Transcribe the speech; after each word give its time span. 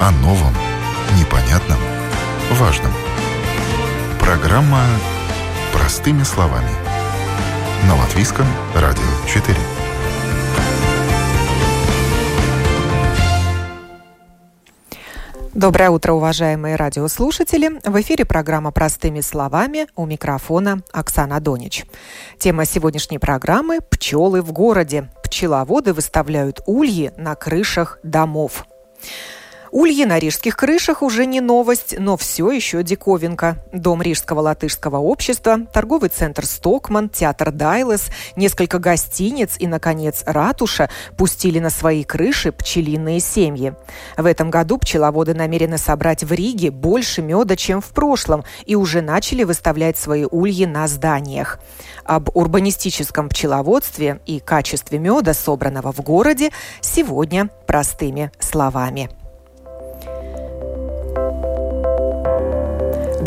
О 0.00 0.12
новом, 0.12 0.54
непонятном, 1.18 1.76
важном. 2.52 2.92
Программа 4.20 4.84
«Простыми 5.72 6.22
словами». 6.22 6.70
На 7.84 7.96
Латвийском 7.96 8.46
радио 8.76 9.02
4. 9.26 9.56
Доброе 15.52 15.90
утро, 15.90 16.12
уважаемые 16.12 16.76
радиослушатели. 16.76 17.80
В 17.84 18.00
эфире 18.00 18.24
программа 18.24 18.70
«Простыми 18.70 19.20
словами» 19.20 19.88
у 19.96 20.06
микрофона 20.06 20.80
Оксана 20.92 21.40
Донич. 21.40 21.84
Тема 22.38 22.66
сегодняшней 22.66 23.18
программы– 23.18 23.80
пчелы 23.90 24.42
в 24.42 24.52
городе. 24.52 25.10
Пчеловоды 25.24 25.92
выставляют 25.92 26.60
ульи 26.66 27.10
на 27.16 27.34
крышах 27.34 27.98
домов. 28.04 28.64
Ульи 29.70 30.04
на 30.04 30.18
рижских 30.18 30.56
крышах 30.56 31.02
уже 31.02 31.26
не 31.26 31.40
новость, 31.40 31.94
но 31.98 32.16
все 32.16 32.50
еще 32.50 32.82
диковинка. 32.82 33.62
Дом 33.72 34.00
Рижского 34.00 34.40
латышского 34.40 34.96
общества, 34.96 35.58
торговый 35.72 36.08
центр 36.08 36.46
«Стокман», 36.46 37.08
театр 37.08 37.52
«Дайлес», 37.52 38.06
несколько 38.34 38.78
гостиниц 38.78 39.56
и, 39.58 39.66
наконец, 39.66 40.22
ратуша 40.24 40.88
пустили 41.16 41.58
на 41.58 41.70
свои 41.70 42.02
крыши 42.02 42.50
пчелиные 42.50 43.20
семьи. 43.20 43.74
В 44.16 44.24
этом 44.24 44.50
году 44.50 44.78
пчеловоды 44.78 45.34
намерены 45.34 45.76
собрать 45.76 46.24
в 46.24 46.32
Риге 46.32 46.70
больше 46.70 47.20
меда, 47.20 47.56
чем 47.56 47.82
в 47.82 47.88
прошлом, 47.88 48.44
и 48.64 48.74
уже 48.74 49.02
начали 49.02 49.44
выставлять 49.44 49.98
свои 49.98 50.24
ульи 50.24 50.64
на 50.64 50.88
зданиях. 50.88 51.58
Об 52.04 52.34
урбанистическом 52.34 53.28
пчеловодстве 53.28 54.20
и 54.24 54.40
качестве 54.40 54.98
меда, 54.98 55.34
собранного 55.34 55.92
в 55.92 56.00
городе, 56.00 56.50
сегодня 56.80 57.50
простыми 57.66 58.32
словами. 58.38 59.10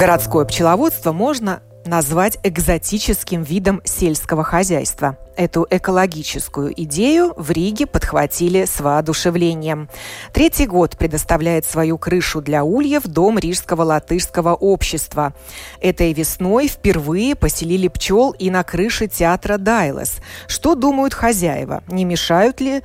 Городское 0.02 0.46
пчеловодство 0.46 1.12
можно 1.12 1.62
назвать 1.86 2.40
экзотическим 2.42 3.44
видом 3.44 3.84
сельского 3.86 4.44
хозяйства. 4.44 5.16
Эту 5.38 5.68
экологическую 5.70 6.74
идею 6.86 7.36
в 7.38 7.52
Риге 7.52 7.86
подхватили 7.86 8.66
с 8.66 8.80
воодушевлением. 8.80 9.90
Третий 10.34 10.66
год 10.66 10.98
предоставляет 10.98 11.66
свою 11.66 12.00
крышу 12.00 12.42
для 12.42 12.64
ульев 12.64 13.04
Дом 13.04 13.38
Рижского 13.38 13.84
латышского 13.84 14.56
общества. 14.56 15.36
Этой 15.82 16.14
весной 16.14 16.68
впервые 16.68 17.36
поселили 17.36 17.88
пчел 17.88 18.32
и 18.32 18.50
на 18.50 18.64
крыше 18.64 19.08
театра 19.08 19.60
Дайлес. 19.60 20.16
Что 20.48 20.74
думают 20.74 21.14
хозяева? 21.14 21.84
Не 21.88 22.06
мешают 22.06 22.60
ли 22.60 22.82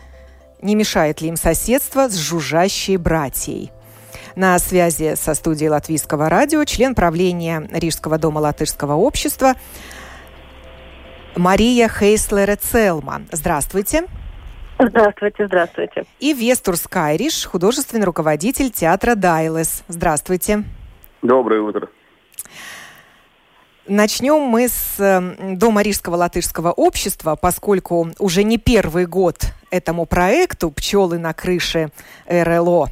не 0.60 0.74
мешает 0.74 1.22
ли 1.22 1.28
им 1.28 1.36
соседство 1.36 2.10
с 2.10 2.16
жужжащей 2.16 2.98
братьей? 2.98 3.72
На 4.36 4.58
связи 4.58 5.14
со 5.16 5.32
студией 5.32 5.70
Латвийского 5.70 6.28
радио 6.28 6.62
член 6.64 6.94
правления 6.94 7.66
Рижского 7.72 8.18
дома 8.18 8.40
латышского 8.40 8.92
общества 8.92 9.54
Мария 11.34 11.88
Хейслер 11.88 12.54
Целман. 12.56 13.26
Здравствуйте. 13.32 14.04
Здравствуйте, 14.78 15.46
здравствуйте. 15.46 16.04
И 16.20 16.34
Вестур 16.34 16.76
Скайриш, 16.76 17.46
художественный 17.46 18.04
руководитель 18.04 18.68
театра 18.68 19.14
Дайлес. 19.14 19.84
Здравствуйте. 19.88 20.64
Доброе 21.22 21.62
утро. 21.62 21.88
Начнем 23.88 24.42
мы 24.42 24.68
с 24.68 25.32
Дома 25.54 25.80
Рижского 25.80 26.16
латышского 26.16 26.72
общества, 26.72 27.36
поскольку 27.36 28.10
уже 28.18 28.44
не 28.44 28.58
первый 28.58 29.06
год 29.06 29.46
этому 29.70 30.04
проекту 30.04 30.70
«Пчелы 30.70 31.16
на 31.16 31.32
крыше 31.32 31.90
РЛО» 32.26 32.90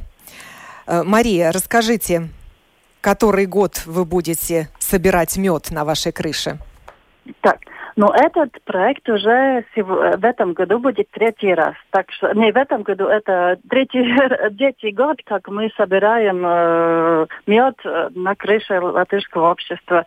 Мария, 0.87 1.51
расскажите, 1.51 2.29
который 3.01 3.45
год 3.45 3.83
вы 3.85 4.05
будете 4.05 4.69
собирать 4.79 5.37
мед 5.37 5.71
на 5.71 5.85
вашей 5.85 6.11
крыше? 6.11 6.57
Так, 7.41 7.59
но 7.95 8.13
этот 8.13 8.61
проект 8.65 9.07
уже 9.07 9.63
в 9.75 10.25
этом 10.25 10.51
году 10.53 10.79
будет 10.79 11.09
третий 11.11 11.53
раз. 11.53 11.75
Так 11.91 12.11
что 12.11 12.33
не 12.33 12.51
в 12.51 12.57
этом 12.57 12.83
году, 12.83 13.05
это 13.05 13.57
третий, 13.69 14.03
третий 14.57 14.91
год, 14.91 15.17
как 15.23 15.47
мы 15.47 15.71
собираем 15.77 16.43
э, 16.45 17.27
мед 17.47 17.75
на 18.15 18.35
крыше 18.35 18.81
латышского 18.81 19.51
общества. 19.51 20.05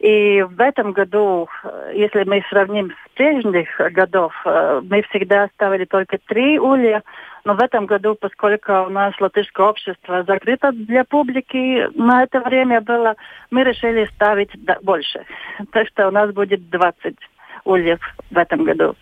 И 0.00 0.42
в 0.42 0.60
этом 0.60 0.92
году, 0.92 1.48
э, 1.62 1.92
если 1.94 2.24
мы 2.24 2.42
сравним 2.48 2.90
с 2.90 3.16
прежних 3.16 3.68
годов, 3.92 4.32
э, 4.46 4.80
мы 4.88 5.02
всегда 5.10 5.48
ставили 5.54 5.84
только 5.84 6.16
три 6.26 6.58
улья, 6.58 7.02
но 7.46 7.54
в 7.54 7.60
этом 7.62 7.86
году, 7.86 8.16
поскольку 8.16 8.72
у 8.72 8.88
нас 8.88 9.14
латышское 9.20 9.66
общество 9.66 10.24
закрыто 10.24 10.72
для 10.72 11.04
публики, 11.04 11.88
на 11.96 12.24
это 12.24 12.40
время 12.40 12.80
было, 12.80 13.14
мы 13.52 13.62
решили 13.62 14.04
ставить 14.16 14.50
больше. 14.82 15.24
Так 15.70 15.86
что 15.86 16.08
у 16.08 16.10
нас 16.10 16.32
будет 16.32 16.68
20 16.70 17.16
ульев 17.64 18.00
в 18.32 18.36
этом 18.36 18.64
году. 18.64 18.96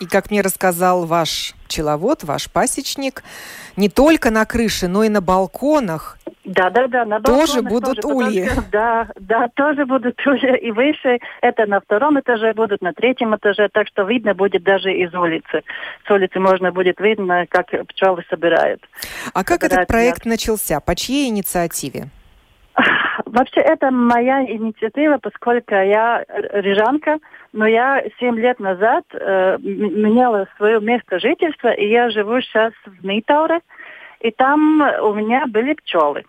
И 0.00 0.06
как 0.06 0.30
мне 0.30 0.40
рассказал 0.40 1.06
ваш 1.06 1.54
пчеловод, 1.64 2.24
ваш 2.24 2.50
пасечник, 2.50 3.22
не 3.76 3.88
только 3.88 4.30
на 4.30 4.44
крыше, 4.44 4.88
но 4.88 5.04
и 5.04 5.08
на 5.08 5.20
балконах 5.20 6.18
да, 6.44 6.70
да, 6.70 6.88
да, 6.88 7.04
на 7.04 7.20
тоже 7.20 7.62
будут 7.62 8.00
тоже, 8.00 8.14
ульи. 8.14 8.48
Потому, 8.48 8.66
да, 8.72 9.08
да, 9.16 9.48
тоже 9.54 9.86
будут 9.86 10.20
ульи 10.26 10.58
и 10.58 10.72
выше. 10.72 11.18
Это 11.40 11.66
на 11.66 11.80
втором 11.80 12.18
этаже 12.18 12.52
будут, 12.52 12.82
на 12.82 12.92
третьем 12.92 13.36
этаже, 13.36 13.68
так 13.72 13.86
что 13.86 14.02
видно 14.02 14.34
будет 14.34 14.64
даже 14.64 14.92
из 14.92 15.14
улицы. 15.14 15.62
С 16.06 16.10
улицы 16.10 16.40
можно 16.40 16.72
будет 16.72 16.98
видно, 16.98 17.46
как 17.48 17.68
пчелы 17.88 18.24
собирают. 18.28 18.82
А 19.32 19.44
как 19.44 19.62
собирают 19.62 19.72
этот 19.72 19.86
проект 19.88 20.26
мед. 20.26 20.32
начался? 20.32 20.80
По 20.80 20.96
чьей 20.96 21.28
инициативе? 21.28 22.08
Вообще, 23.32 23.60
это 23.60 23.90
моя 23.90 24.44
инициатива, 24.44 25.16
поскольку 25.16 25.74
я 25.74 26.22
рижанка, 26.52 27.18
но 27.54 27.66
я 27.66 28.04
семь 28.20 28.38
лет 28.38 28.60
назад 28.60 29.04
э, 29.14 29.56
меняла 29.58 30.46
свое 30.58 30.82
место 30.82 31.18
жительства, 31.18 31.68
и 31.72 31.88
я 31.88 32.10
живу 32.10 32.42
сейчас 32.42 32.74
в 32.84 33.02
Митауре. 33.02 33.60
И 34.20 34.30
там 34.32 34.82
у 34.82 35.14
меня 35.14 35.46
были 35.46 35.72
пчелы. 35.72 36.24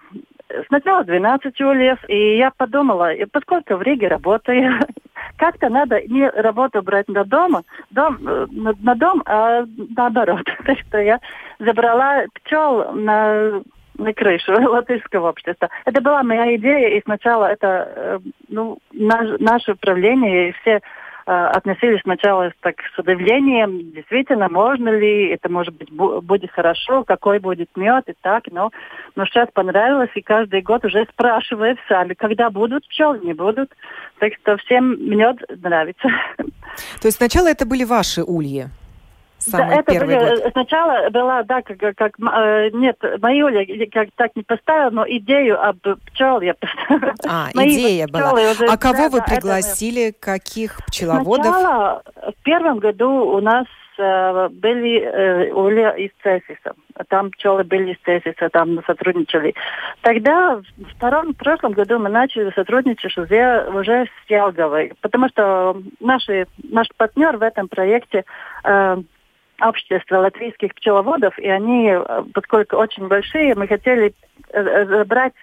Сначала 0.67 1.03
12 1.03 1.59
ульев, 1.59 1.99
и 2.07 2.37
я 2.37 2.51
подумала, 2.55 3.11
поскольку 3.33 3.75
в 3.75 3.81
Риге 3.81 4.07
работаю, 4.07 4.79
как-то 5.37 5.67
надо 5.67 6.01
не 6.07 6.29
работу 6.29 6.81
брать 6.81 7.09
на 7.09 7.25
дома, 7.25 7.63
дом, 7.91 8.17
на, 8.21 8.73
на 8.79 8.95
дом, 8.95 9.21
а 9.25 9.65
наоборот. 9.97 10.45
Так 10.65 10.79
что 10.87 10.99
я 10.99 11.19
забрала 11.59 12.23
пчел 12.33 12.93
на 12.93 13.61
на 13.97 14.13
крышу 14.13 14.51
латышского 14.69 15.29
общества. 15.29 15.69
Это 15.85 16.01
была 16.01 16.23
моя 16.23 16.55
идея, 16.55 16.89
и 16.89 17.01
сначала 17.03 17.45
это 17.45 17.93
э, 17.95 18.19
ну, 18.49 18.77
наш, 18.91 19.39
наше 19.39 19.73
управление 19.73 20.49
и 20.49 20.51
все 20.61 20.81
Э, 21.25 21.45
относились 21.53 22.01
сначала 22.01 22.51
так 22.59 22.75
с 22.93 22.99
удивлением, 22.99 23.91
действительно, 23.93 24.49
можно 24.49 24.89
ли, 24.89 25.29
это 25.29 25.49
может 25.49 25.73
быть 25.73 25.89
будет 25.89 26.51
хорошо, 26.51 27.05
какой 27.05 27.39
будет 27.39 27.69
мед 27.77 28.03
и 28.09 28.13
так, 28.21 28.43
но, 28.51 28.71
но 29.15 29.25
сейчас 29.25 29.47
понравилось, 29.53 30.09
и 30.15 30.21
каждый 30.21 30.61
год 30.61 30.83
уже 30.83 31.05
спрашивают 31.13 31.79
сами, 31.87 32.13
когда 32.13 32.49
будут 32.49 32.85
пчелы, 32.89 33.19
не 33.19 33.33
будут. 33.33 33.71
Так 34.19 34.33
что 34.41 34.57
всем 34.57 34.97
мед 35.09 35.37
нравится. 35.61 36.09
То 36.37 37.05
есть 37.05 37.17
сначала 37.17 37.47
это 37.47 37.65
были 37.65 37.85
ваши 37.85 38.21
ульи? 38.21 38.65
Самый 39.51 39.69
да, 39.69 39.75
это 39.81 39.91
первый 39.91 40.15
были, 40.15 40.41
год? 40.41 40.51
Сначала 40.51 41.09
была, 41.09 41.43
да, 41.43 41.61
как, 41.61 41.95
как 41.95 42.13
э, 42.19 42.69
нет, 42.73 42.97
мою 43.21 43.47
я 43.47 43.65
как 43.91 44.09
так 44.15 44.31
не 44.35 44.43
поставила, 44.43 44.89
но 44.89 45.05
идею 45.07 45.61
об 45.63 45.77
пчел 46.05 46.41
я 46.41 46.53
поставила. 46.53 47.13
А, 47.27 47.49
идея 47.53 48.07
была. 48.07 48.33
Уже, 48.33 48.65
а 48.65 48.77
кого 48.77 48.93
да, 48.93 49.09
вы 49.09 49.21
пригласили, 49.21 50.09
это... 50.09 50.19
каких 50.19 50.77
пчеловодов? 50.87 51.45
Сначала, 51.45 52.03
в 52.15 52.43
первом 52.43 52.79
году 52.79 53.09
у 53.09 53.39
нас 53.41 53.65
э, 53.97 54.49
были 54.49 54.99
э, 54.99 55.51
улья 55.53 55.91
из 55.91 56.11
Цесиса. 56.21 56.73
Там 57.07 57.31
пчелы 57.31 57.63
были 57.63 57.93
из 57.93 57.97
Цесиса, 57.99 58.49
там 58.49 58.83
сотрудничали. 58.85 59.55
Тогда 60.01 60.57
в 60.57 60.63
втором, 60.95 61.33
в 61.33 61.37
прошлом 61.37 61.73
году 61.73 61.99
мы 61.99 62.09
начали 62.09 62.51
сотрудничать 62.51 63.17
уже, 63.17 63.69
уже 63.73 64.05
с 64.05 64.29
Ялговой, 64.29 64.93
потому 65.01 65.29
что 65.29 65.77
наши, 65.99 66.47
наш 66.63 66.87
партнер 66.97 67.37
в 67.37 67.41
этом 67.41 67.67
проекте 67.67 68.25
э, 68.63 68.97
общество 69.67 70.17
латвийских 70.17 70.73
пчеловодов, 70.75 71.37
и 71.39 71.47
они, 71.49 71.89
э, 71.89 72.23
поскольку 72.33 72.77
очень 72.77 73.07
большие, 73.07 73.55
мы 73.55 73.67
хотели 73.67 74.13
э, 74.49 74.85
забрать, 74.85 75.33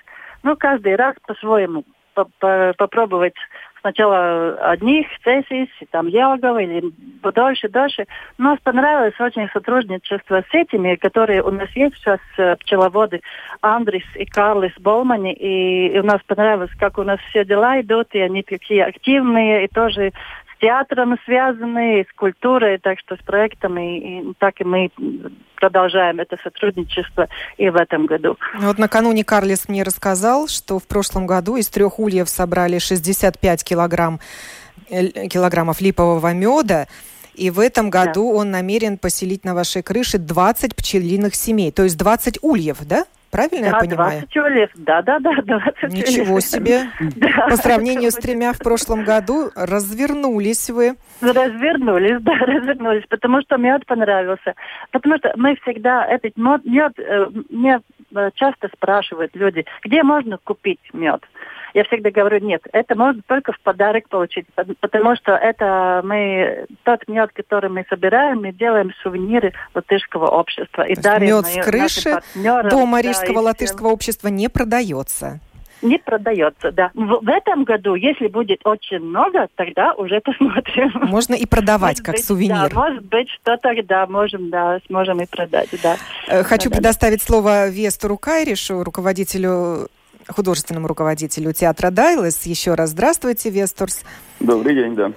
ну, 0.43 0.57
каждый 0.57 0.97
раз 0.97 1.15
по-своему, 1.27 1.85
попробовать 2.15 3.35
сначала 3.81 4.55
одних, 4.73 5.07
Цесис, 5.25 5.69
там 5.91 6.07
Ялгова, 6.07 6.59
или 6.59 6.93
дольше, 7.23 7.69
дольше. 7.69 8.07
Нас 8.39 8.59
понравилось 8.63 9.19
очень 9.19 9.49
сотрудничество 9.53 10.43
с 10.51 10.55
этими, 10.55 10.97
которые 10.97 11.43
у 11.43 11.51
нас 11.51 11.69
есть 11.75 11.97
сейчас 11.97 12.21
э, 12.37 12.57
пчеловоды, 12.57 13.21
Андрис 13.61 14.05
и 14.15 14.25
Карлис 14.25 14.73
Болмани, 14.79 15.33
и 15.33 15.99
у 15.99 16.03
нас 16.03 16.21
понравилось, 16.27 16.71
как 16.79 16.99
у 16.99 17.03
нас 17.03 17.19
все 17.31 17.45
дела 17.45 17.81
идут, 17.81 18.09
и 18.13 18.21
они 18.21 18.43
такие 18.43 18.85
активные, 18.85 19.65
и 19.65 19.69
тоже 19.69 20.13
театром 20.61 21.17
связаны, 21.25 22.01
и 22.01 22.05
с 22.05 22.13
культурой, 22.15 22.79
так 22.79 22.99
что 23.01 23.17
с 23.17 23.21
проектами, 23.21 23.99
и 23.99 24.35
так 24.39 24.61
и 24.61 24.65
мы 24.65 24.91
продолжаем 25.57 26.21
это 26.21 26.37
сотрудничество 26.43 27.29
и 27.57 27.69
в 27.71 27.77
этом 27.77 28.07
году. 28.07 28.37
Вот 28.59 28.79
накануне 28.79 29.25
Карлис 29.25 29.69
мне 29.69 29.83
рассказал, 29.83 30.49
что 30.49 30.79
в 30.79 30.87
прошлом 30.87 31.27
году 31.27 31.57
из 31.57 31.69
трех 31.69 31.99
ульев 31.99 32.29
собрали 32.29 32.79
65 32.79 33.65
килограмм, 33.65 34.21
э, 34.91 35.29
килограммов 35.29 35.81
липового 35.81 36.33
меда, 36.33 36.87
и 37.35 37.51
в 37.51 37.61
этом 37.61 37.91
году 37.91 38.33
да. 38.33 38.39
он 38.39 38.51
намерен 38.51 38.99
поселить 38.99 39.45
на 39.45 39.55
вашей 39.55 39.83
крыше 39.83 40.19
20 40.19 40.75
пчелиных 40.75 41.35
семей, 41.35 41.73
то 41.73 41.85
есть 41.85 41.97
20 41.97 42.39
ульев, 42.43 42.79
да? 42.87 43.05
Правильно 43.31 43.71
да, 43.71 43.77
я 43.77 43.81
понимаю? 43.81 44.21
20 44.21 44.37
ульев, 44.37 44.71
да-да-да, 44.75 45.31
20 45.43 45.83
Ничего 45.93 46.35
ульев. 46.35 46.45
себе. 46.45 46.81
Да, 47.17 47.49
По 47.49 47.57
сравнению 47.57 48.11
с 48.11 48.17
тремя 48.17 48.53
в 48.53 48.59
прошлом 48.59 49.05
году 49.05 49.51
развернулись 49.55 50.71
вы. 50.71 50.97
Развернулись, 51.21 52.19
да, 52.21 52.33
развернулись, 52.33 53.05
потому 53.09 53.41
что 53.43 53.57
мед 53.57 53.87
понравился. 53.87 54.55
Потому 54.91 55.19
что 55.19 55.33
мы 55.37 55.57
всегда, 55.63 56.07
этот 56.07 56.37
мед, 56.37 56.65
мед 56.65 56.93
э, 56.99 57.27
мне 57.51 57.81
э, 58.15 58.31
часто 58.35 58.69
спрашивают 58.75 59.35
люди, 59.35 59.65
где 59.85 60.03
можно 60.03 60.39
купить 60.43 60.81
мед 60.93 61.23
я 61.75 61.85
всегда 61.85 62.11
говорю, 62.11 62.45
нет, 62.45 62.63
это 62.73 62.95
можно 62.95 63.23
только 63.27 63.53
в 63.53 63.61
подарок 63.61 64.09
получить, 64.09 64.47
потому 64.81 65.17
что 65.17 65.33
это 65.33 66.01
мы, 66.05 66.67
тот 66.85 67.07
мед, 67.09 67.31
который 67.33 67.71
мы 67.71 67.85
собираем, 67.89 68.43
мы 68.43 68.53
делаем 68.53 68.93
сувениры 69.03 69.53
латышского 69.75 70.27
общества. 70.27 70.83
И 70.83 70.95
дарим 70.95 71.37
мед 71.37 71.47
с 71.47 71.65
крыши 71.65 72.21
дома 72.71 73.03
да, 73.03 73.09
Рижского 73.09 73.41
латышского 73.41 73.89
общества 73.89 74.29
не 74.29 74.49
продается. 74.49 75.41
Не 75.83 75.99
продается, 75.99 76.73
да. 76.73 76.91
В, 76.95 77.25
в 77.25 77.29
этом 77.29 77.65
году, 77.65 77.95
если 77.95 78.29
будет 78.29 78.61
очень 78.65 78.99
много, 78.99 79.49
тогда 79.55 79.95
уже 79.95 80.21
посмотрим. 80.21 80.91
Можно 81.09 81.35
и 81.35 81.47
продавать 81.47 82.01
может 82.01 82.05
как 82.05 82.15
быть, 82.17 82.25
сувенир. 82.25 82.71
Да, 82.71 82.75
может 82.75 83.05
быть, 83.07 83.29
что 83.31 83.57
тогда 83.57 84.07
можем, 84.07 84.51
да, 84.51 84.81
сможем 84.87 85.23
и 85.23 85.27
продать, 85.27 85.71
да. 85.83 85.97
Э, 86.29 86.43
хочу 86.43 86.69
да, 86.69 86.77
предоставить 86.77 87.21
да. 87.21 87.25
слово 87.25 87.69
Вестору 87.71 88.19
Кайришу, 88.19 88.85
руководителю 88.85 89.89
художественному 90.31 90.89
руководителю 90.89 91.53
театра 91.53 91.91
Дайлес. 91.91 92.47
Еще 92.47 92.75
раз 92.75 92.91
здравствуйте, 92.91 93.51
Весторс. 93.51 94.03
Добрый 94.41 94.75
день, 94.75 94.95
да. 94.95 95.13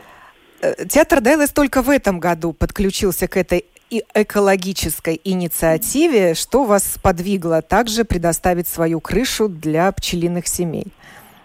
Э, 0.62 0.86
театр 0.86 1.22
Дайлес 1.22 1.50
только 1.50 1.82
в 1.82 1.90
этом 1.90 2.20
году 2.20 2.54
подключился 2.54 3.28
к 3.28 3.38
этой 3.38 3.66
и 3.90 4.04
экологической 4.16 5.22
инициативе. 5.24 6.34
Что 6.34 6.64
вас 6.64 6.98
подвигло 7.02 7.62
также 7.62 8.06
предоставить 8.06 8.68
свою 8.68 9.00
крышу 9.00 9.48
для 9.48 9.92
пчелиных 9.92 10.48
семей? 10.48 10.88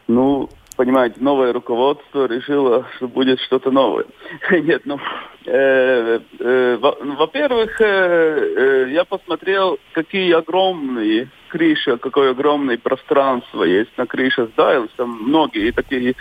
Ну, 0.07 0.49
понимаете, 0.79 1.17
новое 1.21 1.53
руководство 1.53 2.27
решило, 2.27 2.87
что 2.97 3.09
будет 3.09 3.41
что-то 3.41 3.73
новое. 3.73 4.07
Нет, 4.51 4.83
ну, 4.85 5.01
э, 5.45 6.21
э, 6.39 6.79
ну, 7.03 7.17
во-первых, 7.17 7.81
э, 7.81 8.87
я 8.91 9.05
посмотрел, 9.05 9.81
какие 9.93 10.33
огромные 10.33 11.31
крыши, 11.49 11.97
какое 11.99 12.31
огромное 12.31 12.79
пространство 12.79 13.65
есть 13.65 13.91
на 13.99 14.07
крыше 14.07 14.47
здания. 14.53 14.89
Там 14.97 15.11
многие 15.21 15.73
такие 15.73 16.15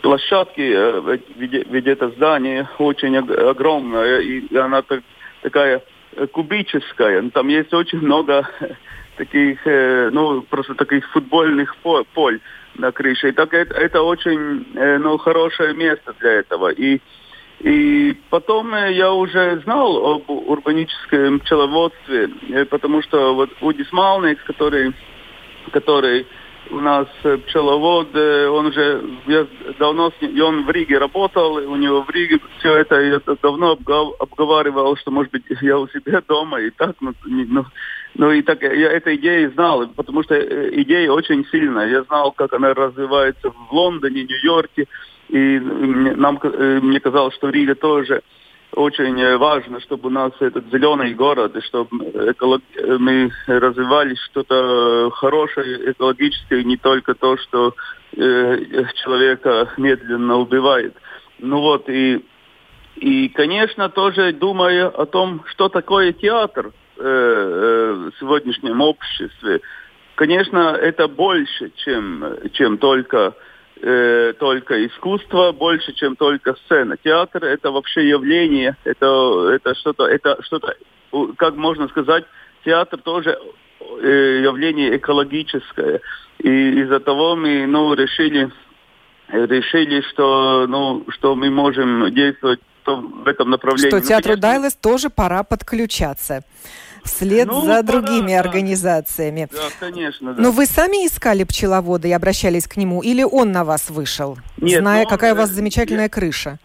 площадки, 0.00 0.62
э, 0.62 1.18
ведь, 1.36 1.66
ведь 1.68 1.86
это 1.86 2.10
здание 2.10 2.68
очень 2.78 3.16
огромное, 3.16 4.20
и 4.20 4.56
она 4.56 4.82
так, 4.82 5.02
такая 5.42 5.82
кубическая. 6.30 7.28
Там 7.30 7.48
есть 7.48 7.74
очень 7.74 7.98
много 7.98 8.48
таких, 9.16 9.58
ну, 9.64 10.42
просто 10.42 10.76
таких 10.76 11.04
футбольных 11.10 11.74
поль 12.14 12.40
на 12.76 12.92
крыше. 12.92 13.28
И 13.28 13.32
так 13.32 13.52
это, 13.52 13.74
это 13.74 14.02
очень 14.02 14.66
э, 14.74 14.98
ну, 14.98 15.16
хорошее 15.18 15.74
место 15.74 16.14
для 16.20 16.32
этого. 16.32 16.68
И, 16.68 17.00
и 17.60 18.16
потом 18.30 18.74
э, 18.74 18.92
я 18.92 19.12
уже 19.12 19.60
знал 19.64 20.14
об 20.14 20.30
урбаническом 20.30 21.40
пчеловодстве, 21.40 22.30
э, 22.50 22.64
потому 22.66 23.02
что 23.02 23.34
вот 23.34 23.50
Удис 23.60 23.90
Малникс, 23.92 24.42
который, 24.44 24.92
который 25.72 26.26
у 26.70 26.80
нас 26.80 27.06
пчеловод, 27.22 28.16
он 28.16 28.66
уже 28.66 29.02
я 29.26 29.46
давно 29.78 30.10
с 30.10 30.22
ним, 30.22 30.42
он 30.42 30.64
в 30.64 30.70
Риге 30.70 30.96
работал, 30.96 31.56
у 31.56 31.76
него 31.76 32.02
в 32.02 32.10
Риге 32.10 32.40
все 32.58 32.76
это 32.76 32.98
я 33.02 33.20
давно 33.42 33.78
обговаривал, 34.18 34.96
что 34.96 35.10
может 35.10 35.30
быть 35.30 35.44
я 35.60 35.78
у 35.78 35.86
себя 35.88 36.22
дома 36.26 36.60
и 36.62 36.70
так, 36.70 36.96
ну, 37.00 37.12
ну 37.26 37.66
ну 38.16 38.30
и 38.30 38.42
так 38.42 38.62
я 38.62 38.92
этой 38.92 39.16
идеей 39.16 39.48
знал, 39.48 39.88
потому 39.88 40.22
что 40.22 40.34
э, 40.36 40.70
идея 40.82 41.10
очень 41.10 41.44
сильная. 41.46 41.88
Я 41.88 42.02
знал, 42.04 42.30
как 42.32 42.52
она 42.52 42.72
развивается 42.72 43.50
в 43.50 43.72
Лондоне, 43.72 44.22
Нью-Йорке, 44.22 44.86
и 45.30 45.58
нам, 45.58 46.38
э, 46.42 46.80
мне 46.80 47.00
казалось, 47.00 47.34
что 47.34 47.48
Рига 47.48 47.74
тоже 47.74 48.22
очень 48.72 49.20
э, 49.20 49.36
важно, 49.36 49.80
чтобы 49.80 50.08
у 50.08 50.12
нас 50.12 50.32
этот 50.38 50.70
зеленый 50.70 51.12
город, 51.14 51.56
и 51.56 51.60
чтобы 51.62 52.06
эколог... 52.30 52.62
мы 52.98 53.32
развивали 53.48 54.14
что-то 54.30 55.10
хорошее, 55.12 55.90
экологическое, 55.90 56.62
не 56.62 56.76
только 56.76 57.14
то, 57.14 57.36
что 57.36 57.74
э, 58.16 58.84
человека 59.02 59.70
медленно 59.76 60.36
убивает. 60.36 60.94
Ну 61.40 61.60
вот, 61.60 61.88
и, 61.88 62.24
и, 62.94 63.28
конечно, 63.30 63.88
тоже 63.88 64.32
думая 64.32 64.86
о 64.86 65.04
том, 65.04 65.42
что 65.46 65.68
такое 65.68 66.12
театр– 66.12 66.70
Э, 66.96 68.06
э, 68.06 68.10
сегодняшнем 68.20 68.80
обществе, 68.80 69.60
конечно, 70.14 70.76
это 70.80 71.08
больше, 71.08 71.72
чем, 71.76 72.24
чем 72.52 72.78
только, 72.78 73.34
э, 73.80 74.32
только 74.38 74.86
искусство, 74.86 75.50
больше, 75.50 75.92
чем 75.94 76.14
только 76.14 76.54
сцена. 76.54 76.96
Театр 77.02 77.44
это 77.44 77.72
вообще 77.72 78.08
явление, 78.08 78.76
это, 78.84 79.50
это 79.50 79.74
что-то, 79.74 80.04
это 80.04 80.40
что-то, 80.44 80.76
как 81.36 81.56
можно 81.56 81.88
сказать, 81.88 82.26
театр 82.64 83.00
тоже 83.00 83.36
э, 83.80 84.40
явление 84.44 84.96
экологическое. 84.96 86.00
И 86.38 86.80
из-за 86.82 87.00
того 87.00 87.34
мы 87.34 87.66
ну, 87.66 87.92
решили, 87.94 88.52
решили, 89.32 90.00
что, 90.12 90.66
ну, 90.68 91.04
что 91.08 91.34
мы 91.34 91.50
можем 91.50 92.14
действовать 92.14 92.60
в 92.86 93.26
этом 93.26 93.50
направлении. 93.50 93.88
Что 93.88 94.00
театру 94.00 94.34
ну, 94.34 94.40
Дайлес 94.40 94.74
тоже 94.74 95.10
пора 95.10 95.42
подключаться 95.42 96.42
вслед 97.04 97.46
ну, 97.46 97.60
за 97.64 97.82
другими 97.82 98.32
да, 98.32 98.40
организациями. 98.40 99.48
Да, 99.52 99.58
конечно, 99.78 100.34
да. 100.34 100.42
Но 100.42 100.50
вы 100.50 100.66
сами 100.66 101.06
искали 101.06 101.44
пчеловода 101.44 102.08
и 102.08 102.12
обращались 102.12 102.66
к 102.66 102.76
нему, 102.76 103.02
или 103.02 103.22
он 103.22 103.52
на 103.52 103.64
вас 103.64 103.90
вышел, 103.90 104.38
Нет, 104.56 104.80
зная, 104.80 105.04
ну, 105.04 105.08
какая 105.08 105.32
он, 105.32 105.38
у 105.38 105.40
вас 105.42 105.50
замечательная 105.50 106.04
я... 106.04 106.08
крыша? 106.08 106.58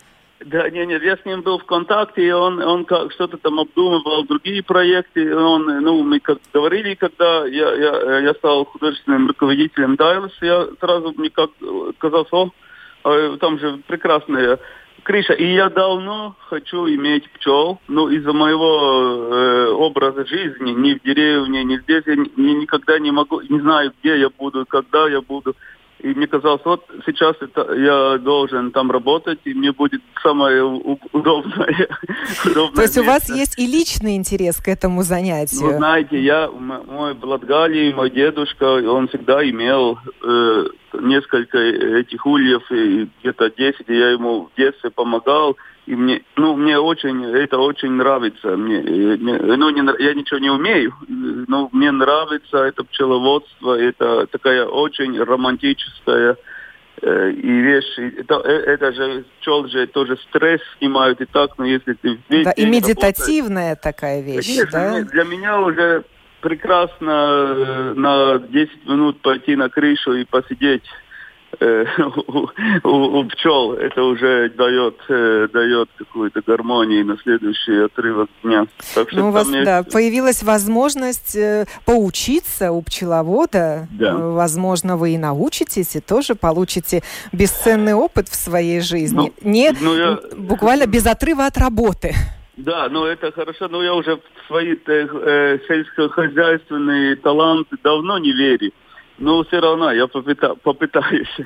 Да, 0.46 0.70
нет, 0.70 0.88
нет, 0.88 1.04
я 1.04 1.18
с 1.18 1.26
ним 1.26 1.42
был 1.42 1.60
в 1.60 1.66
контакте, 1.66 2.26
и 2.26 2.32
он, 2.32 2.62
он 2.62 2.86
как 2.86 3.12
что-то 3.12 3.38
там 3.38 3.60
обдумывал, 3.60 4.24
другие 4.24 4.64
проекты. 4.64 5.36
Он, 5.36 5.66
ну, 5.66 6.02
мы 6.04 6.22
как 6.22 6.38
говорили, 6.54 6.96
когда 6.96 7.46
я, 7.46 7.74
я, 7.76 8.20
я 8.20 8.34
стал 8.36 8.64
художественным 8.64 9.28
руководителем 9.28 9.98
Дайлс, 9.98 10.32
я 10.42 10.68
сразу 10.80 11.14
мне 11.18 11.30
как 11.30 11.50
казалось, 11.98 12.32
о, 12.32 13.38
там 13.38 13.60
же 13.60 13.82
прекрасная 13.86 14.60
Криша, 15.04 15.34
и 15.34 15.46
я 15.54 15.70
давно 15.70 16.36
хочу 16.48 16.88
иметь 16.88 17.30
пчел, 17.32 17.80
но 17.88 18.10
из-за 18.10 18.34
моего 18.34 19.34
э, 19.34 19.68
образа 19.72 20.26
жизни, 20.26 20.72
ни 20.72 20.94
в 20.94 21.04
деревне, 21.04 21.64
ни 21.64 21.78
здесь, 21.78 22.04
я 22.06 22.16
ни, 22.16 22.60
никогда 22.62 23.00
не 23.00 23.12
могу, 23.12 23.42
не 23.42 23.60
знаю, 23.60 23.94
где 24.00 24.20
я 24.20 24.30
буду, 24.30 24.66
когда 24.66 25.08
я 25.08 25.22
буду. 25.22 25.56
И 26.00 26.08
мне 26.14 26.28
казалось, 26.28 26.62
вот 26.64 26.86
сейчас 27.06 27.36
это, 27.42 27.74
я 27.74 28.18
должен 28.20 28.72
там 28.72 28.90
работать, 28.90 29.40
и 29.44 29.54
мне 29.54 29.74
будет 29.74 30.02
самое 30.24 30.64
удобное. 30.64 31.90
удобное 32.46 32.76
То 32.76 32.82
есть 32.84 32.98
у 32.98 33.04
вас 33.04 33.30
есть 33.30 33.60
и 33.60 33.68
личный 33.68 34.16
интерес 34.16 34.58
к 34.58 34.70
этому 34.70 35.04
занятию? 35.04 35.72
Ну, 35.72 35.78
знаете, 35.78 36.22
я, 36.22 36.50
мой 36.50 37.14
Бладгали, 37.16 37.92
мой 37.92 38.10
дедушка, 38.10 38.82
он 38.90 39.10
всегда 39.10 39.48
имел 39.50 40.00
э, 40.24 40.66
несколько 41.02 41.58
этих 41.58 42.26
ульев, 42.26 42.72
и 42.72 43.10
где-то 43.20 43.50
10, 43.50 43.84
я 43.90 44.12
ему 44.12 44.50
в 44.54 44.58
детстве 44.58 44.92
помогал, 44.92 45.58
и 45.90 45.96
мне, 45.96 46.22
ну, 46.36 46.56
мне 46.56 46.78
очень, 46.78 47.26
это 47.26 47.58
очень 47.58 47.94
нравится. 47.94 48.56
Мне, 48.56 48.80
мне, 48.82 49.40
ну, 49.40 49.70
не, 49.72 50.04
я 50.04 50.14
ничего 50.14 50.38
не 50.38 50.52
умею, 50.52 50.94
но 51.08 51.68
мне 51.72 51.90
нравится 51.90 52.58
это 52.58 52.84
пчеловодство. 52.84 53.74
Это 53.74 54.28
такая 54.28 54.66
очень 54.66 55.20
романтическая 55.20 56.38
э, 57.02 57.32
и 57.32 57.62
вещь. 57.62 57.98
Это, 58.20 58.36
э, 58.46 58.52
это 58.52 58.92
же 58.94 59.26
пчел 59.40 59.68
же 59.68 59.88
тоже 59.88 60.18
стресс 60.30 60.62
снимают 60.78 61.22
и 61.22 61.26
так, 61.26 61.58
но 61.58 61.66
если 61.66 61.94
ты 61.94 62.20
Да, 62.30 62.52
и 62.52 62.66
медитативная 62.68 63.76
такая 63.76 64.22
вещь, 64.22 64.46
Конечно, 64.46 64.72
да? 64.72 65.02
Для 65.10 65.24
меня 65.24 65.60
уже 65.60 66.04
прекрасно 66.42 67.56
э, 67.58 67.94
на 67.96 68.38
10 68.38 68.86
минут 68.88 69.22
пойти 69.24 69.56
на 69.56 69.70
крышу 69.70 70.14
и 70.14 70.24
посидеть 70.24 70.84
э, 70.86 71.09
у, 71.60 72.48
у, 72.84 73.20
у 73.20 73.24
пчел. 73.26 73.74
Это 73.74 74.04
уже 74.04 74.50
дает, 74.50 74.96
э, 75.10 75.48
дает 75.52 75.90
какую-то 75.98 76.42
гармонию 76.46 77.06
на 77.06 77.18
следующий 77.18 77.86
отрывок 77.86 78.30
дня. 78.44 78.68
Так 78.94 79.10
что 79.10 79.20
ну, 79.20 79.30
у 79.30 79.32
вас 79.32 79.50
есть... 79.50 79.66
да, 79.66 79.84
появилась 79.84 80.44
возможность 80.44 81.36
э, 81.36 81.66
поучиться 81.86 82.72
у 82.72 82.82
пчеловода. 82.82 83.88
Да. 83.92 84.12
Э, 84.12 84.32
возможно, 84.32 84.98
вы 84.98 85.12
и 85.12 85.18
научитесь, 85.18 85.96
и 85.96 86.00
тоже 86.00 86.36
получите 86.36 87.04
бесценный 87.32 87.94
опыт 87.94 88.30
в 88.30 88.36
своей 88.36 88.82
жизни. 88.82 89.34
Ну, 89.42 89.50
Не 89.50 89.72
ну, 89.80 89.96
я... 89.96 90.20
буквально 90.38 90.86
без 90.86 91.06
отрыва 91.06 91.46
от 91.46 91.58
работы. 91.58 92.14
Да, 92.60 92.90
ну 92.90 93.06
это 93.06 93.32
хорошо, 93.32 93.70
но 93.70 93.82
я 93.82 93.94
уже 93.94 94.18
в 94.18 94.48
свои 94.48 94.74
э, 94.74 94.78
э, 94.86 95.60
сельскохозяйственные 95.68 97.16
таланты 97.16 97.78
давно 97.82 98.18
не 98.18 98.34
верю. 98.34 98.72
Но 99.20 99.44
все 99.44 99.60
равно 99.60 99.92
я 99.92 100.08
попыта, 100.08 100.56
попытаюсь. 100.56 101.38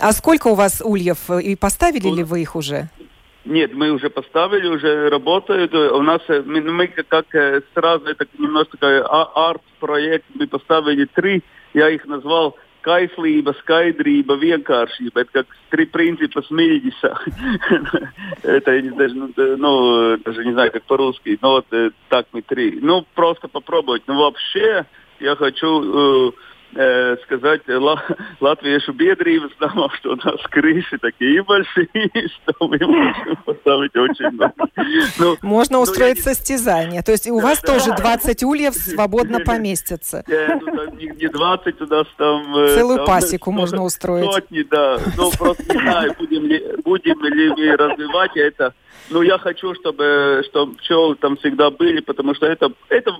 А 0.00 0.12
сколько 0.12 0.48
у 0.48 0.54
вас 0.54 0.82
ульев? 0.84 1.30
И 1.30 1.54
поставили 1.54 2.08
ли 2.08 2.24
вы 2.24 2.42
их 2.42 2.56
уже? 2.56 2.88
Нет, 3.44 3.74
мы 3.74 3.90
уже 3.92 4.10
поставили, 4.10 4.66
уже 4.66 5.08
работают. 5.08 5.72
У 5.72 6.02
нас 6.02 6.20
э, 6.26 6.42
мы, 6.44 6.60
мы 6.62 6.88
как 6.88 7.32
э, 7.32 7.62
сразу 7.74 8.06
это 8.06 8.26
немножко 8.38 8.76
а, 8.82 9.50
арт-проект, 9.50 10.24
мы 10.34 10.48
поставили 10.48 11.04
три, 11.04 11.44
я 11.72 11.88
их 11.90 12.06
назвал 12.06 12.56
kaislība, 12.82 13.54
skaidrība, 13.62 14.36
vienkāršība. 14.36 15.20
Это 15.20 15.30
как 15.32 15.46
три 15.70 15.86
принципа 15.86 16.42
Смиридиса. 16.42 17.18
Это 18.42 18.72
я 18.72 18.90
даже, 18.92 19.14
ну, 19.14 20.16
даже 20.18 20.44
не 20.44 20.52
знаю, 20.52 20.72
как 20.72 20.84
по-русски, 20.84 21.38
но 21.42 21.50
вот 21.50 21.92
так 22.08 22.26
мы 22.32 22.42
три. 22.42 22.78
Ну, 22.80 23.04
просто 23.14 23.48
попробовать. 23.48 24.02
Ну, 24.06 24.16
вообще, 24.16 24.86
я 25.20 25.36
хочу 25.36 26.32
э, 26.74 27.16
сказать 27.24 27.62
ла, 27.68 28.02
латвiešu 28.40 28.92
biedrības 28.92 29.52
domā, 29.60 29.88
что 29.96 30.12
у 30.12 30.16
нас 30.16 30.40
крыши 30.50 30.98
такие 30.98 31.42
большие, 31.42 31.88
что 32.36 32.54
мы 32.60 32.78
можем 32.78 33.36
поставить 33.44 33.96
очень 33.96 34.30
много. 34.30 34.54
Ну, 35.18 35.36
Можно 35.42 35.76
ну, 35.76 35.82
устроить 35.82 36.18
я... 36.18 36.22
состязание. 36.22 37.02
То 37.02 37.12
есть 37.12 37.28
у 37.28 37.38
вас 37.40 37.60
тоже 37.60 37.94
20 37.96 38.42
ульев 38.42 38.74
свободно 38.74 39.40
поместятся. 39.44 40.24
Не 40.26 41.28
20, 41.28 41.80
у 41.80 41.86
нас 41.86 42.06
там... 42.16 42.56
Э, 42.56 42.74
Целую 42.74 43.04
пасеку 43.04 43.50
можно 43.50 43.82
устроить. 43.82 44.32
Сотни, 44.32 44.62
да. 44.62 44.98
Ну, 45.16 45.30
просто 45.38 45.64
не 45.74 45.80
знаю, 45.80 46.14
будем 46.18 46.46
ли, 46.46 46.62
будем 46.84 47.24
ли 47.24 47.50
мы 47.50 47.76
развивать 47.76 48.36
это. 48.36 48.74
Ну, 49.08 49.22
я 49.22 49.38
хочу, 49.38 49.72
чтобы, 49.74 50.42
чтобы 50.48 50.74
пчелы 50.74 51.14
там 51.16 51.36
всегда 51.36 51.70
были, 51.70 52.00
потому 52.00 52.34
что 52.34 52.46
это, 52.46 52.72
это 52.88 53.12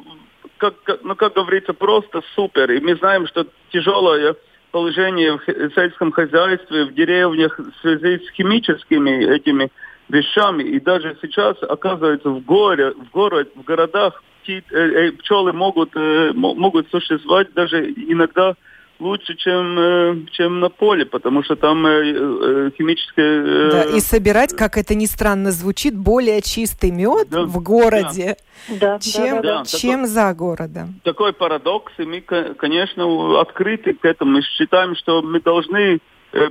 как, 0.58 0.74
ну, 1.02 1.14
как 1.14 1.34
говорится, 1.34 1.72
просто 1.72 2.22
супер. 2.34 2.70
И 2.70 2.80
мы 2.80 2.96
знаем, 2.96 3.26
что 3.26 3.46
тяжелое 3.70 4.36
положение 4.70 5.38
в 5.38 5.74
сельском 5.74 6.12
хозяйстве, 6.12 6.84
в 6.84 6.94
деревнях 6.94 7.58
в 7.58 7.72
связи 7.80 8.24
с 8.24 8.30
химическими 8.32 9.24
этими 9.24 9.70
вещами. 10.08 10.62
И 10.62 10.80
даже 10.80 11.16
сейчас, 11.22 11.56
оказывается, 11.62 12.30
в 12.30 12.44
горе, 12.44 12.92
в 12.92 13.10
город, 13.10 13.50
в 13.54 13.64
городах 13.64 14.22
э, 14.46 14.60
э, 14.70 15.12
пчелы 15.12 15.52
могут, 15.52 15.90
э, 15.96 16.32
могут 16.34 16.90
существовать 16.90 17.52
даже 17.54 17.90
иногда 17.90 18.54
лучше, 18.98 19.34
чем, 19.36 19.78
э, 19.78 20.16
чем 20.32 20.60
на 20.60 20.68
поле, 20.68 21.04
потому 21.04 21.42
что 21.42 21.56
там 21.56 21.86
э, 21.86 21.90
э, 21.90 22.70
химическое... 22.76 23.70
Да, 23.70 23.82
и 23.84 24.00
собирать, 24.00 24.54
как 24.56 24.76
это 24.76 24.94
ни 24.94 25.06
странно 25.06 25.50
звучит, 25.50 25.96
более 25.96 26.42
чистый 26.42 26.90
мед 26.90 27.28
да, 27.30 27.42
в 27.42 27.62
городе, 27.62 28.36
да. 28.68 28.98
чем, 28.98 29.42
да, 29.42 29.58
да, 29.58 29.64
чем 29.64 29.90
такой, 29.90 30.06
за 30.06 30.34
городом. 30.34 31.00
Такой 31.04 31.32
парадокс, 31.32 31.92
и 31.98 32.04
мы, 32.04 32.20
конечно, 32.20 33.40
открыты 33.40 33.94
к 33.94 34.04
этому. 34.04 34.32
Мы 34.32 34.42
считаем, 34.42 34.94
что 34.96 35.22
мы 35.22 35.40
должны 35.40 36.00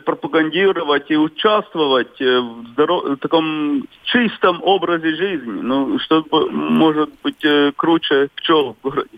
пропагандировать 0.06 1.10
и 1.10 1.18
участвовать 1.18 2.20
э, 2.22 2.39
в, 2.39 2.68
здоров... 2.74 3.04
в 3.04 3.18
таком 3.18 3.84
чистом 4.04 4.62
образе 4.63 5.15
жизни. 5.15 5.62
Ну, 5.62 6.00
что 6.00 6.24
может 6.32 7.10
быть 7.24 7.44
э, 7.44 7.72
круче 7.75 8.30
пчел 8.36 8.75
в 8.80 8.84
городе. 8.84 9.18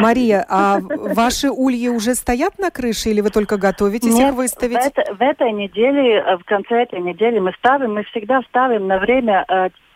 Мария, 0.00 0.44
а 0.48 0.78
ваши 0.80 1.48
ульи 1.50 1.88
уже 1.88 2.14
стоят 2.14 2.58
на 2.58 2.70
крыше 2.70 3.10
или 3.10 3.20
вы 3.20 3.30
только 3.30 3.56
готовитесь 3.56 4.14
Нет, 4.14 4.30
их 4.30 4.34
выставить? 4.34 4.76
В, 4.76 4.86
это, 4.86 5.14
в 5.14 5.20
этой 5.20 5.52
неделе, 5.52 6.36
в 6.40 6.44
конце 6.44 6.82
этой 6.82 7.00
недели 7.00 7.38
мы 7.38 7.52
ставим, 7.58 7.94
мы 7.94 8.04
всегда 8.04 8.42
ставим 8.48 8.88
на 8.88 8.98
время 8.98 9.44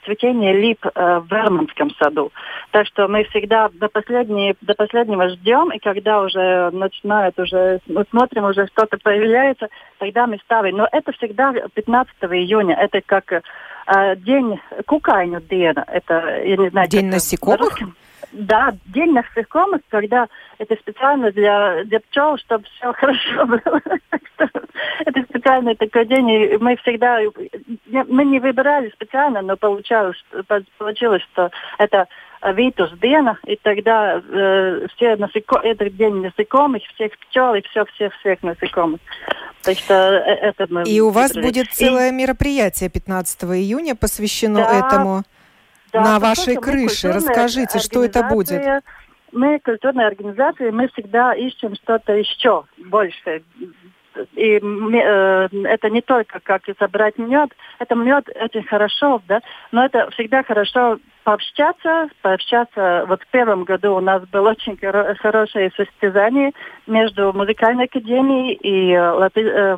цветения 0.09 0.53
лип 0.53 0.85
э, 0.87 1.21
в 1.21 1.31
Верманском 1.31 1.91
саду. 2.01 2.33
Так 2.71 2.87
что 2.87 3.09
мы 3.09 3.25
всегда 3.25 3.69
до, 3.69 3.89
последней, 3.89 4.55
до 4.63 4.75
последнего 4.75 5.29
ждем, 5.29 5.71
и 5.71 5.79
когда 5.79 6.23
уже 6.23 6.71
начинает, 6.71 7.39
уже 7.39 7.81
мы 7.87 8.05
смотрим, 8.11 8.45
уже 8.45 8.67
что-то 8.69 8.97
появляется, 9.03 9.69
тогда 9.99 10.27
мы 10.27 10.39
ставим. 10.45 10.79
Но 10.79 10.89
это 10.91 11.13
всегда 11.13 11.53
15 11.53 12.15
июня, 12.23 12.75
это 12.75 13.03
как 13.05 13.33
э, 13.33 14.17
день 14.17 14.59
кукайню 14.87 15.41
дена. 15.43 15.85
Это, 15.87 16.41
я 16.43 16.57
не 16.57 16.71
знаю, 16.71 16.89
день 16.89 17.11
насекомых? 17.11 17.81
На 17.81 17.89
да, 18.33 18.75
день 18.87 19.13
насекомых, 19.13 19.83
когда 19.89 20.29
это 20.59 20.75
специально 20.77 21.31
для, 21.33 21.85
для 21.85 22.01
пчел, 22.01 22.37
чтобы 22.39 22.65
все 22.65 22.93
хорошо 22.93 23.47
было. 23.47 23.83
это 25.07 25.23
специальный 25.29 25.75
такой 25.75 26.07
день, 26.07 26.31
и 26.31 26.57
мы 26.59 26.77
всегда, 26.77 27.21
мы 27.87 28.25
не 28.25 28.41
выбирали 28.41 28.91
специально, 28.91 29.43
но 29.43 29.57
получалось, 29.57 30.23
получилось, 30.79 31.23
что 31.33 31.51
это 31.79 32.07
Витус 32.43 32.93
Дена, 33.01 33.39
и 33.47 33.57
тогда 33.57 34.23
э, 34.23 34.87
все 34.95 35.17
насеко... 35.17 35.59
этот 35.59 35.97
день 35.97 36.23
насекомых, 36.23 36.83
всех 36.95 37.19
пчел 37.19 37.55
и 37.55 37.63
все, 37.63 37.85
всех, 37.87 38.15
всех 38.21 38.43
насекомых. 38.43 39.01
Так 39.63 39.77
что 39.77 39.95
э, 39.95 40.35
это 40.35 40.67
мы... 40.71 40.85
И 40.85 41.01
у 41.01 41.11
вас 41.11 41.33
будет 41.33 41.73
целое 41.73 42.11
и... 42.11 42.13
мероприятие 42.13 42.91
15 42.91 43.43
июня 43.45 43.97
посвящено 43.97 44.61
да, 44.61 44.87
этому 44.87 45.25
да, 45.93 46.03
на 46.03 46.19
вашей 46.19 46.57
крыше. 46.57 47.13
Расскажите, 47.13 47.79
что 47.79 48.05
это 48.05 48.25
будет? 48.25 48.63
Мы 49.33 49.61
культурная 49.61 50.09
организация, 50.09 50.73
мы 50.73 50.89
всегда 50.89 51.35
ищем 51.35 51.75
что-то 51.75 52.15
еще 52.15 52.65
больше. 52.79 53.43
И 54.35 54.59
э, 54.59 55.49
это 55.65 55.91
не 55.91 56.01
только 56.01 56.41
как 56.41 56.63
собрать 56.79 57.19
мед, 57.19 57.51
это 57.79 57.95
мед 57.95 58.29
очень 58.41 58.65
хорошо, 58.65 59.23
да, 59.29 59.41
но 59.71 59.85
это 59.85 60.11
всегда 60.11 60.43
хорошо 60.43 60.99
пообщаться, 61.25 62.09
пообщаться. 62.23 63.05
Вот 63.07 63.23
в 63.23 63.27
первом 63.29 63.65
году 63.65 63.95
у 63.97 64.01
нас 64.01 64.23
было 64.29 64.51
очень 64.51 64.75
хоро- 64.75 65.15
хорошее 65.17 65.71
состязание 65.77 66.53
между 66.87 67.33
музыкальной 67.33 67.85
академией 67.85 68.55
и, 68.55 68.93
э, 68.93 69.29
э, 69.37 69.77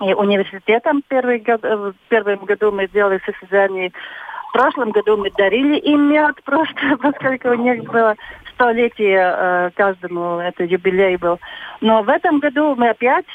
и 0.00 0.14
университетом. 0.14 1.02
Первый 1.08 1.38
год, 1.38 1.60
э, 1.64 1.76
в 1.76 2.08
первом 2.08 2.44
году 2.44 2.72
мы 2.72 2.86
сделали 2.86 3.20
состязание 3.24 3.92
прошлом 4.54 4.92
году 4.92 5.16
мы 5.16 5.30
дарили 5.36 5.78
им 5.78 6.12
мед 6.12 6.36
просто, 6.44 6.96
поскольку 7.02 7.48
у 7.50 7.54
них 7.54 7.82
было 7.84 8.14
столетие 8.54 9.18
э, 9.18 9.70
каждому, 9.74 10.38
это 10.38 10.62
юбилей 10.62 11.16
был. 11.16 11.40
Но 11.80 12.02
в 12.02 12.08
этом 12.08 12.38
году 12.38 12.76
мы 12.76 12.90
опять 12.90 13.26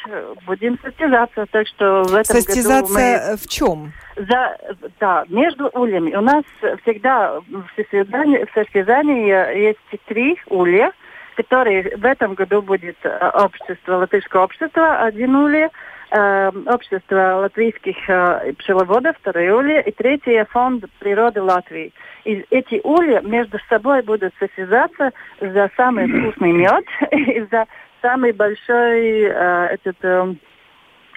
будем 0.48 0.80
состязаться, 0.82 1.46
так 1.52 1.68
что 1.68 2.04
в 2.04 2.16
этом 2.16 2.38
состязаться 2.38 2.94
году 2.94 3.32
мы... 3.32 3.38
в 3.38 3.48
чем? 3.50 3.92
За, 4.16 4.58
да, 5.02 5.26
между 5.28 5.68
ульями. 5.74 6.16
У 6.16 6.22
нас 6.22 6.44
всегда 6.84 7.42
в 7.42 7.66
состязании, 7.76 8.46
в 8.46 8.54
состязании 8.54 9.60
есть 9.60 10.06
три 10.06 10.38
улья, 10.48 10.94
которые 11.36 11.98
в 11.98 12.06
этом 12.06 12.34
году 12.34 12.62
будет 12.62 12.98
э, 13.04 13.30
общество, 13.34 13.98
латышское 13.98 14.42
общество, 14.42 15.02
один 15.02 15.36
улья, 15.36 15.70
э, 16.12 16.52
общество 16.68 17.40
латвийских 17.42 17.98
э, 18.10 18.54
пчеловодов, 18.58 19.16
второе 19.18 19.54
улья, 19.54 19.82
и 19.82 19.92
третье 19.92 20.46
фонд 20.52 20.86
природы 21.00 21.42
Латвии. 21.42 21.94
И 22.26 22.46
эти 22.50 22.82
улья 22.84 23.22
между 23.22 23.58
собой 23.70 24.02
будут 24.04 24.34
состязаться 24.40 25.12
за 25.40 25.70
самый 25.76 26.08
вкусный 26.08 26.52
мед 26.52 26.86
и 27.12 27.46
за 27.52 27.66
самый 28.02 28.32
большой 28.32 29.22
э, 29.22 29.68
этот 29.72 29.98
э, 30.04 30.34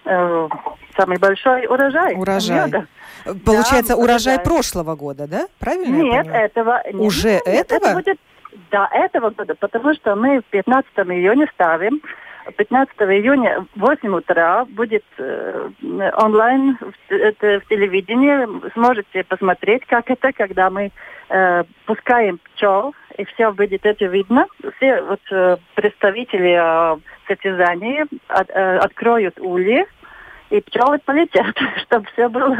э, 0.04 0.48
самый 0.96 1.18
большой 1.18 1.66
урожай. 1.66 2.14
Урожай. 2.14 2.66
Меда. 2.66 2.86
Получается, 3.44 3.94
да, 3.94 4.02
урожай, 4.02 4.34
урожай 4.34 4.38
прошлого 4.40 4.96
года, 4.96 5.26
да? 5.26 5.46
Правильно? 5.58 5.96
Нет, 5.96 6.26
этого 6.26 6.82
нет. 6.86 6.94
Уже 6.94 7.40
нет, 7.46 7.46
этого? 7.46 7.86
Это 7.86 7.94
будет 7.94 8.18
до 8.70 8.88
этого 8.92 9.30
года, 9.30 9.54
потому 9.54 9.94
что 9.94 10.14
мы 10.14 10.42
15 10.50 10.90
июня 10.96 11.46
ставим 11.54 12.02
15 12.56 12.94
июня 13.02 13.66
в 13.74 13.80
8 13.80 14.14
утра 14.14 14.64
будет 14.64 15.04
э, 15.18 15.70
онлайн 16.16 16.76
в, 16.80 17.12
это, 17.12 17.60
в 17.60 17.68
телевидении. 17.68 18.70
Сможете 18.72 19.24
посмотреть, 19.24 19.86
как 19.86 20.10
это, 20.10 20.32
когда 20.32 20.70
мы 20.70 20.90
э, 21.28 21.64
пускаем 21.86 22.38
пчел, 22.38 22.94
и 23.16 23.24
все 23.26 23.52
будет 23.52 23.86
это 23.86 24.06
видно. 24.06 24.46
Все 24.76 25.02
вот, 25.02 25.20
э, 25.30 25.56
представители 25.74 26.56
э, 26.58 26.98
состязания 27.26 28.06
от, 28.28 28.50
э, 28.50 28.78
откроют 28.78 29.38
ульи, 29.38 29.86
и 30.50 30.60
пчелы 30.60 30.98
полетят, 30.98 31.56
чтобы 31.84 32.06
все 32.12 32.28
было 32.28 32.56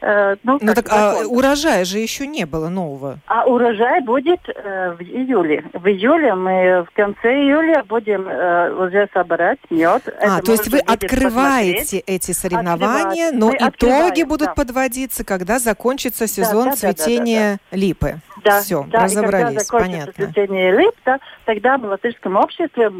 Э, 0.00 0.36
ну, 0.44 0.58
ну 0.60 0.74
так 0.74 0.86
а 0.90 1.26
урожая 1.26 1.84
же 1.84 1.98
еще 1.98 2.26
не 2.26 2.46
было 2.46 2.68
нового. 2.68 3.18
А 3.26 3.44
урожай 3.44 4.00
будет 4.00 4.40
э, 4.48 4.92
в 4.98 5.02
июле. 5.02 5.64
В 5.74 5.86
июле 5.86 6.34
мы 6.34 6.84
в 6.84 6.90
конце 6.94 7.34
июля 7.34 7.84
будем 7.84 8.26
э, 8.26 8.72
уже 8.72 9.08
собирать 9.12 9.58
мед. 9.68 10.02
А, 10.20 10.38
Это 10.38 10.46
то 10.46 10.52
есть 10.52 10.68
вы 10.68 10.78
открываете 10.78 11.80
посмотреть. 11.80 12.04
эти 12.06 12.32
соревнования, 12.32 13.28
Открывать. 13.28 13.34
но 13.34 13.46
мы 13.48 13.56
итоги 13.56 14.22
будут 14.22 14.48
да. 14.48 14.54
подводиться, 14.54 15.24
когда 15.24 15.58
закончится 15.58 16.26
сезон 16.26 16.64
да, 16.64 16.70
да, 16.70 16.76
цветения 16.76 17.40
да, 17.40 17.50
да, 17.50 17.56
да, 17.56 17.58
да. 17.70 17.76
липы. 17.76 18.14
Да, 18.42 18.60
Все, 18.62 18.86
да, 18.88 19.04
разобрались, 19.04 19.64
и 19.64 19.68
когда 19.68 19.84
понятно. 19.84 20.12
цветение 20.14 20.72
лип, 20.72 20.94
да, 21.04 21.18
тогда 21.44 21.76
в 21.76 21.84
латышском 21.84 22.36
обществе 22.36 22.90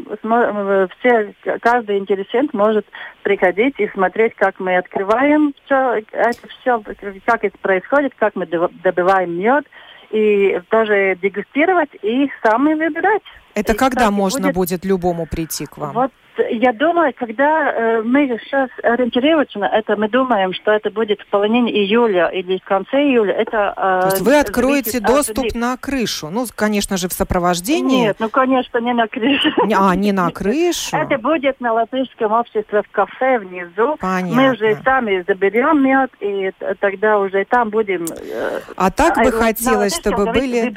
все, 0.99 1.33
каждый 1.61 1.97
интересент 1.97 2.53
может 2.53 2.85
приходить 3.23 3.75
и 3.79 3.87
смотреть, 3.89 4.35
как 4.35 4.59
мы 4.59 4.77
открываем 4.77 5.53
все, 5.65 6.03
это 6.11 6.47
все, 6.47 6.81
как 7.25 7.43
это 7.43 7.57
происходит, 7.59 8.13
как 8.17 8.35
мы 8.35 8.45
добываем 8.45 9.39
мед, 9.39 9.65
и 10.11 10.59
тоже 10.69 11.17
дегустировать 11.21 11.89
и 12.01 12.29
сами 12.43 12.73
выбирать. 12.73 13.21
Это 13.55 13.73
и, 13.73 13.75
когда 13.75 14.01
кстати, 14.01 14.13
можно 14.13 14.47
будет, 14.47 14.55
будет 14.55 14.85
любому 14.85 15.25
прийти 15.25 15.65
к 15.65 15.77
вам? 15.77 15.93
Вот 15.93 16.11
я 16.49 16.73
думаю, 16.73 17.13
когда 17.17 17.71
э, 17.71 18.01
мы 18.03 18.27
сейчас 18.43 18.69
ориентируемся 18.83 19.59
на 19.59 19.67
это, 19.67 19.95
мы 19.95 20.07
думаем, 20.09 20.53
что 20.53 20.71
это 20.71 20.89
будет 20.89 21.19
в 21.21 21.27
половине 21.27 21.71
июля 21.71 22.27
или 22.27 22.57
в 22.57 22.63
конце 22.63 22.97
июля. 22.97 23.33
Это, 23.33 23.73
э, 23.75 24.01
То 24.01 24.07
есть 24.11 24.21
вы 24.21 24.39
откроете 24.39 24.99
доступ 24.99 25.45
от... 25.45 25.55
на 25.55 25.77
крышу? 25.77 26.29
Ну, 26.29 26.45
конечно 26.55 26.97
же, 26.97 27.09
в 27.09 27.13
сопровождении? 27.13 28.05
Нет, 28.05 28.17
ну, 28.19 28.29
конечно, 28.29 28.77
не 28.79 28.93
на 28.93 29.07
крышу. 29.07 29.49
А, 29.77 29.95
не 29.95 30.11
на 30.11 30.31
крышу? 30.31 30.95
Это 30.95 31.17
будет 31.17 31.59
на 31.59 31.73
латышском 31.73 32.31
обществе 32.31 32.81
в 32.81 32.91
кафе 32.91 33.39
внизу. 33.39 33.97
Понятно. 33.99 34.35
Мы 34.35 34.51
уже 34.51 34.79
сами 34.83 35.23
заберем 35.27 35.83
мед, 35.83 36.11
и 36.19 36.51
тогда 36.79 37.19
уже 37.19 37.45
там 37.45 37.69
будем... 37.69 38.05
Э, 38.05 38.59
а 38.75 38.91
так 38.91 39.17
бы 39.17 39.31
хотелось, 39.31 39.95
чтобы 39.95 40.31
были 40.31 40.69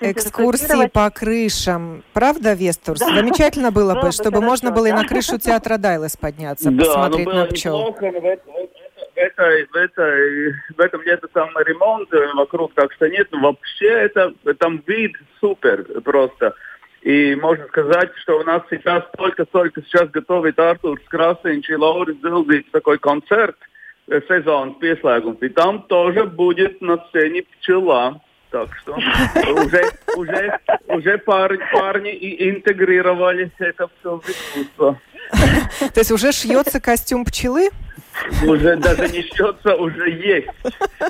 экскурсии 0.00 0.88
по 0.88 1.10
крышам. 1.66 2.04
Правда, 2.12 2.54
Вестурс? 2.54 3.00
Замечательно 3.00 3.70
было 3.70 4.00
бы, 4.00 4.12
чтобы 4.12 4.40
можно 4.40 4.70
было 4.70 4.86
и 4.86 4.92
на 4.92 5.06
крышу 5.06 5.38
театра 5.38 5.78
Дайлес 5.78 6.16
подняться, 6.16 6.70
да, 6.70 6.84
посмотреть 6.84 7.26
на 7.26 7.46
пчел. 7.46 7.92
В, 7.92 9.76
этой, 9.76 10.52
в, 10.76 10.80
этом 10.80 11.00
где-то 11.00 11.28
там 11.28 11.48
ремонт 11.58 12.08
вокруг, 12.34 12.74
так 12.74 12.92
что 12.92 13.08
нет, 13.08 13.28
ну, 13.30 13.40
вообще 13.40 13.86
это 13.86 14.34
там 14.58 14.82
вид 14.86 15.16
супер 15.40 15.84
просто. 16.02 16.54
И 17.00 17.34
можно 17.34 17.66
сказать, 17.68 18.10
что 18.16 18.40
у 18.40 18.44
нас 18.44 18.62
сейчас 18.68 19.04
только-только 19.16 19.82
сейчас 19.82 20.10
готовит 20.10 20.58
Артур 20.58 21.00
Скрасинч 21.06 21.70
и 21.70 21.76
Лаурис 21.76 22.16
Зилдич 22.22 22.66
такой 22.72 22.98
концерт 22.98 23.56
э, 24.08 24.20
сезон 24.28 24.76
пieslēgums. 24.80 25.38
И 25.40 25.48
там 25.48 25.82
тоже 25.82 26.24
будет 26.24 26.80
на 26.80 26.98
сцене 27.08 27.42
пчела. 27.42 28.20
Так 28.50 28.68
что 28.76 28.94
уже, 28.94 29.82
уже, 30.16 30.60
уже 30.88 31.18
парни, 31.18 31.60
парни 31.72 32.12
и 32.12 32.50
интегрировались 32.50 33.50
это 33.58 33.88
все 34.00 34.18
в 34.18 34.28
искусство. 34.28 35.00
То 35.92 36.00
есть 36.00 36.10
уже 36.12 36.32
шьется 36.32 36.80
костюм 36.80 37.24
пчелы? 37.24 37.70
Уже 38.46 38.76
даже 38.76 39.08
не 39.08 39.22
шьется, 39.22 39.74
уже 39.74 40.10
есть. 40.10 40.48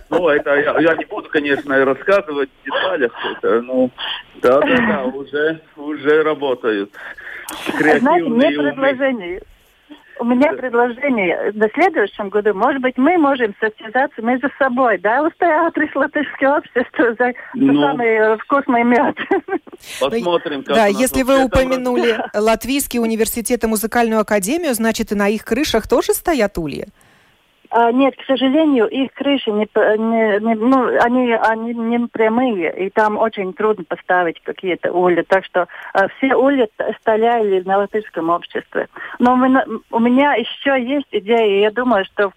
Ну, 0.08 0.28
это 0.28 0.54
я, 0.54 0.80
я 0.80 0.94
не 0.94 1.04
буду, 1.04 1.28
конечно, 1.28 1.84
рассказывать 1.84 2.48
в 2.62 2.64
деталях. 2.64 3.12
Это, 3.36 3.60
ну, 3.60 3.90
да, 4.36 4.60
да, 4.60 4.76
да, 4.76 5.04
уже, 5.04 5.60
уже 5.76 6.22
работают. 6.22 6.90
Креативные 7.78 8.00
Знаете, 8.00 8.28
мне 8.28 8.72
предложение. 8.72 9.42
У 10.18 10.24
меня 10.24 10.52
предложение. 10.52 11.52
В 11.52 11.68
следующем 11.74 12.30
году, 12.30 12.54
может 12.54 12.80
быть, 12.80 12.96
мы 12.96 13.18
можем 13.18 13.54
состязаться 13.60 14.22
между 14.22 14.48
собой, 14.58 14.98
да, 14.98 15.22
устоять 15.22 15.74
латышское 15.94 16.58
общество 16.58 17.14
за 17.18 17.32
ну, 17.54 17.80
самый 17.80 18.06
э, 18.06 18.36
вкусный 18.38 18.84
мед. 18.84 19.16
Посмотрим, 20.00 20.62
как 20.62 20.74
Да, 20.74 20.86
если 20.86 21.22
вы 21.22 21.44
упомянули 21.44 22.18
Латвийский 22.34 22.98
университет 22.98 23.64
и 23.64 23.66
музыкальную 23.66 24.20
академию, 24.20 24.74
значит, 24.74 25.12
и 25.12 25.14
на 25.14 25.28
их 25.28 25.44
крышах 25.44 25.86
тоже 25.86 26.14
стоят 26.14 26.56
ульи? 26.58 26.86
А, 27.78 27.92
нет, 27.92 28.16
к 28.16 28.24
сожалению, 28.24 28.86
их 28.88 29.12
крыши 29.12 29.50
не, 29.50 29.68
не, 29.74 30.40
не, 30.40 30.54
ну, 30.54 30.98
они, 30.98 31.30
они 31.34 31.74
не 31.74 32.06
прямые, 32.06 32.86
и 32.86 32.88
там 32.88 33.18
очень 33.18 33.52
трудно 33.52 33.84
поставить 33.84 34.40
какие-то 34.42 34.94
улья. 34.94 35.22
Так 35.28 35.44
что 35.44 35.68
а, 35.92 36.08
все 36.08 36.34
улья 36.34 36.68
стояли 37.02 37.60
на 37.66 37.76
латышском 37.76 38.30
обществе. 38.30 38.88
Но 39.18 39.36
мы, 39.36 39.62
у 39.90 39.98
меня 39.98 40.32
еще 40.36 40.82
есть 40.82 41.08
идея, 41.12 41.60
я 41.60 41.70
думаю, 41.70 42.06
что 42.06 42.32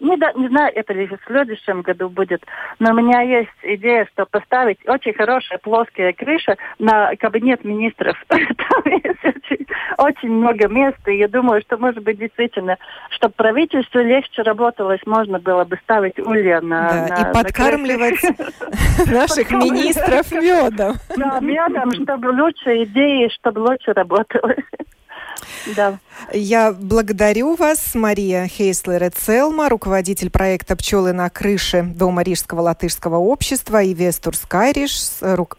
не, 0.00 0.16
да, 0.16 0.32
не 0.32 0.48
знаю, 0.48 0.72
это 0.74 0.92
ли 0.92 1.06
в 1.06 1.18
следующем 1.26 1.82
году 1.82 2.08
будет, 2.08 2.42
но 2.78 2.92
у 2.92 2.94
меня 2.94 3.20
есть 3.20 3.50
идея, 3.62 4.08
что 4.12 4.26
поставить 4.26 4.78
очень 4.88 5.12
хорошая 5.12 5.58
плоская 5.58 6.12
крыша 6.12 6.56
на 6.78 7.14
кабинет 7.16 7.64
министров. 7.64 8.16
Там 8.28 8.82
есть 8.86 9.24
очень, 9.24 9.66
очень 9.98 10.30
много 10.30 10.68
места, 10.68 11.10
и 11.10 11.18
я 11.18 11.28
думаю, 11.28 11.60
что, 11.62 11.76
может 11.76 12.02
быть, 12.02 12.18
действительно, 12.18 12.76
чтобы 13.10 13.34
правительству 13.34 14.00
легче 14.00 14.42
работалось, 14.42 15.00
можно 15.04 15.38
было 15.38 15.64
бы 15.64 15.76
ставить 15.82 16.18
улья 16.18 16.60
на 16.60 16.88
да, 16.88 17.06
на, 17.08 17.30
И 17.30 17.34
подкармливать 17.34 18.22
наших 19.06 19.50
министров 19.50 20.32
медом. 20.32 20.96
Да, 21.16 21.40
медом, 21.40 21.90
чтобы 21.92 22.28
лучше 22.28 22.84
идеи, 22.84 23.28
чтобы 23.34 23.60
лучше 23.60 23.92
работалось. 23.92 24.64
Да. 25.74 25.98
Я 26.32 26.72
благодарю 26.72 27.54
вас, 27.54 27.94
Мария 27.94 28.46
Хейслер 28.46 29.10
Целма, 29.10 29.68
руководитель 29.68 30.30
проекта 30.30 30.76
«Пчелы 30.76 31.12
на 31.12 31.30
крыше» 31.30 31.82
Дома 31.82 32.22
Рижского 32.22 32.60
латышского 32.60 33.16
общества, 33.16 33.82
и 33.82 33.94
Вестур 33.94 34.36
Скайриш, 34.36 34.96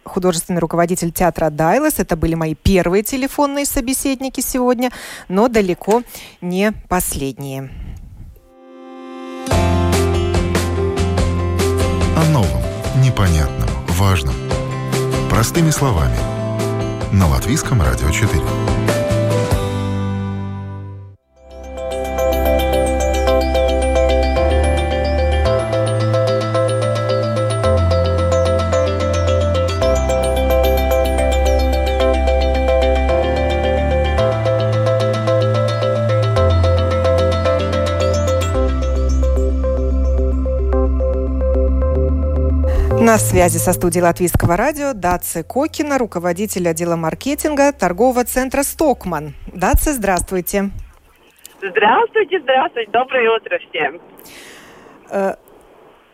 художественный 0.04 0.60
руководитель 0.60 1.12
театра 1.12 1.50
«Дайлес». 1.50 2.00
Это 2.00 2.16
были 2.16 2.36
мои 2.36 2.56
первые 2.56 3.04
телефонные 3.04 3.66
собеседники 3.66 4.42
сегодня, 4.42 4.92
но 5.28 5.48
далеко 5.48 6.04
не 6.42 6.74
последние. 6.88 7.70
О 12.18 12.26
новом, 12.32 12.62
непонятном, 13.04 13.70
важном. 13.90 14.36
Простыми 15.30 15.72
словами. 15.72 16.18
На 17.12 17.28
Латвийском 17.28 17.82
радио 17.82 18.10
4. 18.10 19.01
На 43.12 43.18
связи 43.18 43.58
со 43.58 43.74
студией 43.74 44.06
Латвийского 44.06 44.56
радио 44.56 44.94
Даци 44.94 45.44
Кокина, 45.44 45.98
руководитель 45.98 46.70
отдела 46.70 46.96
маркетинга 46.96 47.74
торгового 47.74 48.24
центра 48.24 48.64
«Стокман». 48.64 49.34
Даци, 49.54 49.92
здравствуйте. 49.92 50.70
Здравствуйте, 51.62 52.40
здравствуйте. 52.40 52.90
Доброе 52.90 53.36
утро 53.36 53.60
всем. 53.70 54.00
Э, 55.10 55.34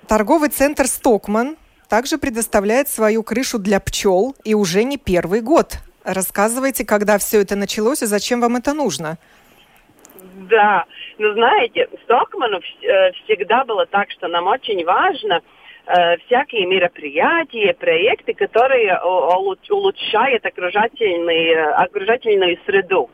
торговый 0.07 0.49
центр 0.49 0.87
«Стокман» 0.87 1.57
также 1.87 2.17
предоставляет 2.17 2.87
свою 2.87 3.21
крышу 3.21 3.59
для 3.59 3.79
пчел 3.79 4.35
и 4.43 4.55
уже 4.55 4.83
не 4.83 4.97
первый 4.97 5.41
год. 5.41 5.77
Рассказывайте, 6.03 6.83
когда 6.83 7.19
все 7.19 7.43
это 7.43 7.55
началось 7.55 8.01
и 8.01 8.07
зачем 8.07 8.41
вам 8.41 8.55
это 8.55 8.73
нужно. 8.73 9.19
Да, 10.49 10.85
ну 11.19 11.31
знаете, 11.33 11.89
Стокману 12.05 12.57
э, 12.57 13.11
всегда 13.23 13.65
было 13.65 13.85
так, 13.85 14.09
что 14.09 14.27
нам 14.27 14.47
очень 14.47 14.83
важно– 14.83 15.41
всякие 16.25 16.65
мероприятия, 16.65 17.73
проекты, 17.73 18.33
которые 18.33 18.99
улучшают 18.99 20.45
окружательную, 20.45 21.81
окружательную 21.81 22.57
среду. 22.65 23.09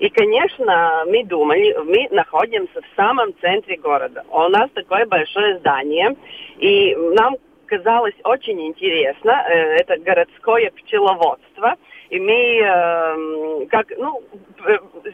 И, 0.00 0.08
конечно, 0.08 1.04
мы 1.06 1.24
думали, 1.24 1.76
мы 1.84 2.08
находимся 2.10 2.80
в 2.80 2.96
самом 2.96 3.34
центре 3.40 3.76
города. 3.76 4.24
У 4.30 4.48
нас 4.48 4.70
такое 4.74 5.04
большое 5.04 5.58
здание, 5.58 6.16
и 6.58 6.96
нам 7.14 7.36
казалось 7.66 8.14
очень 8.24 8.60
интересно, 8.66 9.30
э, 9.46 9.76
это 9.76 9.98
городское 9.98 10.70
пчеловодство, 10.70 11.76
и 12.08 12.18
мы 12.18 12.32
э, 12.32 13.66
как, 13.70 13.92
ну, 13.96 14.22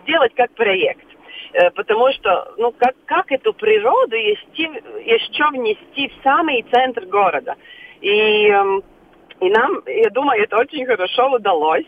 сделать 0.05 0.33
как 0.35 0.53
проект. 0.53 1.05
Э, 1.57 1.71
потому 1.71 2.12
что, 2.12 2.53
ну, 2.59 2.73
как, 2.73 2.95
как 3.07 3.33
эту 3.33 3.55
природу 3.55 4.14
еще, 4.14 4.64
еще 5.05 5.49
внести 5.51 6.09
в 6.09 6.23
самый 6.23 6.62
центр 6.71 7.07
города. 7.07 7.55
И, 8.03 8.49
эм, 8.49 8.83
и 9.40 9.49
нам, 9.49 9.83
я 9.87 10.11
думаю, 10.11 10.42
это 10.42 10.59
очень 10.59 10.85
хорошо 10.85 11.31
удалось. 11.31 11.87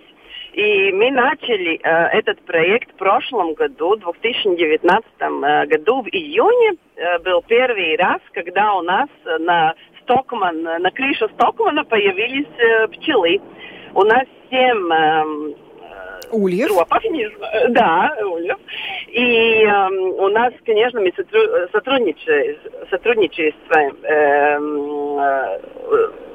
И 0.54 0.90
мы 0.92 1.10
начали 1.10 1.78
э, 1.82 2.18
этот 2.18 2.40
проект 2.46 2.90
в 2.92 2.96
прошлом 2.96 3.52
году, 3.52 3.96
в 3.96 4.20
2019 4.22 5.06
э, 5.20 5.66
году, 5.66 6.00
в 6.00 6.08
июне 6.08 6.78
э, 6.96 7.18
был 7.18 7.42
первый 7.42 7.96
раз, 7.96 8.20
когда 8.32 8.74
у 8.74 8.80
нас 8.80 9.08
на 9.38 9.74
Стокман, 10.02 10.62
на 10.62 10.90
крыше 10.90 11.28
Стокмана 11.34 11.84
появились 11.84 12.48
э, 12.58 12.88
пчелы. 12.88 13.38
У 13.94 14.02
нас 14.02 14.24
семь 14.50 14.90
э, 14.90 15.68
Ульев. 16.30 16.68
Тропов, 16.68 17.04
э, 17.04 17.68
да, 17.68 18.14
Ульев. 18.24 18.58
И 19.10 19.64
э, 19.64 19.88
у 19.88 20.28
нас, 20.28 20.52
конечно, 20.66 21.00
мы 21.00 21.12
сотрудничаем, 21.72 22.56
сотрудничаем 22.90 23.54
э, 24.02 24.58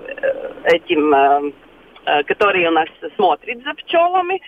э, 0.08 0.74
этим, 0.76 1.14
э, 1.14 2.24
который 2.24 2.66
у 2.68 2.72
нас 2.72 2.88
смотрит 3.16 3.64
за 3.64 3.74
пчелами. 3.76 4.42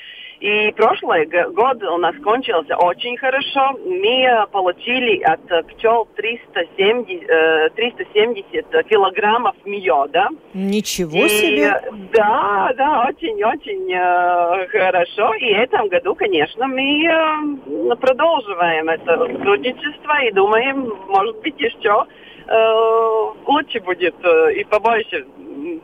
И 0.46 0.72
прошлый 0.74 1.26
год 1.26 1.82
у 1.82 1.98
нас 1.98 2.16
кончился 2.24 2.78
очень 2.78 3.18
хорошо. 3.18 3.72
Мы 3.84 4.46
получили 4.52 5.20
от 5.24 5.42
пчел 5.70 6.08
370, 6.16 7.74
370 7.74 8.88
килограммов 8.88 9.56
меда. 9.66 10.30
Ничего 10.54 11.26
и, 11.26 11.30
себе! 11.30 11.82
Да, 12.14 12.72
да, 12.78 13.08
очень-очень 13.10 13.92
э, 13.92 14.68
хорошо. 14.68 15.34
И 15.34 15.52
в 15.52 15.58
этом 15.58 15.88
году, 15.88 16.14
конечно, 16.14 16.68
мы 16.68 17.06
э, 17.06 17.96
продолжаем 17.96 18.90
это 18.90 19.18
сотрудничество 19.18 20.24
и 20.26 20.32
думаем, 20.32 20.94
может 21.08 21.42
быть, 21.42 21.60
еще 21.60 22.06
э, 22.46 23.32
лучше 23.48 23.80
будет 23.80 24.14
э, 24.24 24.54
и 24.54 24.64
побольше 24.64 25.26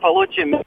получим. 0.00 0.62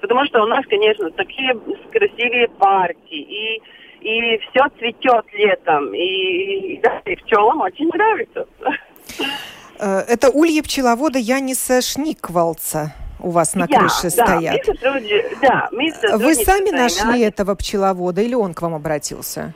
Потому 0.00 0.24
что 0.26 0.42
у 0.42 0.46
нас, 0.46 0.64
конечно, 0.66 1.10
такие 1.10 1.54
красивые 1.92 2.48
парки, 2.48 3.14
и, 3.14 3.62
и 4.00 4.38
все 4.38 4.66
цветет 4.78 5.26
летом, 5.32 5.94
и, 5.94 6.78
да, 6.82 7.00
и 7.04 7.16
пчелам 7.16 7.60
очень 7.60 7.88
нравится. 7.88 8.46
Э, 9.78 10.00
это 10.08 10.30
ульи 10.30 10.60
пчеловода 10.60 11.18
Яниса 11.18 11.80
Шниквалца 11.80 12.94
у 13.22 13.30
вас 13.30 13.54
на 13.54 13.66
крыше 13.66 14.04
да, 14.04 14.10
стоят. 14.10 14.56
Мы 14.56 14.74
сотруди... 14.74 15.24
да, 15.42 15.68
мы 15.72 15.92
Вы 16.18 16.34
сами 16.34 16.70
нашли 16.70 17.20
этого 17.22 17.54
пчеловода 17.54 18.20
или 18.20 18.34
он 18.34 18.54
к 18.54 18.62
вам 18.62 18.74
обратился? 18.74 19.54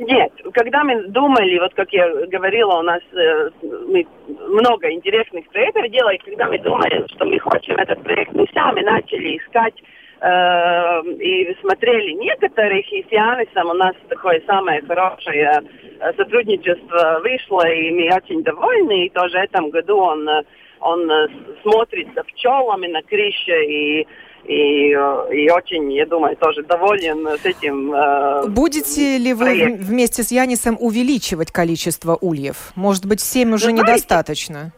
Нет, 0.00 0.32
когда 0.54 0.82
мы 0.82 1.08
думали, 1.08 1.58
вот 1.58 1.74
как 1.74 1.92
я 1.92 2.08
говорила, 2.26 2.78
у 2.78 2.82
нас 2.82 3.02
э, 3.12 3.50
мы 3.62 4.06
много 4.48 4.90
интересных 4.90 5.46
проектов 5.50 5.90
делали, 5.90 6.16
когда 6.24 6.46
мы 6.46 6.58
думали, 6.58 7.04
что 7.14 7.26
мы 7.26 7.38
хотим 7.38 7.76
этот 7.76 8.02
проект, 8.02 8.32
мы 8.32 8.46
сами 8.54 8.80
начали 8.80 9.36
искать 9.36 9.74
э, 10.22 11.02
и 11.20 11.54
смотрели 11.60 12.12
некоторых, 12.12 12.90
и 12.90 13.04
с 13.06 13.12
Янисом 13.12 13.68
у 13.68 13.74
нас 13.74 13.94
такое 14.08 14.42
самое 14.46 14.80
хорошее 14.80 15.60
э, 16.00 16.12
сотрудничество 16.16 17.20
вышло, 17.22 17.68
и 17.68 17.90
мы 17.90 18.16
очень 18.16 18.42
довольны, 18.42 19.04
и 19.04 19.10
тоже 19.10 19.36
в 19.36 19.42
этом 19.42 19.68
году 19.68 19.98
он, 19.98 20.26
он 20.80 21.10
смотрит 21.60 22.08
за 22.14 22.24
пчелами 22.24 22.86
на 22.86 23.02
крыше, 23.02 23.64
и 23.66 24.06
и, 24.44 24.90
и 24.90 25.50
очень, 25.50 25.92
я 25.92 26.06
думаю, 26.06 26.36
тоже 26.36 26.62
доволен 26.62 27.26
с 27.40 27.44
этим. 27.44 27.92
Э, 27.92 28.46
Будете 28.48 29.18
ли 29.18 29.32
вы 29.34 29.44
проектом. 29.44 29.76
вместе 29.86 30.22
с 30.22 30.30
Янисом 30.30 30.76
увеличивать 30.80 31.50
количество 31.52 32.16
ульев? 32.20 32.72
Может 32.74 33.06
быть, 33.06 33.20
7 33.20 33.54
уже 33.54 33.66
Знаете, 33.66 33.82
недостаточно? 33.82 34.72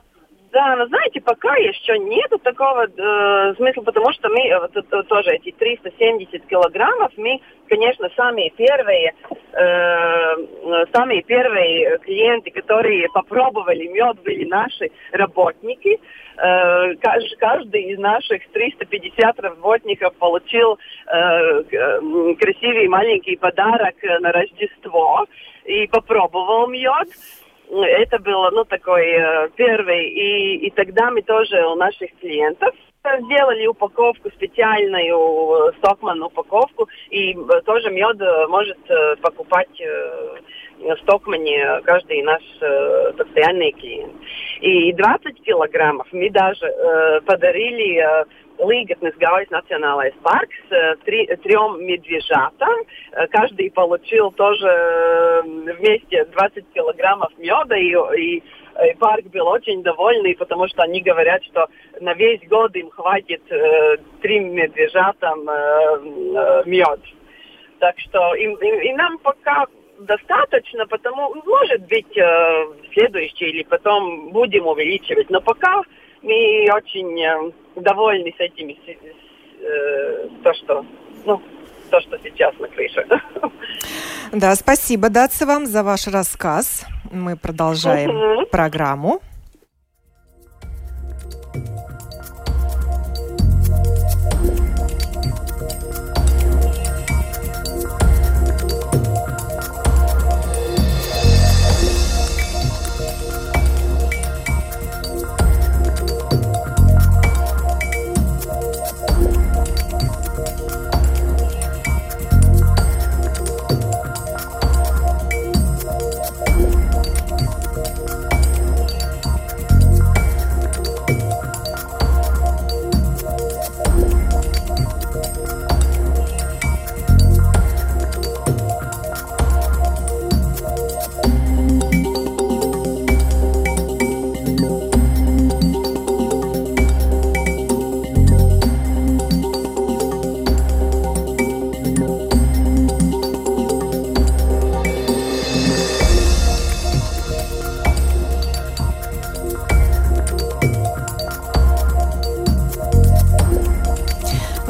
Да, 0.53 0.77
но 0.77 0.87
знаете, 0.87 1.23
пока 1.23 1.57
еще 1.57 1.99
нету 1.99 2.38
такого 2.38 2.85
э, 2.85 3.55
смысла, 3.57 3.83
потому 3.83 4.12
что 4.12 4.29
мы 4.29 4.49
э, 4.49 4.61
вот, 4.61 5.09
тоже 5.09 5.31
эти 5.31 5.51
370 5.51 6.47
килограммов, 6.47 7.11
мы, 7.17 7.41
конечно, 7.69 8.11
самые 8.15 8.51
первые, 8.51 9.15
э, 9.55 10.87
самые 10.93 11.23
первые 11.23 11.97
клиенты, 12.01 12.51
которые 12.51 13.09
попробовали 13.15 13.87
мед, 13.87 14.19
были 14.25 14.45
наши 14.45 14.91
работники. 15.12 15.99
Э, 16.37 16.97
каждый, 16.97 17.37
каждый 17.38 17.83
из 17.85 17.99
наших 17.99 18.47
350 18.53 19.41
работников 19.41 20.15
получил 20.17 20.79
э, 21.07 21.62
красивый 22.38 22.88
маленький 22.88 23.37
подарок 23.37 23.95
на 24.21 24.31
Рождество 24.33 25.25
и 25.65 25.87
попробовал 25.87 26.67
мед 26.69 27.09
это 27.81 28.19
было, 28.19 28.51
ну, 28.51 28.65
такой 28.65 29.07
э, 29.07 29.49
первый. 29.57 30.09
И, 30.09 30.67
и 30.67 30.71
тогда 30.71 31.11
мы 31.11 31.23
тоже 31.23 31.67
у 31.67 31.75
наших 31.75 32.11
клиентов 32.21 32.75
сделали 33.25 33.67
упаковку 33.67 34.31
специальную, 34.31 35.73
Стокман 35.79 36.23
упаковку, 36.23 36.89
и 37.11 37.35
тоже 37.65 37.91
мед 37.91 38.19
может 38.49 38.79
э, 38.89 39.17
покупать 39.17 39.81
э, 39.81 40.37
в 40.83 40.97
Стокмане 41.03 41.81
каждый 41.85 42.23
наш 42.23 42.42
э, 42.61 43.12
постоянный 43.16 43.73
клиент. 43.73 44.12
И 44.61 44.92
20 44.92 45.42
килограммов 45.42 46.07
мы 46.12 46.31
даже 46.31 46.66
э, 46.66 47.21
подарили 47.23 47.99
э, 47.99 48.25
Līgatnes 48.59 49.16
Gaujas 49.18 49.49
национальный 49.51 50.12
парк 50.23 50.51
с 50.68 50.97
три, 51.05 51.27
трем 51.42 51.85
медвежатам. 51.85 52.75
Каждый 53.31 53.71
получил 53.71 54.31
тоже 54.33 55.42
вместе 55.42 56.27
20 56.27 56.64
килограммов 56.73 57.33
меда, 57.38 57.77
и, 57.77 57.92
и, 58.16 58.37
и 58.37 58.95
парк 58.99 59.25
был 59.33 59.49
очень 59.49 59.83
довольный, 59.83 60.37
потому 60.37 60.68
что 60.68 60.83
они 60.83 61.01
говорят, 61.01 61.42
что 61.45 61.66
на 62.01 62.14
весь 62.14 62.47
год 62.49 62.77
им 62.77 62.90
хватит 62.90 63.42
э, 63.51 63.97
три 64.21 64.40
медвежатам 64.40 65.49
э, 65.49 65.53
э, 65.53 66.62
мед. 66.66 67.01
Так 67.81 67.99
что 67.99 68.35
и, 68.35 68.45
и, 68.45 68.88
и 68.90 68.92
нам 68.92 69.18
пока 69.18 69.66
достаточно, 70.07 70.87
потому, 70.87 71.35
может 71.45 71.83
быть, 71.87 72.17
э, 72.17 72.67
следующий 72.93 73.47
или 73.47 73.62
потом 73.62 74.31
будем 74.31 74.67
увеличивать. 74.67 75.31
Но 75.31 75.41
пока 75.41 75.83
мы 76.23 76.69
очень 76.73 77.21
э, 77.23 77.53
довольны 77.77 78.35
с 78.37 78.41
этими, 78.41 78.79
э, 78.87 80.29
то, 80.43 80.55
что, 80.55 80.85
ну, 81.25 81.41
то, 81.91 82.01
что 82.01 82.19
сейчас 82.23 82.59
на 82.59 82.69
крыше. 82.69 83.07
Да, 84.33 84.55
спасибо, 84.55 85.11
Датса, 85.11 85.45
вам 85.45 85.67
за 85.67 85.83
ваш 85.83 86.07
рассказ. 86.07 86.87
Мы 87.11 87.37
продолжаем 87.37 88.11
uh-huh. 88.11 88.47
программу. 88.47 89.21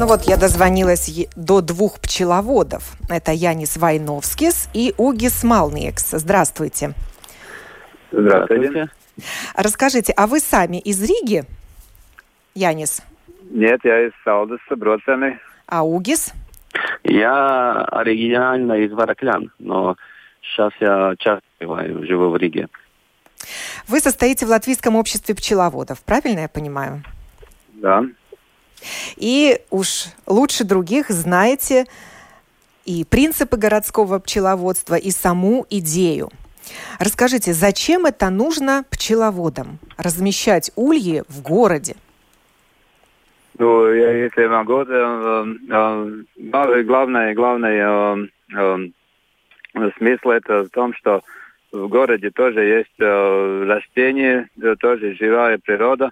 Ну 0.03 0.09
вот 0.09 0.23
я 0.23 0.35
дозвонилась 0.35 1.09
до 1.37 1.61
двух 1.61 2.01
пчеловодов. 2.01 2.97
Это 3.07 3.31
Янис 3.31 3.77
Вайновскис 3.77 4.67
и 4.73 4.93
Угис 4.97 5.45
Малниекс. 5.45 6.11
Здравствуйте. 6.11 6.93
Здравствуйте. 8.11 8.89
Расскажите, 9.55 10.11
а 10.17 10.27
вы 10.27 10.41
сами 10.41 10.81
из 10.81 11.01
Риги, 11.01 11.45
Янис? 12.53 13.01
Нет, 13.49 13.79
я 13.85 14.07
из 14.07 14.11
Салдеса, 14.25 14.75
Броцены. 14.75 15.39
А 15.67 15.85
Угис? 15.85 16.33
Я 17.05 17.85
оригинально 17.85 18.73
из 18.73 18.91
Вараклян, 18.91 19.53
но 19.57 19.95
сейчас 20.41 20.73
я 20.81 21.13
часто 21.17 21.45
живу 21.61 22.29
в 22.29 22.35
Риге. 22.35 22.67
Вы 23.87 24.01
состоите 24.01 24.45
в 24.45 24.49
Латвийском 24.49 24.97
обществе 24.97 25.33
пчеловодов, 25.33 26.01
правильно 26.01 26.41
я 26.41 26.49
понимаю? 26.49 27.05
Да. 27.75 28.03
И 29.15 29.59
уж 29.69 30.05
лучше 30.25 30.63
других 30.63 31.09
знаете 31.09 31.85
и 32.85 33.05
принципы 33.05 33.57
городского 33.57 34.19
пчеловодства, 34.19 34.95
и 34.95 35.11
саму 35.11 35.65
идею. 35.69 36.29
Расскажите, 36.99 37.53
зачем 37.53 38.05
это 38.05 38.29
нужно 38.29 38.85
пчеловодам? 38.89 39.79
Размещать 39.97 40.71
ульи 40.75 41.23
в 41.27 41.41
городе? 41.41 41.95
Ну, 43.59 43.87
если 43.87 44.47
могу, 44.47 44.81
э, 44.81 45.45
э, 45.69 46.83
главное, 46.83 47.35
главное 47.35 48.29
э, 48.51 48.77
смысл 49.97 50.29
это 50.29 50.63
в 50.63 50.69
том, 50.69 50.93
что 50.95 51.21
в 51.71 51.87
городе 51.87 52.31
тоже 52.31 52.61
есть 52.61 52.99
растения, 52.99 54.47
тоже 54.79 55.15
живая 55.15 55.57
природа, 55.57 56.11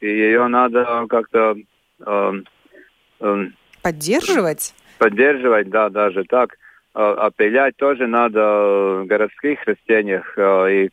и 0.00 0.06
ее 0.06 0.46
надо 0.48 1.06
как-то 1.08 1.56
поддерживать. 3.82 4.74
Поддерживать, 4.98 5.70
да, 5.70 5.88
даже 5.88 6.24
так. 6.24 6.58
Опылять 6.94 7.76
тоже 7.76 8.06
надо 8.06 9.02
в 9.02 9.06
городских 9.06 9.64
растениях 9.64 10.38
и, 10.38 10.90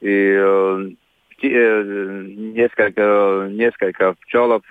и 0.00 0.94
несколько, 1.42 3.48
несколько 3.50 4.14
пчелов 4.14 4.62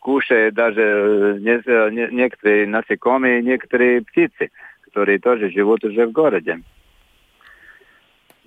кушает 0.00 0.54
даже 0.54 1.38
некоторые 1.40 2.66
насекомые, 2.66 3.42
некоторые 3.42 4.02
птицы, 4.02 4.50
которые 4.82 5.18
тоже 5.18 5.50
живут 5.50 5.84
уже 5.84 6.06
в 6.06 6.12
городе. 6.12 6.60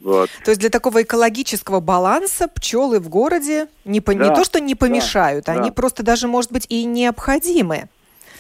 Вот. 0.01 0.29
То 0.43 0.51
есть 0.51 0.61
для 0.61 0.69
такого 0.69 1.03
экологического 1.03 1.79
баланса 1.79 2.47
пчелы 2.47 2.99
в 2.99 3.09
городе 3.09 3.67
не, 3.85 4.01
по, 4.01 4.13
да, 4.13 4.29
не 4.29 4.35
то, 4.35 4.43
что 4.43 4.59
не 4.59 4.75
помешают, 4.75 5.45
да, 5.45 5.53
они 5.53 5.69
да. 5.69 5.73
просто 5.73 6.03
даже, 6.03 6.27
может 6.27 6.51
быть, 6.51 6.65
и 6.69 6.85
необходимы. 6.85 7.89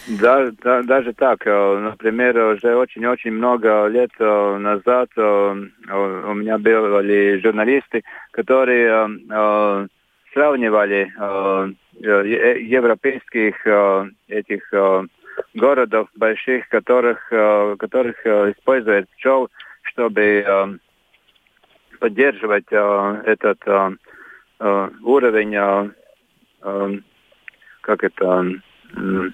Да, 0.09 0.49
да, 0.63 0.81
даже 0.81 1.13
так. 1.13 1.45
Э, 1.45 1.77
например, 1.77 2.37
уже 2.37 2.75
очень-очень 2.75 3.31
много 3.31 3.85
лет 3.87 4.09
э, 4.17 4.57
назад 4.57 5.09
э, 5.15 5.21
у 5.21 6.33
меня 6.33 6.57
были 6.57 7.39
журналисты, 7.41 8.03
которые 8.31 9.09
сравнивали 10.33 11.11
европейских 11.99 13.65
этих 14.27 14.73
городов 15.55 16.07
больших, 16.15 16.69
которых, 16.69 17.27
которых 17.29 18.25
используют 18.25 19.09
пчел, 19.09 19.49
чтобы 19.81 20.79
поддерживать 21.99 22.65
э, 22.71 23.21
этот 23.25 23.59
э, 23.65 23.91
э, 24.59 24.89
уровень, 25.03 25.55
э, 25.55 25.89
э, 26.63 26.99
как 27.81 28.03
это, 28.03 28.45
э, 28.95 29.29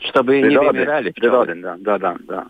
чтобы 0.00 0.40
природы, 0.40 0.48
не 0.48 0.58
вымирали 0.58 1.10
природы, 1.10 1.54
да, 1.56 1.76
да, 1.78 1.98
да, 1.98 2.16
да. 2.20 2.46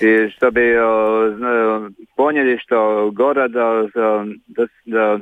И 0.00 0.28
чтобы 0.30 0.60
э, 0.60 1.90
поняли, 2.16 2.56
что 2.58 3.10
город 3.12 3.52
э, 3.54 3.88
э, 3.94 5.20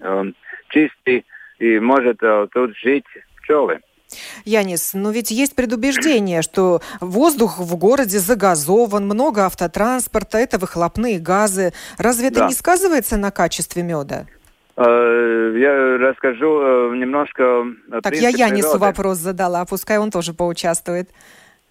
э, 0.00 0.32
чистый 0.70 1.26
и 1.58 1.78
может 1.78 2.22
э, 2.22 2.48
тут 2.52 2.76
жить 2.76 3.06
пчелы. 3.36 3.80
Янис, 4.44 4.94
но 4.94 5.10
ведь 5.10 5.30
есть 5.30 5.54
предубеждение, 5.54 6.42
что 6.42 6.80
воздух 7.00 7.58
в 7.58 7.76
городе 7.76 8.18
загазован, 8.18 9.04
много 9.04 9.46
автотранспорта, 9.46 10.38
это 10.38 10.58
выхлопные 10.58 11.18
газы. 11.18 11.72
Разве 11.98 12.28
это 12.28 12.40
да. 12.40 12.48
не 12.48 12.54
сказывается 12.54 13.16
на 13.16 13.30
качестве 13.30 13.82
меда? 13.82 14.26
Э, 14.76 15.54
я 15.58 15.98
расскажу 15.98 16.60
э, 16.62 16.96
немножко. 16.96 17.66
Так, 18.02 18.14
я 18.14 18.28
Янису 18.28 18.72
природы. 18.72 18.78
вопрос 18.78 19.18
задала, 19.18 19.64
пускай 19.64 19.98
он 19.98 20.10
тоже 20.10 20.32
поучаствует. 20.32 21.10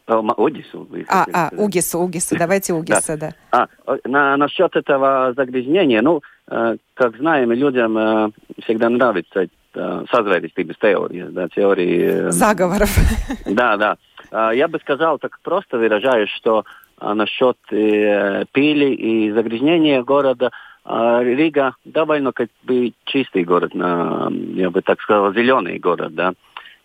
А, 0.08 0.20
Огису. 0.38 0.88
А, 1.08 1.26
а, 1.32 1.50
Угису, 1.56 2.00
Угису, 2.00 2.36
давайте 2.38 2.74
Угиса, 2.74 3.18
да. 3.18 3.34
да. 3.52 3.68
А, 3.86 3.98
на, 4.08 4.38
насчет 4.38 4.76
этого 4.76 5.34
загрязнения, 5.36 6.02
ну, 6.02 6.22
э, 6.50 6.78
как 6.94 7.18
знаем, 7.18 7.52
людям 7.52 8.34
всегда 8.64 8.90
нравится 8.90 9.48
созрелистības 9.74 10.78
теории, 10.78 11.28
да, 11.30 11.48
теории... 11.48 12.30
Заговоров. 12.32 12.90
Да, 13.46 13.78
да. 13.78 14.52
Я 14.54 14.68
бы 14.68 14.80
сказал, 14.80 15.20
так 15.20 15.40
просто 15.44 15.78
выражаюсь, 15.78 16.30
что 16.30 16.64
насчет 17.02 17.58
э, 17.72 18.46
пыли 18.52 18.94
и 18.94 19.32
загрязнения 19.32 20.04
города 20.04 20.52
Рига 20.86 21.76
довольно 21.86 22.32
как 22.32 22.50
бы 22.64 22.94
чистый 23.06 23.44
город, 23.44 23.72
я 23.76 24.70
бы 24.70 24.82
так 24.82 25.00
сказал, 25.02 25.34
зеленый 25.34 25.78
город, 25.78 26.16
да. 26.16 26.34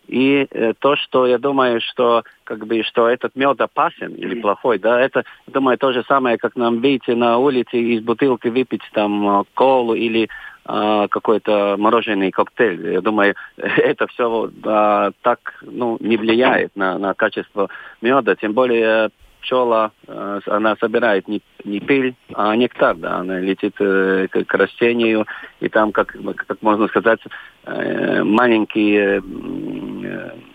И 0.07 0.47
э, 0.49 0.73
то, 0.79 0.95
что 0.95 1.27
я 1.27 1.37
думаю, 1.37 1.81
что 1.81 2.23
как 2.45 2.65
бы 2.65 2.81
что 2.83 3.09
этот 3.09 3.35
мед 3.35 3.59
опасен 3.59 4.13
или 4.13 4.39
плохой, 4.39 4.79
да, 4.79 5.01
это, 5.01 5.25
думаю, 5.47 5.77
то 5.77 5.91
же 5.91 6.03
самое, 6.07 6.37
как 6.37 6.55
нам 6.55 6.79
выйти 6.79 7.11
на 7.11 7.37
улице 7.37 7.77
из 7.77 8.01
бутылки 8.01 8.47
выпить 8.47 8.83
там 8.93 9.45
колу 9.53 9.95
или 9.95 10.29
э, 10.67 11.07
какой-то 11.09 11.75
мороженый 11.77 12.31
коктейль. 12.31 12.93
Я 12.93 13.01
думаю, 13.01 13.35
это 13.57 14.07
все 14.07 14.49
э, 14.49 15.11
так 15.21 15.39
ну, 15.61 15.97
не 15.99 16.17
влияет 16.17 16.75
на, 16.75 16.97
на 16.97 17.13
качество 17.13 17.69
меда, 18.01 18.35
тем 18.35 18.53
более 18.53 19.09
пчела, 19.41 19.91
э, 20.07 20.39
она 20.47 20.75
собирает 20.75 21.27
не, 21.27 21.41
не 21.63 21.79
пыль, 21.79 22.15
а 22.33 22.55
нектар, 22.55 22.95
да, 22.95 23.17
она 23.17 23.39
летит 23.39 23.75
э, 23.79 24.27
к, 24.29 24.43
к 24.43 24.53
растению, 24.53 25.25
и 25.59 25.69
там, 25.69 25.91
как, 25.91 26.15
как 26.47 26.61
можно 26.61 26.87
сказать, 26.87 27.19
э, 27.65 28.23
маленький 28.23 29.21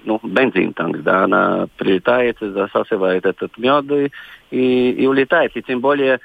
ну, 0.05 0.20
бензин 0.22 0.72
танк, 0.75 1.03
да, 1.03 1.25
она 1.25 1.68
прилетает, 1.77 2.37
засасывает 2.40 3.25
этот 3.25 3.57
мед 3.59 4.11
и, 4.51 4.90
и 4.90 5.07
улетает, 5.07 5.57
и 5.57 5.62
тем 5.62 5.81
более 5.81 6.14
а, 6.14 6.18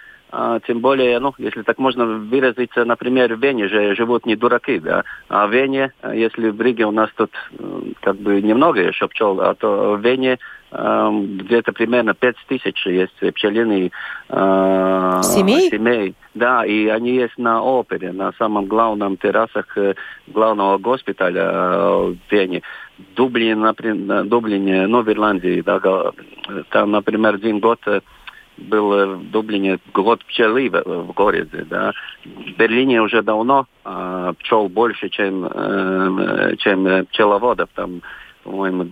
тем 0.67 0.79
более, 0.81 1.19
ну, 1.19 1.33
если 1.37 1.61
так 1.61 1.77
можно 1.77 2.05
выразиться, 2.05 2.83
например, 2.83 3.33
в 3.33 3.39
Вене 3.41 3.67
же 3.69 3.95
живут 3.95 4.25
не 4.25 4.35
дураки, 4.35 4.79
да, 4.79 5.03
а 5.29 5.47
в 5.47 5.53
Вене, 5.53 5.93
если 6.13 6.49
в 6.49 6.61
Риге 6.61 6.85
у 6.85 6.91
нас 6.91 7.09
тут 7.15 7.31
как 8.01 8.17
бы 8.17 8.41
немного 8.41 8.81
еще 8.81 9.07
пчел, 9.07 9.39
а 9.39 9.55
то 9.55 9.95
в 9.95 10.01
Вене 10.01 10.37
где-то 10.69 11.71
примерно 11.71 12.13
5 12.13 12.35
тысяч 12.47 12.85
есть 12.85 13.15
пчелиных 13.33 13.91
э, 14.29 15.21
семей? 15.23 15.69
семей. 15.69 16.15
Да, 16.35 16.65
и 16.65 16.87
они 16.87 17.15
есть 17.15 17.37
на 17.37 17.63
опере, 17.63 18.11
на 18.11 18.33
самом 18.33 18.65
главном 18.65 19.15
террасах 19.15 19.77
э, 19.77 19.95
главного 20.27 20.77
госпиталя 20.77 21.41
э, 21.41 22.15
в 22.29 22.31
Вене. 22.31 22.63
Дублине, 23.15 23.55
например, 23.55 24.25
Дублине, 24.25 24.87
ну, 24.87 25.03
в 25.03 25.09
Ирландии, 25.09 25.61
да, 25.61 25.79
там, 26.69 26.91
например, 26.91 27.35
один 27.35 27.59
год 27.59 27.79
был 28.57 29.17
в 29.17 29.31
Дублине 29.31 29.79
год 29.93 30.23
пчелы 30.25 30.69
в, 30.69 30.81
в 30.83 31.11
городе, 31.13 31.65
да. 31.69 31.93
В 32.25 32.57
Берлине 32.57 33.01
уже 33.01 33.21
давно 33.21 33.67
э, 33.85 34.33
пчел 34.39 34.69
больше, 34.69 35.09
чем, 35.09 35.45
э, 35.45 36.55
чем 36.57 37.05
пчеловодов, 37.07 37.69
там, 37.75 38.01
по-моему, 38.43 38.87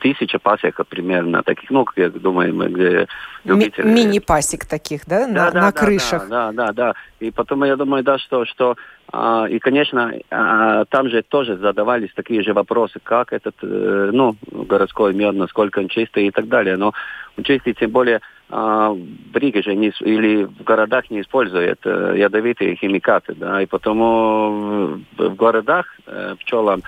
тысяча 0.00 0.38
пасек 0.38 0.80
примерно 0.88 1.42
таких, 1.42 1.70
ну, 1.70 1.86
я 1.96 2.10
думаю, 2.10 2.54
мы 2.54 3.06
любители... 3.44 3.86
Мини-пасек 3.86 4.64
таких, 4.64 5.06
да, 5.06 5.20
да 5.20 5.26
на, 5.26 5.50
да, 5.50 5.60
на 5.60 5.66
да, 5.66 5.72
крышах? 5.72 6.28
Да, 6.28 6.52
да, 6.52 6.72
да. 6.72 6.94
И 7.20 7.30
потом 7.30 7.64
я 7.64 7.76
думаю, 7.76 8.02
да, 8.02 8.18
что, 8.18 8.44
что 8.46 8.76
а, 9.12 9.46
и, 9.48 9.58
конечно, 9.58 10.12
а, 10.30 10.84
там 10.86 11.08
же 11.08 11.22
тоже 11.22 11.56
задавались 11.56 12.10
такие 12.14 12.42
же 12.42 12.52
вопросы, 12.52 13.00
как 13.02 13.32
этот, 13.32 13.56
э, 13.62 14.10
ну, 14.12 14.36
городской 14.50 15.14
мед, 15.14 15.34
насколько 15.34 15.80
он 15.80 15.88
чистый 15.88 16.26
и 16.26 16.30
так 16.30 16.48
далее. 16.48 16.76
Но 16.76 16.92
он 17.36 17.44
чистый, 17.44 17.74
тем 17.74 17.90
более, 17.90 18.20
а, 18.48 18.90
в 18.90 19.36
Риге 19.36 19.62
же 19.62 19.74
не, 19.74 19.92
или 20.00 20.44
в 20.44 20.62
городах 20.62 21.10
не 21.10 21.20
используют 21.22 21.80
э, 21.84 22.14
ядовитые 22.18 22.76
химикаты, 22.76 23.34
да, 23.34 23.62
и 23.62 23.66
потому 23.66 25.00
в 25.16 25.34
городах 25.34 25.86
э, 26.06 26.36
пчелам 26.40 26.82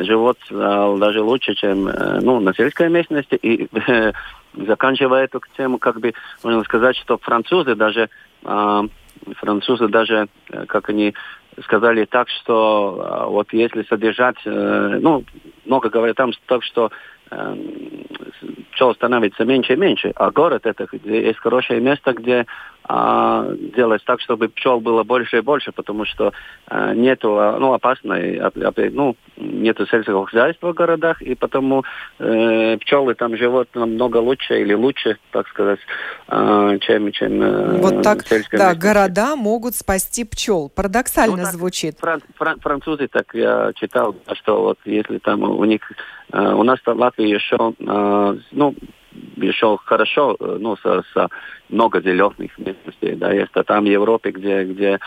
живут 0.00 0.38
э, 0.50 0.96
даже 0.98 1.22
лучше, 1.22 1.54
чем 1.54 1.88
э, 1.88 2.20
ну, 2.20 2.40
на 2.40 2.54
сельской 2.54 2.88
местности. 2.88 3.34
И 3.34 3.68
заканчивая 4.54 5.24
эту 5.24 5.40
тему, 5.56 5.78
как 5.78 6.00
бы 6.00 6.14
можно 6.42 6.62
сказать, 6.64 6.96
что 6.96 7.18
французы 7.18 7.74
даже, 7.74 8.08
французы 8.42 9.88
даже, 9.88 10.28
как 10.66 10.88
они 10.88 11.14
сказали 11.62 12.06
так, 12.06 12.28
что 12.30 13.26
вот 13.28 13.52
если 13.52 13.82
содержать, 13.82 14.36
ну, 14.44 15.24
много 15.66 15.90
говорят 15.90 16.16
там 16.16 16.32
так, 16.46 16.62
что 16.62 16.90
пчел 18.72 18.94
становится 18.94 19.44
меньше 19.44 19.74
и 19.74 19.76
меньше, 19.76 20.12
а 20.16 20.30
город 20.30 20.64
это 20.64 20.86
где 20.90 21.26
есть 21.26 21.38
хорошее 21.40 21.80
место, 21.80 22.12
где 22.12 22.46
а, 22.88 23.48
делать 23.74 24.02
так, 24.04 24.20
чтобы 24.20 24.48
пчел 24.48 24.80
было 24.80 25.02
больше 25.02 25.38
и 25.38 25.40
больше, 25.40 25.72
потому 25.72 26.04
что 26.04 26.32
а, 26.66 26.94
нету, 26.94 27.36
а, 27.38 27.58
ну, 27.58 27.72
опасной, 27.72 28.40
ну, 28.92 29.16
нету 29.36 29.86
сельского 29.86 30.26
хозяйства 30.26 30.72
в 30.72 30.74
городах, 30.74 31.20
и 31.20 31.34
потому 31.34 31.84
э, 32.18 32.78
пчелы 32.78 33.14
там 33.14 33.36
живут 33.36 33.74
намного 33.74 34.18
лучше 34.18 34.60
или 34.60 34.74
лучше, 34.74 35.18
так 35.32 35.48
сказать, 35.48 35.80
э, 36.28 36.78
чем, 36.82 37.10
чем 37.12 37.42
э, 37.42 37.78
Вот 37.78 38.02
так, 38.02 38.24
да, 38.28 38.36
местности. 38.36 38.78
города 38.78 39.36
могут 39.36 39.74
спасти 39.74 40.24
пчел. 40.24 40.70
Парадоксально 40.74 41.36
ну, 41.36 41.42
так, 41.42 41.52
звучит. 41.52 41.98
Фран, 41.98 42.22
фран, 42.36 42.60
французы, 42.60 43.08
так 43.08 43.34
я 43.34 43.72
читал, 43.74 44.14
что 44.34 44.62
вот 44.62 44.78
если 44.84 45.18
там 45.18 45.42
у 45.42 45.64
них, 45.64 45.80
э, 46.32 46.52
у 46.52 46.62
нас 46.62 46.78
в 46.84 46.88
Латвии 46.88 47.26
еще, 47.26 47.74
э, 47.78 48.38
ну, 48.52 48.74
еще 49.36 49.78
хорошо, 49.84 50.36
э, 50.38 50.56
ну, 50.60 50.76
со, 50.76 51.02
со 51.12 51.28
много 51.68 52.00
зеленых 52.00 52.58
местностей, 52.58 53.14
да, 53.14 53.32
есть 53.32 53.52
а 53.54 53.64
там 53.64 53.84
в 53.84 53.88
Европе, 53.88 54.30
где, 54.30 54.64
где 54.64 54.98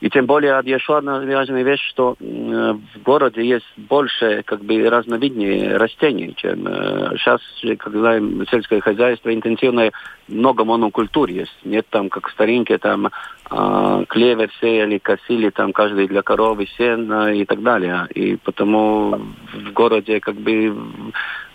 и 0.00 0.10
тем 0.10 0.26
более 0.26 0.60
еще 0.64 0.96
одна 0.96 1.20
важная 1.20 1.64
вещь, 1.64 1.82
что 1.88 2.16
в 2.20 3.02
городе 3.02 3.44
есть 3.44 3.66
больше 3.76 4.42
как 4.44 4.62
бы 4.62 4.88
разновиднее 4.88 5.76
растений, 5.76 6.34
чем 6.36 6.68
э, 6.68 7.16
сейчас, 7.16 7.40
когда 7.78 8.20
сельское 8.48 8.80
хозяйство 8.80 9.34
интенсивное, 9.34 9.90
много 10.28 10.64
монокультур 10.64 11.30
есть. 11.30 11.54
Нет 11.64 11.86
там, 11.90 12.10
как 12.10 12.28
в 12.28 12.32
старинке, 12.32 12.78
там 12.78 13.08
э, 13.50 14.04
клевер 14.08 14.50
сеяли, 14.60 14.98
косили 14.98 15.50
там 15.50 15.72
каждый 15.72 16.06
для 16.06 16.22
коровы 16.22 16.68
сено 16.76 17.34
и 17.34 17.44
так 17.44 17.62
далее. 17.62 18.06
И 18.14 18.36
потому 18.36 19.20
в 19.52 19.72
городе 19.72 20.20
как 20.20 20.36
бы 20.36 20.76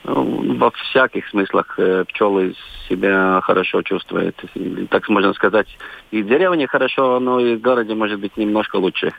во 0.03 0.71
всяких 0.71 1.27
смыслах 1.29 1.75
э, 1.77 2.03
пчелы 2.05 2.55
себя 2.89 3.39
хорошо 3.41 3.81
чувствуют. 3.81 4.35
Так 4.89 5.07
можно 5.07 5.33
сказать, 5.33 5.67
и 6.11 6.21
в 6.21 6.27
деревне 6.27 6.67
хорошо, 6.67 7.19
но 7.19 7.39
и 7.39 7.55
в 7.55 7.61
городе 7.61 7.95
может 7.95 8.19
быть 8.19 8.35
немножко 8.35 8.75
лучше. 8.75 9.13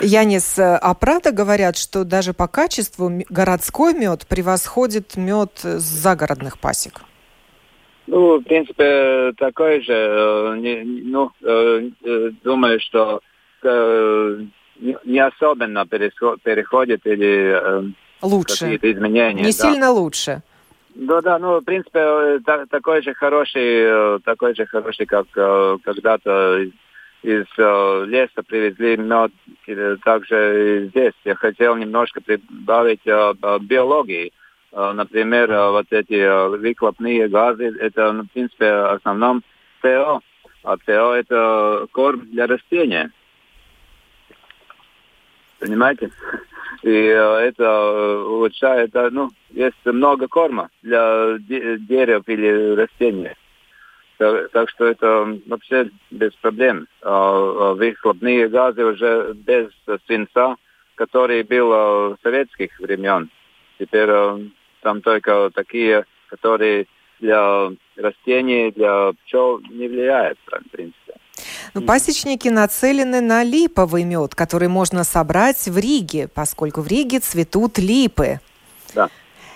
Янис, 0.00 0.58
а 0.58 0.94
правда 0.94 1.30
говорят, 1.32 1.76
что 1.76 2.04
даже 2.04 2.32
по 2.32 2.48
качеству 2.48 3.10
городской 3.28 3.92
мед 3.92 4.26
превосходит 4.26 5.16
мед 5.16 5.60
с 5.62 5.82
загородных 5.82 6.58
пасек? 6.58 7.02
Ну, 8.06 8.38
в 8.38 8.42
принципе, 8.42 9.32
такой 9.36 9.82
же. 9.82 9.92
Э, 9.92 10.82
ну, 10.84 11.30
э, 11.42 11.90
думаю, 12.42 12.80
что 12.80 13.20
не 15.04 15.18
особенно 15.18 15.86
переходит 15.86 17.06
или 17.06 17.94
лучше. 18.24 18.60
какие-то 18.60 18.92
изменения. 18.92 19.42
Не 19.42 19.44
да. 19.44 19.52
сильно 19.52 19.90
лучше. 19.90 20.42
Да, 20.94 21.20
да, 21.22 21.38
ну, 21.38 21.60
в 21.60 21.64
принципе, 21.64 21.98
э, 21.98 22.38
та, 22.44 22.66
такой 22.66 23.02
же 23.02 23.14
хороший, 23.14 24.16
э, 24.16 24.18
такой 24.24 24.54
же 24.54 24.64
хороший, 24.64 25.06
как 25.06 25.26
э, 25.34 25.78
когда-то 25.82 26.66
из 27.22 27.46
леса 27.56 28.42
привезли 28.46 28.98
мед, 28.98 29.32
также 30.04 30.82
и 30.82 30.88
здесь. 30.88 31.14
Я 31.24 31.34
хотел 31.34 31.74
немножко 31.74 32.20
прибавить 32.20 33.00
биологии. 33.06 34.30
Например, 34.72 35.70
вот 35.70 35.86
эти 35.88 36.48
выхлопные 36.58 37.28
газы, 37.28 37.74
это, 37.80 38.12
ну, 38.12 38.24
в 38.24 38.30
принципе, 38.30 38.66
в 38.66 38.94
основном 38.96 39.42
ТО. 39.80 40.20
А 40.64 40.76
ТО 40.76 41.14
это 41.14 41.86
корм 41.92 42.26
для 42.30 42.46
растения. 42.46 43.10
Понимаете? 45.60 46.10
И 46.82 46.90
э, 46.90 47.14
это 47.14 47.64
э, 47.64 48.22
улучшает, 48.22 48.92
ну, 49.12 49.30
есть 49.50 49.84
много 49.84 50.28
корма 50.28 50.70
для 50.82 51.38
дерев 51.38 52.22
или 52.26 52.74
растений. 52.74 53.34
Так, 54.18 54.50
так 54.50 54.70
что 54.70 54.86
это 54.86 55.38
вообще 55.46 55.90
без 56.10 56.32
проблем. 56.34 56.86
А, 57.02 57.10
а 57.10 57.74
выхлопные 57.74 58.48
газы 58.48 58.84
уже 58.84 59.34
без 59.34 59.70
свинца, 60.06 60.56
который 60.94 61.42
был 61.42 61.68
в 61.70 62.18
советских 62.22 62.78
времен. 62.78 63.28
Теперь 63.78 64.08
э, 64.08 64.38
там 64.82 65.02
только 65.02 65.50
такие, 65.54 66.04
которые 66.28 66.86
для 67.20 67.70
растений, 67.96 68.70
для 68.70 69.12
пчел 69.24 69.60
не 69.70 69.88
влияют, 69.88 70.38
в 70.46 70.70
принципе. 70.70 71.03
Ну, 71.72 71.82
пасечники 71.82 72.48
нацелены 72.48 73.20
на 73.20 73.42
липовый 73.42 74.04
мед, 74.04 74.34
который 74.34 74.68
можно 74.68 75.04
собрать 75.04 75.66
в 75.66 75.78
Риге, 75.78 76.28
поскольку 76.28 76.82
в 76.82 76.86
Риге 76.86 77.20
цветут 77.20 77.78
липы. 77.78 78.40
Да. 78.94 79.08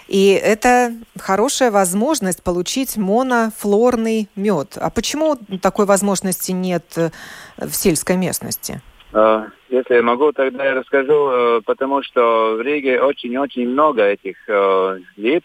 И 0.08 0.30
это 0.30 0.94
хорошая 1.20 1.70
возможность 1.70 2.42
получить 2.42 2.96
монофлорный 2.96 4.28
мед. 4.36 4.78
А 4.80 4.88
почему 4.88 5.36
такой 5.60 5.84
возможности 5.84 6.50
нет 6.50 6.84
э, 6.96 7.10
в 7.58 7.74
сельской 7.74 8.16
местности? 8.16 8.80
А, 9.12 9.48
если 9.68 9.96
я 9.96 10.02
могу, 10.02 10.32
тогда 10.32 10.64
я 10.64 10.74
расскажу, 10.74 11.30
э, 11.30 11.60
потому 11.66 12.02
что 12.02 12.56
в 12.56 12.62
Риге 12.62 13.02
очень-очень 13.02 13.68
много 13.68 14.02
этих 14.02 14.36
э, 14.48 14.98
лип. 15.16 15.44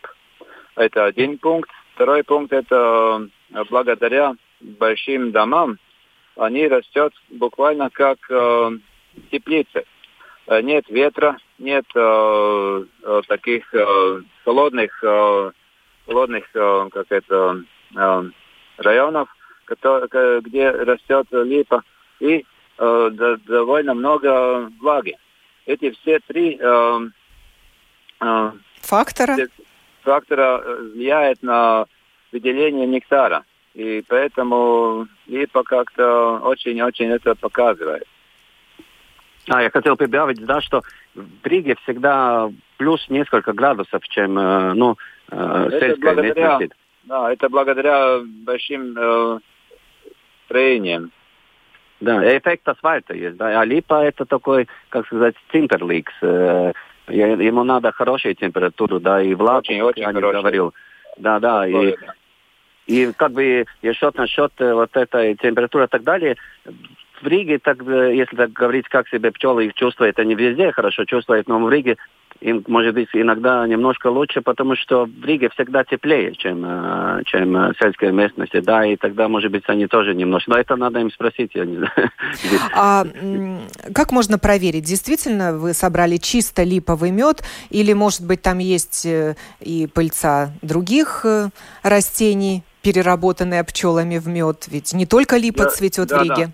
Это 0.76 1.06
один 1.06 1.38
пункт. 1.38 1.70
Второй 1.96 2.24
пункт– 2.24 2.54
это 2.54 3.28
благодаря 3.70 4.34
большим 4.62 5.32
домам, 5.32 5.78
они 6.36 6.68
растет 6.68 7.14
буквально 7.30 7.90
как 7.90 8.18
э, 8.30 8.72
теплицы. 9.32 9.86
Э, 10.48 10.62
нет 10.62 10.88
ветра, 10.90 11.38
нет 11.60 11.86
э, 11.96 12.86
э, 13.04 13.22
таких 13.28 13.74
э, 13.74 14.22
холодных, 14.44 15.04
э, 15.04 15.52
холодных 16.06 16.46
э, 16.54 16.90
как 16.92 17.08
это, 17.10 17.64
э, 17.96 18.24
районов, 18.78 19.30
которые, 19.66 20.42
где 20.42 20.70
растет 20.70 21.28
липа, 21.32 21.84
и 22.20 22.46
э, 22.78 23.38
довольно 23.46 23.94
много 23.94 24.72
влаги. 24.80 25.18
Эти 25.66 25.92
все 25.92 26.20
три 26.28 26.58
э, 26.60 27.00
э, 28.22 28.52
фактора 28.82 29.38
фактора 30.04 30.62
э, 30.64 30.76
влияют 30.94 31.42
на 31.42 31.86
выделение 32.32 32.86
нектара. 32.86 33.44
И 33.74 34.04
поэтому 34.08 35.08
ИПА 35.28 35.64
как-то 35.64 36.40
очень-очень 36.44 37.10
это 37.10 37.36
показывает. 37.36 38.06
А, 39.50 39.62
я 39.62 39.70
хотел 39.70 39.96
прибавить, 39.98 40.46
да, 40.46 40.62
что 40.62 40.82
в 41.16 41.46
Риге 41.46 41.76
всегда 41.84 42.50
плюс 42.78 43.06
несколько 43.10 43.52
градусов, 43.54 44.08
чем, 44.08 44.38
э, 44.38 44.74
ну, 44.74 44.98
э, 45.32 45.70
сельская 45.80 46.16
местность. 46.16 46.74
Да, 47.04 47.32
это 47.32 47.50
благодаря 47.50 48.20
большим 48.46 48.96
э, 48.98 49.40
строениям. 50.46 51.12
Да, 52.00 52.38
эффект 52.38 52.68
асфальта 52.68 53.14
есть, 53.14 53.38
да. 53.38 53.60
А 53.60 53.66
липа 53.66 54.04
это 54.04 54.26
такой, 54.26 54.68
как 54.90 55.06
сказать, 55.08 55.36
тимперликс. 55.52 56.14
Э, 56.22 56.72
ему 57.08 57.64
надо 57.64 57.92
хорошую 57.92 58.36
температуру, 58.36 59.00
да, 59.00 59.22
и 59.22 59.34
влагу, 59.34 59.60
очень, 59.60 59.82
очень 59.82 60.04
я 60.04 60.12
говорил. 60.14 60.74
Да, 61.18 61.40
да, 61.40 61.68
и, 61.68 61.96
и 62.88 63.12
как 63.16 63.32
бы 63.32 63.66
еще 63.82 64.12
насчет 64.16 64.52
э, 64.60 64.74
вот 64.74 64.96
этой 64.96 65.36
температуры 65.36 65.86
и 65.86 65.88
так 65.88 66.04
далее, 66.04 66.36
в 67.22 67.28
Риге, 67.28 67.60
так, 67.60 67.82
э, 67.88 68.16
если 68.16 68.36
так 68.36 68.52
говорить, 68.52 68.88
как 68.90 69.08
себе 69.08 69.32
пчелы 69.32 69.68
их 69.68 69.74
чувствуют, 69.74 70.20
они 70.20 70.36
везде 70.36 70.72
хорошо 70.72 71.06
чувствуют, 71.06 71.48
но 71.48 71.60
в 71.60 71.70
Риге 71.70 71.98
им, 72.42 72.64
может 72.68 72.94
быть, 72.96 73.08
иногда 73.14 73.66
немножко 73.66 74.08
лучше, 74.08 74.42
потому 74.42 74.76
что 74.76 75.06
в 75.06 75.26
Риге 75.26 75.50
всегда 75.50 75.86
теплее, 75.86 76.36
чем, 76.36 76.64
э, 76.66 77.24
чем 77.26 77.54
в 77.54 77.74
сельской 77.80 78.12
местности, 78.12 78.60
да, 78.60 78.86
и 78.86 78.98
тогда, 78.98 79.30
может 79.30 79.52
быть, 79.52 79.64
они 79.68 79.88
тоже 79.88 80.14
немножко, 80.14 80.52
но 80.52 80.58
это 80.58 80.76
надо 80.76 81.00
им 81.00 81.10
спросить, 81.12 81.52
я 81.54 81.66
не 81.66 81.78
знаю. 81.78 81.94
А 82.76 83.06
как 83.94 84.12
можно 84.12 84.38
проверить, 84.38 84.84
действительно 84.84 85.58
вы 85.58 85.74
собрали 85.74 86.18
чисто 86.18 86.64
липовый 86.64 87.12
мед, 87.12 87.44
или, 87.70 87.94
может 87.94 88.26
быть, 88.26 88.42
там 88.42 88.58
есть 88.58 89.06
и 89.06 89.88
пыльца 89.94 90.52
других 90.62 91.26
растений? 91.84 92.64
Переработанная 92.84 93.64
пчелами 93.64 94.18
в 94.18 94.28
мед? 94.28 94.68
Ведь 94.68 94.94
не 94.94 95.06
только 95.06 95.38
липа 95.38 95.64
да, 95.64 95.70
цветет 95.70 96.10
да, 96.10 96.20
в 96.20 96.24
Риге. 96.24 96.46
Да. 96.48 96.52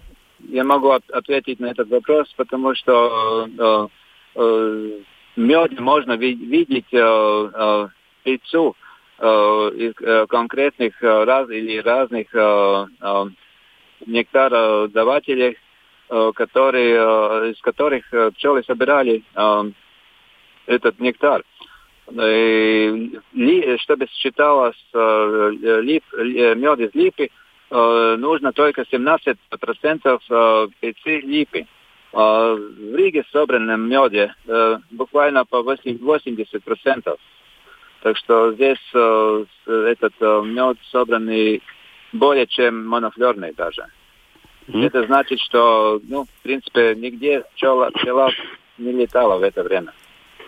Я 0.48 0.64
могу 0.64 0.92
ответить 0.92 1.60
на 1.60 1.68
этот 1.68 1.90
вопрос, 1.90 2.32
потому 2.38 2.74
что 2.76 3.48
э, 3.58 3.88
э, 4.36 5.00
мед 5.36 5.80
можно 5.80 6.14
видеть 6.14 6.94
э, 6.94 7.50
э, 7.54 7.88
пиццу 8.24 8.76
э, 9.18 9.26
из 9.26 9.94
э, 10.02 10.28
конкретных 10.28 11.04
э, 11.04 11.24
раз, 11.26 11.50
или 11.50 11.78
разных 11.80 12.28
э, 12.34 12.86
э, 13.02 13.26
нектародавателей, 14.06 15.58
э, 16.10 16.32
которые, 16.36 16.96
э, 16.96 17.52
из 17.52 17.62
которых 17.62 18.14
э, 18.14 18.32
пчелы 18.32 18.64
собирали 18.64 19.24
э, 19.36 19.72
этот 20.68 21.00
нектар. 21.00 21.44
Э, 22.18 23.78
чтобы 23.80 24.08
считалось 24.12 24.76
э, 24.94 25.52
лип, 25.82 26.04
э, 26.14 26.56
мед 26.56 26.80
из 26.80 26.94
липы, 26.94 27.30
нужно 27.72 28.52
только 28.52 28.82
17% 28.82 30.72
пецы 30.80 31.20
липы. 31.20 31.68
В 32.12 32.96
Риге 32.96 33.24
собранном 33.32 33.88
меде 33.88 34.34
буквально 34.90 35.46
по 35.46 35.58
80%. 35.58 37.18
Так 38.02 38.18
что 38.18 38.54
здесь 38.54 38.80
этот 39.68 40.14
мед 40.20 40.78
собранный 40.90 41.62
более 42.12 42.48
чем 42.48 42.88
монофлерный 42.88 43.54
даже. 43.54 43.86
Mm. 44.68 44.88
Это 44.88 45.06
значит, 45.06 45.40
что, 45.40 46.02
ну, 46.08 46.24
в 46.26 46.42
принципе, 46.42 46.96
нигде 46.96 47.44
пчела, 47.54 47.92
пчела 47.92 48.32
не 48.80 48.94
летала 48.94 49.38
в 49.38 49.44
это 49.44 49.62
время. 49.62 49.94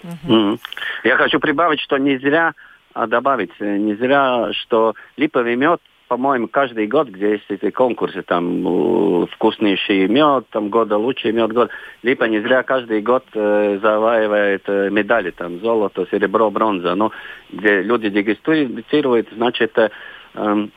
Mm. 0.04 0.60
Я 1.04 1.18
хочу 1.18 1.40
прибавить, 1.40 1.80
что 1.82 1.98
не 1.98 2.18
зря 2.18 2.54
а 2.94 3.08
добавить, 3.08 3.52
э, 3.60 3.78
не 3.78 3.96
зря, 3.96 4.52
что 4.54 4.96
липовый 5.18 5.56
мед 5.56 5.82
по-моему, 6.12 6.50
каждый 6.50 6.88
год, 6.88 7.08
где 7.08 7.32
есть 7.32 7.46
эти 7.48 7.70
конкурсы, 7.70 8.22
там 8.22 9.28
вкуснейший 9.28 10.10
мед, 10.10 10.44
там 10.50 10.68
года 10.68 10.98
лучший 10.98 11.32
мед, 11.32 11.54
год. 11.54 11.72
Липа 12.04 12.26
не 12.26 12.42
зря 12.42 12.64
каждый 12.64 13.02
год 13.02 13.24
э, 13.34 13.80
заваивает 13.82 14.64
э, 14.68 14.90
медали, 14.90 15.32
там 15.32 15.62
золото, 15.62 16.06
серебро, 16.12 16.52
бронза. 16.52 16.96
Ну, 16.96 17.14
где 17.50 17.82
люди 17.82 18.10
дегустируют, 18.10 19.30
значит, 19.32 19.78
э, 19.78 19.90
э, 20.34 20.68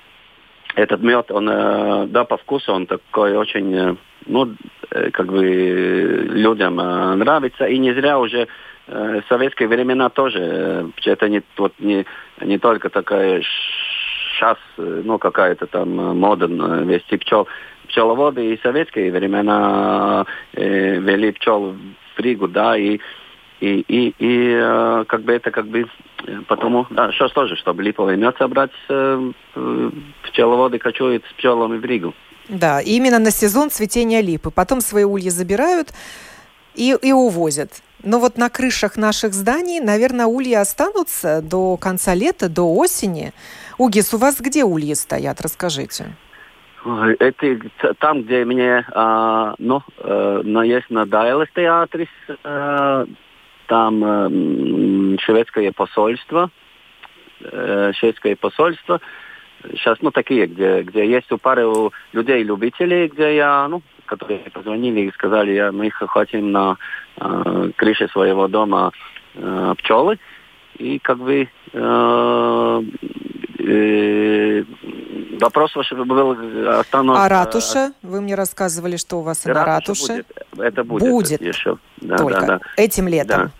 этот 0.77 1.03
мед, 1.03 1.33
он, 1.33 1.49
э, 1.49 2.07
да, 2.07 2.22
по 2.25 2.37
вкусу 2.37 2.72
он 2.72 2.87
такой 2.87 3.37
очень, 3.37 3.75
э, 3.75 3.97
ну, 4.27 4.55
э, 4.93 5.11
как 5.11 5.27
бы 5.33 6.29
людям 6.31 6.79
э, 6.79 7.14
нравится. 7.16 7.64
И 7.64 7.79
не 7.79 7.93
зря 7.93 8.20
уже 8.20 8.47
в 8.87 9.22
советские 9.28 9.68
времена 9.68 10.09
тоже, 10.11 10.39
э, 10.41 10.89
это 11.05 11.28
не, 11.28 11.43
вот, 11.57 11.72
не, 11.78 12.05
не 12.41 12.59
только 12.59 12.91
такая 12.91 13.43
сейчас, 14.35 14.59
э, 14.78 15.03
ну, 15.05 15.18
какая-то 15.18 15.66
там 15.66 16.01
э, 16.01 16.12
мода 16.14 16.47
вести 16.47 17.16
пчел. 17.16 17.49
Пчеловоды 17.89 18.53
и 18.53 18.61
советские 18.62 19.12
времена 19.12 20.26
э, 20.55 20.99
вели 20.99 21.32
пчел 21.32 21.74
в 22.16 22.20
Ригу, 22.20 22.49
да, 22.49 22.76
и 22.76 23.01
и, 23.61 23.80
и, 23.89 24.14
и 24.18 24.59
э, 24.61 25.05
как 25.07 25.22
бы 25.22 25.32
это 25.32 25.51
как 25.51 25.66
бы 25.66 25.87
э, 26.26 26.41
потому, 26.49 26.87
да, 26.91 27.11
сейчас 27.12 27.32
тоже, 27.32 27.57
чтобы 27.57 27.82
липовый 27.82 28.16
мед 28.16 28.37
собрать, 28.37 28.72
э, 28.89 29.30
пчеловоды 30.24 30.78
кочуют 30.78 31.24
с 31.24 31.32
пчелами 31.35 31.78
в 31.78 31.85
Ригу. 31.85 32.14
Да, 32.49 32.80
именно 32.80 33.18
на 33.18 33.30
сезон 33.30 33.70
цветения 33.70 34.20
липы. 34.20 34.51
Потом 34.51 34.80
свои 34.80 35.05
ульи 35.05 35.30
забирают 35.30 35.95
и, 36.75 36.97
и 37.01 37.12
увозят. 37.12 37.83
Но 38.03 38.18
вот 38.18 38.37
на 38.37 38.51
крышах 38.51 38.97
наших 38.97 39.33
зданий, 39.33 39.81
наверное, 39.81 40.27
ульи 40.27 40.55
останутся 40.55 41.41
до 41.43 41.77
конца 41.77 42.14
лета, 42.14 42.49
до 42.49 42.75
осени. 42.75 43.33
Угис, 43.79 44.12
у 44.14 44.18
вас 44.18 44.41
где 44.41 44.64
ульи 44.64 44.95
стоят? 44.95 45.41
Расскажите. 45.41 46.14
Это 46.85 47.95
там, 47.99 48.25
где 48.25 48.45
мне, 48.45 48.85
а, 48.93 49.55
ну, 49.59 49.83
но 50.03 50.62
есть 50.62 50.91
на 50.91 51.07
Дайлес 51.07 51.49
театрис, 51.55 52.09
э, 52.29 53.07
там 53.66 54.05
э, 54.05 55.16
шведское 55.20 55.72
посольство, 55.72 56.51
э, 57.41 57.93
шведское 57.95 58.37
посольство. 58.37 59.01
Сейчас, 59.70 59.99
ну, 60.03 60.11
такие, 60.11 60.47
где, 60.47 60.83
где 60.83 61.09
есть 61.09 61.33
у 61.33 61.39
пары 61.39 61.66
у 61.66 61.91
людей-любителей, 62.12 63.09
где 63.09 63.37
я, 63.37 63.66
ну, 63.68 63.83
которые 64.07 64.41
позвонили 64.53 65.01
и 65.01 65.13
сказали, 65.13 65.53
я, 65.53 65.73
мы 65.73 65.91
хотим 65.91 66.53
на 66.53 66.77
э, 67.17 67.71
крыше 67.77 68.09
своего 68.09 68.49
дома 68.49 68.93
э, 69.35 69.75
пчелы. 69.79 70.19
И 70.79 70.99
как 70.99 71.19
бы 71.19 71.49
э, 71.73 72.83
э, 73.59 74.65
вопрос 75.41 75.77
ваш 75.77 75.93
был 75.93 76.37
останов... 76.81 77.17
А 77.19 77.29
ратуша? 77.29 77.93
Вы 78.03 78.21
мне 78.21 78.35
рассказывали, 78.35 78.97
что 78.97 79.19
у 79.19 79.23
вас 79.23 79.45
на 79.45 79.65
ратуше. 79.65 80.25
Будет, 80.53 80.67
это 80.67 80.85
будет, 80.85 81.09
будет 81.09 81.41
еще. 81.41 81.79
Да, 82.01 82.17
Только 82.17 82.41
да, 82.41 82.47
да. 82.47 82.61
этим 82.77 83.09
летом. 83.09 83.53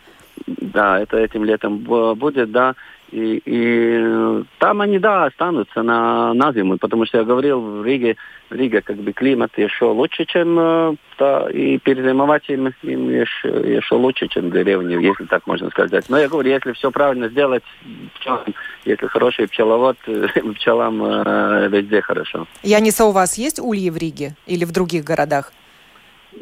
Да. 0.47 0.55
да, 0.61 1.01
это 1.01 1.17
этим 1.19 1.45
летом 1.45 1.79
будет, 1.79 2.51
да. 2.51 2.75
И, 3.15 3.41
и 3.45 4.45
там 4.59 4.81
они, 4.81 4.99
да, 4.99 5.27
останутся 5.27 5.85
на, 5.85 6.35
на 6.35 6.53
зиму, 6.53 6.79
потому 6.79 7.07
что 7.07 7.19
я 7.19 7.25
говорил, 7.25 7.61
в 7.61 7.87
Риге, 7.87 8.17
в 8.51 8.55
Риге 8.55 8.83
как 8.83 8.97
бы 8.97 9.13
климат 9.13 9.57
еще 9.57 9.85
лучше, 9.85 10.25
чем 10.25 10.59
э, 10.59 10.97
да, 11.17 11.49
и 11.49 11.79
перезимовать 11.79 12.49
им, 12.49 12.75
им 12.83 13.09
еще, 13.09 13.77
еще 13.77 13.95
лучше, 13.95 14.27
чем 14.27 14.51
в 14.51 14.53
деревне, 14.53 14.97
если 14.97 15.27
так 15.27 15.47
можно 15.47 15.71
сказать. 15.71 16.07
Но 16.09 16.19
я 16.19 16.29
говорю, 16.29 16.51
если 16.51 16.73
все 16.73 16.91
правильно 16.91 17.29
сделать, 17.29 17.63
пчелам, 18.17 18.47
если 18.85 19.07
хороший 19.07 19.47
пчеловод, 19.47 19.97
пчелам 20.57 21.05
э, 21.05 21.69
везде 21.69 22.03
хорошо. 22.03 22.49
Яниса, 22.65 23.05
у 23.05 23.13
вас 23.13 23.39
есть 23.39 23.61
ульи 23.61 23.91
в 23.91 23.97
Риге 23.97 24.35
или 24.49 24.65
в 24.65 24.73
других 24.73 25.05
городах? 25.05 25.53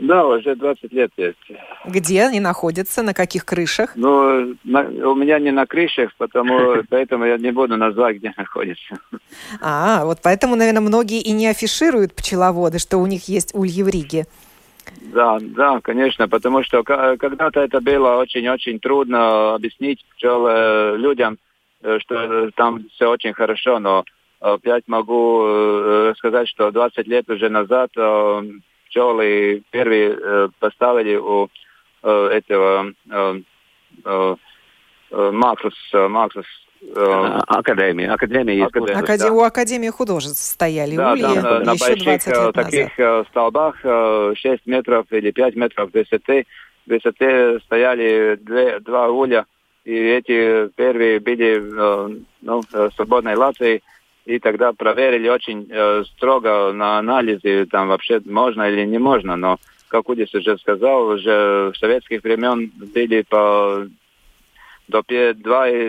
Да, 0.01 0.27
уже 0.27 0.57
20 0.57 0.93
лет 0.93 1.11
есть. 1.17 1.39
Где 1.85 2.25
они 2.25 2.41
находятся? 2.41 3.03
На 3.03 3.15
каких 3.15 3.45
крышах? 3.45 3.93
Ну, 3.95 4.55
на, 4.65 4.81
у 4.81 5.15
меня 5.15 5.39
не 5.39 5.51
на 5.51 5.67
крышах, 5.67 6.15
потому, 6.17 6.83
поэтому 6.89 7.25
я 7.25 7.37
не 7.37 7.53
буду 7.53 7.77
назвать, 7.77 8.17
где 8.17 8.33
находится. 8.37 8.99
А, 9.61 10.05
вот 10.05 10.19
поэтому, 10.23 10.57
наверное, 10.57 10.81
многие 10.81 11.21
и 11.21 11.33
не 11.33 11.47
афишируют 11.47 12.15
пчеловоды, 12.15 12.79
что 12.79 12.99
у 12.99 13.07
них 13.07 13.29
есть 13.29 13.55
ульи 13.55 13.83
в 13.83 13.89
Риге. 13.89 14.27
Да, 15.01 15.39
да, 15.41 15.81
конечно, 15.81 16.29
потому 16.29 16.63
что 16.65 16.83
когда-то 16.83 17.61
это 17.61 17.81
было 17.81 18.17
очень-очень 18.17 18.81
трудно 18.81 19.55
объяснить 19.55 20.05
пчел 20.17 20.97
людям, 20.97 21.39
э, 21.83 21.99
что 22.01 22.51
там 22.57 22.85
все 22.95 23.09
очень 23.09 23.33
хорошо, 23.33 23.79
но 23.79 24.05
опять 24.41 24.85
могу 24.89 25.45
э, 25.47 26.15
сказать, 26.17 26.49
что 26.49 26.71
20 26.71 27.07
лет 27.07 27.31
уже 27.31 27.49
назад 27.49 27.91
э, 27.97 28.43
пчелы 28.93 29.63
первые 29.71 30.17
э, 30.17 30.49
поставили 30.59 31.17
у 31.17 31.49
э, 32.03 32.29
этого 32.33 32.93
э, 33.11 33.41
э, 34.05 34.37
Максус, 35.11 35.75
Максус 35.93 36.47
Академии. 36.97 38.07
Академия 38.07 38.57
есть. 38.57 38.71
Академия, 38.75 39.19
да. 39.19 39.33
У 39.33 39.41
Академии 39.43 39.91
художеств 39.91 40.43
стояли 40.43 40.97
да, 40.97 41.13
ульи 41.13 41.23
да, 41.23 41.29
на, 41.29 41.35
еще 41.35 41.59
на 41.59 41.75
больших 41.75 42.05
20 42.05 42.27
лет 42.27 42.55
таких 42.55 42.99
назад. 42.99 43.29
столбах 43.29 43.77
6 43.83 44.67
метров 44.67 45.07
или 45.11 45.31
5 45.31 45.57
метров 45.57 45.91
высоты, 45.93 46.47
высоты 46.87 47.61
стояли 47.61 48.37
две, 48.41 48.81
два 48.81 49.09
улья, 49.11 49.45
и 49.85 49.95
эти 49.95 50.69
первые 50.69 51.21
были 51.21 51.61
ну, 52.41 52.63
свободной 52.97 53.37
Латвии, 53.37 53.83
и 54.25 54.39
тогда 54.39 54.73
проверили 54.73 55.29
очень 55.29 55.69
э, 55.71 56.05
строго 56.05 56.73
на 56.73 56.99
анализе, 56.99 57.67
там 57.67 57.89
вообще 57.89 58.21
можно 58.25 58.69
или 58.71 58.85
не 58.85 58.99
можно, 58.99 59.37
но, 59.37 59.59
как 59.89 60.09
Удис 60.09 60.33
уже 60.35 60.59
сказал, 60.59 61.09
уже 61.09 61.73
в 61.75 61.79
советских 61.79 62.23
времен 62.23 62.71
были 62.77 63.23
по 63.23 63.87
до 64.89 65.03
2 65.03 65.35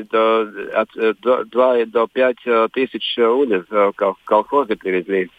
до, 0.09 0.47
от, 0.73 0.89
э, 0.95 1.13
до, 1.21 1.43
2 1.45 1.86
до 1.86 2.07
5 2.07 2.36
э, 2.45 2.67
тысяч 2.73 3.17
улиц 3.17 3.65
э, 3.69 3.91
колхозы 4.23 4.75
привезли. 4.75 5.29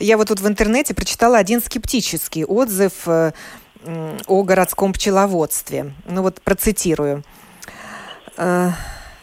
Я 0.00 0.16
вот 0.16 0.28
тут 0.28 0.40
в 0.40 0.48
интернете 0.48 0.94
прочитала 0.94 1.38
один 1.38 1.60
скептический 1.60 2.44
отзыв 2.44 3.06
о 3.06 4.42
городском 4.42 4.92
пчеловодстве. 4.92 5.92
Ну 6.06 6.22
вот 6.22 6.40
процитирую. 6.42 7.22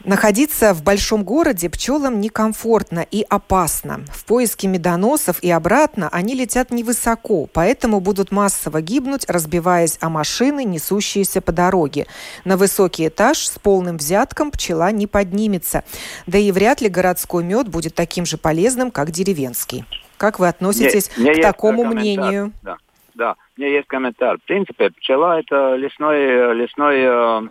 Находиться 0.05 0.73
в 0.73 0.83
большом 0.83 1.23
городе 1.23 1.69
пчелам 1.69 2.19
некомфортно 2.19 3.05
и 3.09 3.25
опасно. 3.29 4.01
В 4.11 4.25
поиске 4.25 4.67
медоносов 4.67 5.41
и 5.41 5.49
обратно 5.49 6.09
они 6.11 6.35
летят 6.35 6.71
невысоко, 6.71 7.47
поэтому 7.53 8.01
будут 8.01 8.29
массово 8.29 8.81
гибнуть, 8.81 9.23
разбиваясь 9.29 9.97
о 10.01 10.09
машины, 10.09 10.65
несущиеся 10.65 11.39
по 11.39 11.53
дороге. 11.53 12.07
На 12.43 12.57
высокий 12.57 13.07
этаж 13.07 13.37
с 13.37 13.57
полным 13.57 13.95
взятком 13.95 14.51
пчела 14.51 14.91
не 14.91 15.07
поднимется. 15.07 15.85
Да 16.27 16.37
и 16.37 16.51
вряд 16.51 16.81
ли 16.81 16.89
городской 16.89 17.45
мед 17.45 17.69
будет 17.69 17.95
таким 17.95 18.25
же 18.25 18.37
полезным, 18.37 18.91
как 18.91 19.11
деревенский. 19.11 19.85
Как 20.17 20.37
вы 20.37 20.49
относитесь 20.49 21.15
не, 21.15 21.33
к 21.33 21.41
такому 21.41 21.85
мнению? 21.85 22.51
Да, 22.61 22.75
да, 23.13 23.35
у 23.57 23.61
меня 23.61 23.71
есть 23.71 23.87
комментарий. 23.87 24.41
В 24.41 24.43
принципе, 24.43 24.89
пчела 24.89 25.39
это 25.39 25.75
лесной, 25.75 26.53
лесной 26.55 26.97
э, 26.99 27.41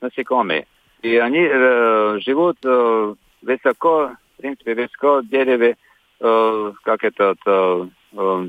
насекомый 0.00 0.66
и 1.02 1.16
они 1.16 1.40
э, 1.40 2.18
живут 2.20 2.58
э, 2.64 3.14
высоко, 3.42 4.12
в 4.34 4.40
принципе, 4.40 4.74
высоко 4.74 5.20
дереве, 5.22 5.76
э, 6.20 6.72
как 6.82 7.04
это, 7.04 7.34
э, 7.44 7.86
э, 8.12 8.46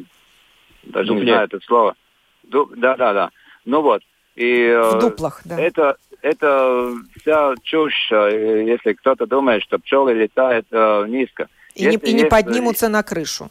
даже 0.83 1.07
Дупле. 1.07 1.25
не 1.25 1.31
знаю 1.31 1.45
это 1.45 1.59
слово. 1.65 1.95
Ду, 2.43 2.71
да, 2.75 2.95
да, 2.95 3.13
да. 3.13 3.29
Ну 3.65 3.81
вот. 3.81 4.01
И, 4.35 4.61
э, 4.61 4.97
в 4.97 4.99
дуплах, 4.99 5.41
да. 5.45 5.59
Это, 5.59 5.97
это 6.21 6.93
вся 7.19 7.53
чушь, 7.63 8.09
э, 8.11 8.63
если 8.65 8.93
кто-то 8.93 9.25
думает, 9.25 9.63
что 9.63 9.79
пчелы 9.79 10.13
летают 10.13 10.67
э, 10.71 11.05
низко. 11.07 11.49
И 11.75 11.85
не, 11.85 11.95
и 11.97 12.13
не 12.13 12.19
есть, 12.19 12.29
поднимутся 12.29 12.87
на 12.87 13.03
крышу. 13.03 13.49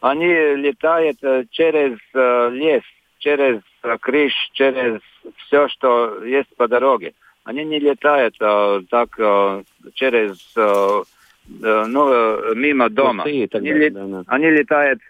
Они 0.00 0.26
летают 0.26 1.18
э, 1.22 1.46
через 1.50 1.98
э, 2.14 2.50
лес, 2.52 2.82
через 3.18 3.60
э, 3.82 3.96
крыш, 3.98 4.32
через 4.52 5.00
все, 5.36 5.68
что 5.68 6.22
есть 6.22 6.54
по 6.56 6.68
дороге 6.68 7.14
они 7.46 7.64
не 7.64 7.78
летают 7.78 8.34
а, 8.40 8.80
так 8.90 9.08
а, 9.18 9.62
через 9.94 10.36
а, 10.56 11.02
ну, 11.48 12.54
мимо 12.54 12.88
дома. 12.90 13.22
Пустые, 13.22 13.46
тогда, 13.46 13.70
они, 13.70 13.90
да, 13.90 14.04
да. 14.04 14.22
они 14.26 14.50
летают 14.50 15.00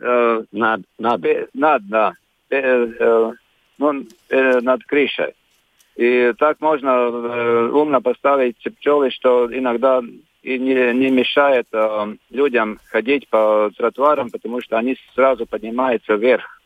э, 0.00 0.42
над, 0.50 0.80
над. 0.98 1.22
над, 1.52 1.88
да, 1.88 2.14
э, 2.48 2.56
э, 2.58 3.32
ну, 3.76 4.06
э, 4.30 4.60
над 4.60 4.84
крышей. 4.84 5.34
И 5.96 6.32
так 6.38 6.60
можно 6.60 6.88
э, 6.88 7.68
умно 7.70 8.00
поставить 8.00 8.56
пчелы, 8.56 9.10
что 9.10 9.46
иногда 9.52 10.00
и 10.42 10.58
не, 10.58 10.94
не 10.94 11.10
мешает 11.10 11.66
э, 11.72 12.16
людям 12.30 12.80
ходить 12.86 13.28
по 13.28 13.70
тротуарам, 13.76 14.30
потому 14.30 14.62
что 14.62 14.78
они 14.78 14.96
сразу 15.14 15.44
поднимаются 15.44 16.14
вверх. 16.14 16.60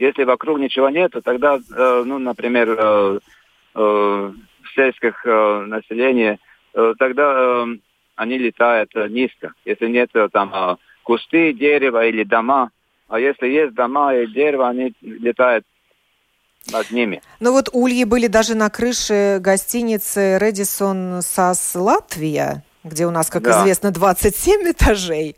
Если 0.00 0.24
вокруг 0.24 0.58
ничего 0.58 0.88
нет, 0.88 1.12
то 1.12 1.20
тогда, 1.20 1.58
э, 1.58 2.02
ну, 2.04 2.18
например, 2.18 2.68
э, 2.70 2.74
э, 2.78 3.18
в 3.74 4.34
сельских 4.74 5.24
э, 5.24 5.64
населении, 5.66 6.38
э, 6.74 6.94
тогда 6.98 7.32
э, 7.34 7.66
они 8.16 8.38
летают 8.38 8.90
э, 8.94 9.08
низко. 9.08 9.52
Если 9.64 9.86
нет 9.86 10.10
э, 10.14 10.28
там 10.32 10.52
э, 10.54 10.76
кусты, 11.02 11.52
дерева 11.52 12.06
или 12.06 12.24
дома, 12.24 12.70
а 13.08 13.18
если 13.18 13.48
есть 13.48 13.74
дома 13.74 14.14
и 14.14 14.26
дерево, 14.26 14.68
они 14.68 14.94
летают 15.00 15.64
над 16.70 16.90
ними. 16.90 17.22
Ну 17.40 17.52
вот 17.52 17.68
ульи 17.72 18.04
были 18.04 18.26
даже 18.26 18.54
на 18.54 18.70
крыше 18.70 19.38
гостиницы 19.40 20.38
«Редисон 20.38 21.22
Сас 21.22 21.74
Латвия», 21.74 22.62
где 22.84 23.06
у 23.06 23.10
нас, 23.10 23.28
как 23.28 23.42
да. 23.42 23.60
известно, 23.60 23.90
27 23.90 24.70
этажей. 24.70 25.36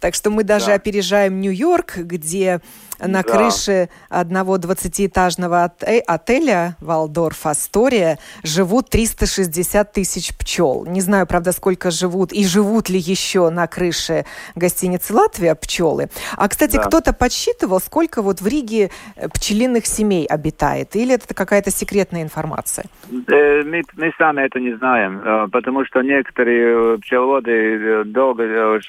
Так 0.00 0.14
что 0.14 0.30
мы 0.30 0.42
даже 0.42 0.66
да. 0.66 0.74
опережаем 0.74 1.40
Нью-Йорк, 1.40 1.98
где 1.98 2.60
на 3.06 3.22
да. 3.22 3.28
крыше 3.28 3.88
одного 4.08 4.56
20-этажного 4.56 5.70
э, 5.82 5.98
отеля 6.00 6.76
Валдорф 6.80 7.46
Астория 7.46 8.18
живут 8.42 8.90
360 8.90 9.92
тысяч 9.92 10.36
пчел. 10.36 10.84
Не 10.86 11.00
знаю, 11.00 11.26
правда, 11.26 11.52
сколько 11.52 11.90
живут 11.90 12.32
и 12.32 12.44
живут 12.46 12.88
ли 12.88 12.98
еще 12.98 13.50
на 13.50 13.66
крыше 13.66 14.24
гостиницы 14.54 15.14
Латвия 15.14 15.54
пчелы. 15.54 16.08
А, 16.36 16.48
кстати, 16.48 16.76
да. 16.76 16.84
кто-то 16.84 17.12
подсчитывал, 17.12 17.80
сколько 17.80 18.22
вот 18.22 18.40
в 18.40 18.46
Риге 18.46 18.90
э, 19.16 19.28
пчелиных 19.28 19.86
семей 19.86 20.26
обитает? 20.26 20.94
Или 20.96 21.14
это 21.14 21.34
какая-то 21.34 21.70
секретная 21.70 22.22
информация? 22.22 22.86
Э, 23.10 23.62
мы, 23.62 23.82
мы 23.96 24.12
сами 24.18 24.42
это 24.42 24.60
не 24.60 24.76
знаем, 24.76 25.50
потому 25.50 25.84
что 25.84 26.02
некоторые 26.02 26.98
пчеловоды 26.98 28.04
долго 28.04 28.80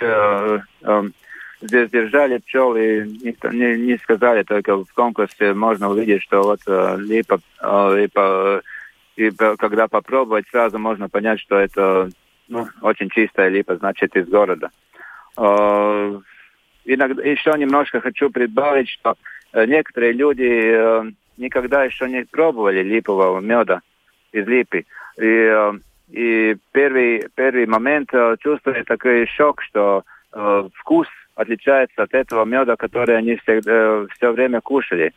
здесь 1.64 1.90
держали 1.90 2.38
пчел 2.38 2.76
и 2.76 3.04
не, 3.04 3.78
не, 3.78 3.98
сказали, 3.98 4.44
только 4.44 4.78
в 4.78 4.94
конкурсе 4.94 5.54
можно 5.54 5.90
увидеть, 5.90 6.24
что 6.24 6.42
вот 6.42 6.60
э, 6.68 6.98
липа, 7.00 7.40
э, 7.62 7.96
липа 7.98 8.62
и 9.16 9.30
когда 9.32 9.88
попробовать, 9.88 10.46
сразу 10.50 10.80
можно 10.80 11.08
понять, 11.08 11.40
что 11.40 11.58
это 11.58 12.10
ну, 12.48 12.68
очень 12.82 13.10
чистая 13.10 13.50
липа, 13.50 13.78
значит, 13.78 14.16
из 14.16 14.28
города. 14.28 14.72
Э, 15.38 16.20
иногда, 16.86 17.24
еще 17.24 17.54
немножко 17.58 18.02
хочу 18.02 18.30
прибавить, 18.30 18.90
что 18.90 19.16
э, 19.54 19.66
некоторые 19.66 20.14
люди 20.14 20.44
э, 20.44 21.12
никогда 21.38 21.84
еще 21.84 22.10
не 22.10 22.26
пробовали 22.26 22.82
липового 22.84 23.40
меда 23.40 23.82
из 24.32 24.48
липы. 24.48 24.86
И, 25.18 25.26
э, 25.26 25.74
и 26.10 26.56
первый, 26.72 27.28
первый 27.36 27.66
момент 27.68 28.10
э, 28.14 28.36
чувствует 28.40 28.86
такой 28.86 29.28
шок, 29.28 29.62
что 29.62 30.04
э, 30.34 30.70
вкус 30.74 31.08
отличается 31.36 32.04
от 32.04 32.14
этого 32.14 32.46
меда, 32.46 32.76
который 32.76 33.18
они 33.18 33.36
всегда, 33.38 34.06
все 34.16 34.32
время 34.32 34.62
кушали. 34.62 35.14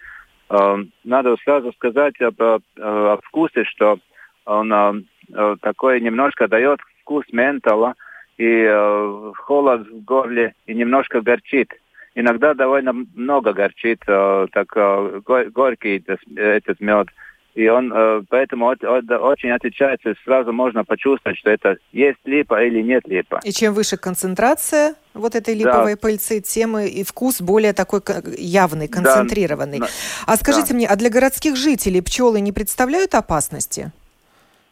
Эм, 0.48 0.92
надо 1.04 1.36
сразу 1.44 1.72
сказать 1.72 2.20
об, 2.20 2.40
о 2.40 3.18
вкусе, 3.24 3.64
что 3.64 3.98
он 4.46 4.72
э, 4.72 5.56
такой 5.60 6.00
немножко 6.00 6.48
дает 6.48 6.80
вкус 7.02 7.24
ментола 7.32 7.94
и 8.38 8.64
э, 8.68 9.32
холод 9.36 9.88
в 9.88 10.04
горле 10.04 10.54
и 10.66 10.74
немножко 10.74 11.20
горчит. 11.20 11.72
Иногда 12.14 12.54
довольно 12.54 12.92
много 13.14 13.52
горчит, 13.52 14.02
э, 14.06 14.46
так 14.52 14.68
горький 14.72 16.02
этот 16.36 16.80
мед. 16.80 17.08
И 17.56 17.68
он 17.68 17.90
э, 17.90 18.22
поэтому 18.28 18.68
от, 18.68 18.84
от, 18.84 19.10
очень 19.10 19.50
отличается, 19.50 20.14
сразу 20.24 20.52
можно 20.52 20.84
почувствовать, 20.84 21.38
что 21.38 21.50
это 21.50 21.78
есть 21.90 22.18
липа 22.26 22.62
или 22.62 22.82
нет 22.82 23.08
липа. 23.08 23.40
И 23.44 23.50
чем 23.50 23.72
выше 23.72 23.96
концентрация 23.96 24.94
вот 25.14 25.34
этой 25.34 25.54
липовой 25.54 25.94
да. 25.94 25.98
пыльцы, 25.98 26.42
тем 26.42 26.76
и 26.76 27.02
вкус 27.02 27.40
более 27.40 27.72
такой 27.72 28.02
явный, 28.36 28.88
концентрированный. 28.88 29.78
Да. 29.78 29.86
А 30.26 30.36
скажите 30.36 30.68
да. 30.68 30.74
мне, 30.74 30.86
а 30.86 30.96
для 30.96 31.08
городских 31.08 31.56
жителей 31.56 32.02
пчелы 32.02 32.42
не 32.42 32.52
представляют 32.52 33.14
опасности? 33.14 33.90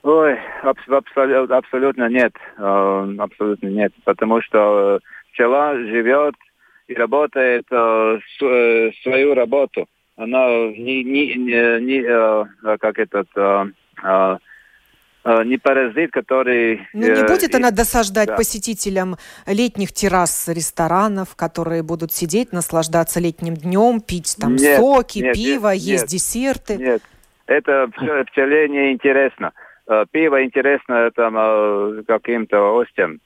Ой, 0.02 0.38
абсолютно, 0.62 1.56
абсолютно 1.56 2.08
нет, 2.10 2.34
э, 2.58 3.14
абсолютно 3.18 3.68
нет, 3.68 3.94
потому 4.04 4.42
что 4.42 5.00
пчела 5.32 5.74
живет 5.74 6.34
и 6.88 6.92
работает 6.92 7.64
э, 7.70 8.18
свою 9.02 9.34
работу 9.34 9.88
она 10.16 10.46
не, 10.68 11.02
не, 11.02 11.34
не, 11.34 11.80
не 11.80 12.02
э, 12.06 12.76
как 12.78 12.98
этот 12.98 13.28
э, 13.36 13.66
э, 14.02 14.38
не 15.44 15.56
паразит, 15.56 16.12
который... 16.12 16.86
Ну, 16.92 17.00
не 17.00 17.26
будет 17.26 17.54
она 17.54 17.70
досаждать 17.70 18.28
да. 18.28 18.36
посетителям 18.36 19.16
летних 19.46 19.92
террас 19.92 20.48
ресторанов, 20.48 21.34
которые 21.34 21.82
будут 21.82 22.12
сидеть, 22.12 22.52
наслаждаться 22.52 23.20
летним 23.20 23.54
днем, 23.54 24.00
пить 24.00 24.36
там 24.38 24.56
нет, 24.56 24.78
соки, 24.78 25.20
нет, 25.20 25.34
пиво, 25.34 25.72
нет, 25.72 25.82
есть 25.82 26.02
нет, 26.04 26.10
десерты? 26.10 26.76
Нет, 26.76 27.02
это 27.46 27.88
пчеле 28.26 28.68
не 28.68 28.92
интересно. 28.92 29.52
Пиво 30.12 30.42
интересно 30.44 31.10
там 31.10 31.34
каким-то 32.04 32.78
остям 32.80 33.20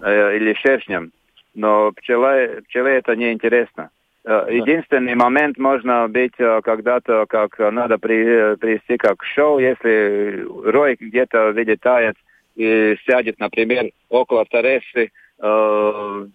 или 0.00 0.54
шершням, 0.54 1.12
но 1.54 1.92
пчела, 1.92 2.60
пчеле 2.68 2.98
это 2.98 3.16
не 3.16 3.32
интересно. 3.32 3.90
Э, 4.28 4.46
единственный 4.50 5.14
момент 5.14 5.56
можно 5.56 6.06
быть 6.06 6.34
э, 6.36 6.60
когда-то, 6.62 7.24
как 7.26 7.58
надо 7.58 7.96
при, 7.96 8.56
привести 8.56 8.98
как 8.98 9.24
шоу, 9.24 9.58
если 9.58 10.44
рой 10.70 10.98
где-то 11.00 11.52
вылетает 11.52 12.14
и 12.54 12.98
сядет, 13.06 13.38
например, 13.38 13.90
около 14.10 14.44
террасы 14.44 15.12
э, 15.38 16.26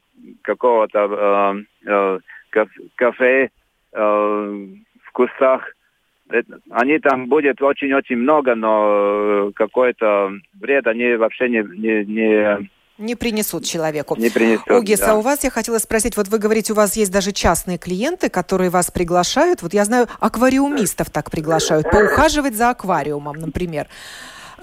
какого-то 0.42 1.64
э, 1.86 2.20
э, 2.52 2.64
кафе 2.96 3.50
э, 3.92 4.68
в 5.04 5.12
кустах. 5.12 5.76
Они 6.72 6.98
там 6.98 7.28
будет 7.28 7.62
очень-очень 7.62 8.18
много, 8.18 8.56
но 8.56 9.52
какой-то 9.54 10.32
вред 10.60 10.88
они 10.88 11.14
вообще 11.14 11.48
не, 11.48 11.62
не, 11.78 12.06
не 12.06 12.70
не 12.98 13.16
принесут 13.16 13.66
человеку. 13.66 14.16
Не 14.18 14.30
принесут, 14.30 14.70
Угис, 14.70 15.00
да. 15.00 15.12
а 15.12 15.16
у 15.16 15.22
вас 15.22 15.44
я 15.44 15.50
хотела 15.50 15.80
спросить, 15.80 16.16
вот 16.16 16.28
вы 16.28 16.38
говорите, 16.38 16.74
у 16.74 16.76
вас 16.76 16.96
есть 16.96 17.12
даже 17.12 17.32
частные 17.32 17.78
клиенты, 17.78 18.30
которые 18.30 18.70
вас 18.70 18.92
приглашают. 18.92 19.62
Вот 19.62 19.74
я 19.74 19.86
знаю, 19.86 20.08
аквариумистов 20.20 21.10
так 21.10 21.32
приглашают, 21.32 21.90
поухаживать 21.90 22.56
за 22.56 22.70
аквариумом, 22.70 23.38
например. 23.38 23.88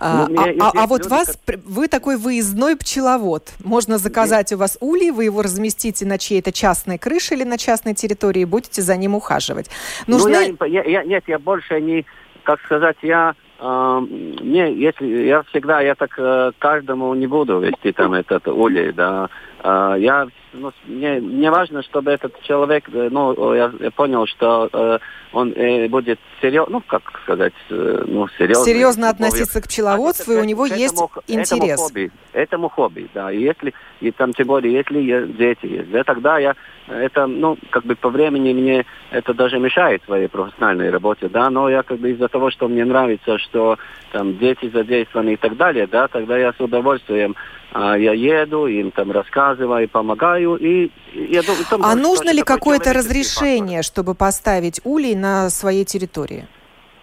А, 0.02 0.26
ну, 0.28 0.40
а, 0.40 0.70
а, 0.70 0.84
а 0.84 0.86
вот 0.86 1.06
вас, 1.06 1.38
вы 1.66 1.86
такой 1.88 2.16
выездной 2.16 2.74
пчеловод. 2.76 3.52
Можно 3.62 3.98
заказать 3.98 4.50
у 4.52 4.56
вас 4.56 4.78
улей, 4.80 5.10
вы 5.10 5.24
его 5.24 5.42
разместите 5.42 6.06
на 6.06 6.16
чьей-то 6.16 6.52
частной 6.52 6.96
крыше 6.96 7.34
или 7.34 7.44
на 7.44 7.58
частной 7.58 7.94
территории, 7.94 8.42
и 8.42 8.46
будете 8.46 8.80
за 8.80 8.96
ним 8.96 9.14
ухаживать. 9.14 9.68
Нужны... 10.06 10.56
Ну, 10.58 10.64
я, 10.64 10.84
я, 10.84 11.02
нет, 11.02 11.24
я 11.26 11.38
больше 11.38 11.78
не, 11.82 12.06
как 12.44 12.60
сказать, 12.62 12.96
я 13.02 13.34
не, 13.60 14.72
если 14.74 15.06
я 15.26 15.42
всегда, 15.42 15.80
я 15.80 15.94
так 15.94 16.18
э, 16.18 16.52
каждому 16.58 17.14
не 17.14 17.26
буду 17.26 17.58
вести 17.58 17.92
там 17.92 18.14
этот 18.14 18.48
улей, 18.48 18.92
да. 18.92 19.28
А, 19.62 19.94
я, 19.96 20.28
ну, 20.52 20.72
мне, 20.86 21.20
мне 21.20 21.50
важно, 21.50 21.82
чтобы 21.82 22.10
этот 22.10 22.40
человек, 22.42 22.88
э, 22.92 23.08
ну, 23.10 23.54
я, 23.54 23.72
я 23.78 23.90
понял, 23.90 24.26
что 24.26 24.68
э, 24.72 24.98
он 25.32 25.52
э, 25.52 25.88
будет 25.88 26.18
серьезно, 26.40 26.72
ну, 26.72 26.82
как 26.86 27.02
сказать, 27.22 27.52
э, 27.70 28.04
ну, 28.06 28.28
серьезно. 28.38 28.64
Серьезно 28.64 29.10
относиться 29.10 29.60
к 29.60 29.68
пчеловодству, 29.68 30.32
а 30.32 30.36
и 30.36 30.40
у 30.40 30.44
него 30.44 30.66
есть 30.66 30.94
этому, 30.94 31.10
интерес. 31.28 31.62
Этому 31.62 31.76
хобби, 31.76 32.12
этому 32.32 32.68
хобби, 32.68 33.10
да. 33.14 33.32
И 33.32 33.40
если, 33.40 33.74
и 34.00 34.10
там, 34.10 34.32
тем 34.32 34.48
более, 34.48 34.72
если 34.72 35.26
дети 35.32 35.66
есть, 35.66 35.90
да, 35.90 36.04
тогда 36.04 36.38
я, 36.38 36.54
это, 36.88 37.26
ну, 37.26 37.56
как 37.70 37.84
бы 37.84 37.94
по 37.94 38.08
времени 38.08 38.52
мне 38.52 38.86
это 39.10 39.34
даже 39.34 39.58
мешает 39.58 40.02
своей 40.04 40.28
профессиональной 40.28 40.90
работе, 40.90 41.28
да, 41.28 41.50
но 41.50 41.68
я 41.68 41.82
как 41.82 41.98
бы 41.98 42.10
из-за 42.10 42.28
того, 42.28 42.50
что 42.50 42.68
мне 42.68 42.84
нравится, 42.84 43.38
что 43.38 43.78
там 44.12 44.38
дети 44.38 44.68
задействованы 44.68 45.34
и 45.34 45.36
так 45.36 45.56
далее, 45.56 45.86
да, 45.86 46.08
тогда 46.08 46.36
я 46.36 46.52
с 46.52 46.60
удовольствием 46.60 47.36
а, 47.72 47.96
я 47.96 48.12
еду, 48.12 48.66
им 48.66 48.90
там 48.90 49.12
рассказываю, 49.12 49.88
помогаю. 49.88 50.56
И, 50.56 50.90
я 51.14 51.42
думаю, 51.42 51.64
там 51.68 51.84
а 51.84 51.94
нужно 51.94 52.30
ли 52.32 52.42
какое-то 52.42 52.92
разрешение, 52.92 53.78
фактор. 53.78 53.84
чтобы 53.84 54.14
поставить 54.14 54.80
улей 54.84 55.14
на 55.14 55.50
своей 55.50 55.84
территории? 55.84 56.46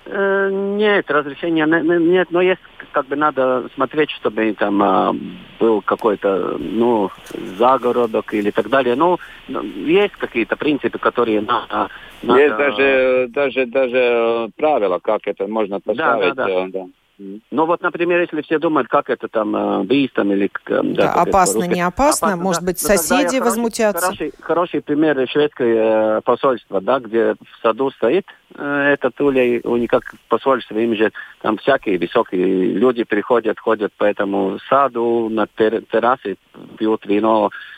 Э, 0.06 0.50
нет, 0.52 1.10
разрешения 1.10 1.66
нет, 1.66 2.32
но 2.32 2.42
есть 2.42 2.62
как 2.92 3.08
бы 3.08 3.16
надо 3.16 3.70
смотреть, 3.76 4.10
чтобы 4.12 4.54
там 4.54 4.82
а, 4.82 5.16
был 5.60 5.82
какой-то, 5.82 6.58
ну, 6.58 7.12
загородок 7.58 8.34
или 8.34 8.52
так 8.52 8.70
далее. 8.70 8.96
Ну, 8.96 9.20
ну 9.48 9.62
есть 9.62 10.16
какие-то 10.16 10.56
принципы, 10.56 10.98
которые 10.98 11.42
надо... 11.42 11.90
надо... 12.24 12.40
Есть 12.40 12.58
даже, 12.58 13.28
даже, 13.30 13.66
даже 13.66 14.50
правила, 14.56 15.00
как 15.00 15.28
это 15.28 15.48
можно 15.48 15.80
поставить. 15.80 16.36
Да, 16.36 16.46
да, 16.46 16.62
да. 16.62 16.68
да. 16.72 16.86
Ну 17.20 17.66
вот, 17.66 17.82
например, 17.82 18.22
если 18.22 18.42
все 18.42 18.60
думают, 18.60 18.88
как 18.90 19.10
это 19.10 19.28
там 19.28 19.56
э, 19.56 19.84
быстро 19.84 20.24
или... 20.24 20.52
Да, 20.68 20.82
да 20.84 21.14
опасно, 21.14 21.64
не 21.64 21.82
опасно, 21.82 22.28
опасно, 22.28 22.44
может 22.44 22.62
да. 22.62 22.68
быть, 22.68 22.80
соседи 22.80 23.40
возмутятся. 23.40 24.06
Хороший, 24.06 24.34
хороший 24.40 24.82
пример 24.82 25.28
шведское 25.28 26.18
э, 26.18 26.22
посольство, 26.22 26.80
да, 26.80 27.00
где 27.00 27.34
в 27.34 27.62
саду 27.64 27.90
стоит 27.90 28.28
э, 28.54 28.94
этот 28.94 29.20
улей, 29.20 29.62
у 29.64 29.78
них 29.78 29.90
как 29.90 30.14
посольство, 30.28 30.78
им 30.78 30.96
же 30.96 31.12
там 31.42 31.58
всякие 31.58 31.98
высокие 31.98 32.74
люди 32.74 33.04
приходят, 33.04 33.60
ходят 33.60 33.92
по 33.94 34.04
этому 34.04 34.60
саду, 34.70 35.28
на 35.30 35.48
террасе, 35.48 36.38
пьют 36.78 37.04
вино, 37.08 37.50
э, 37.50 37.77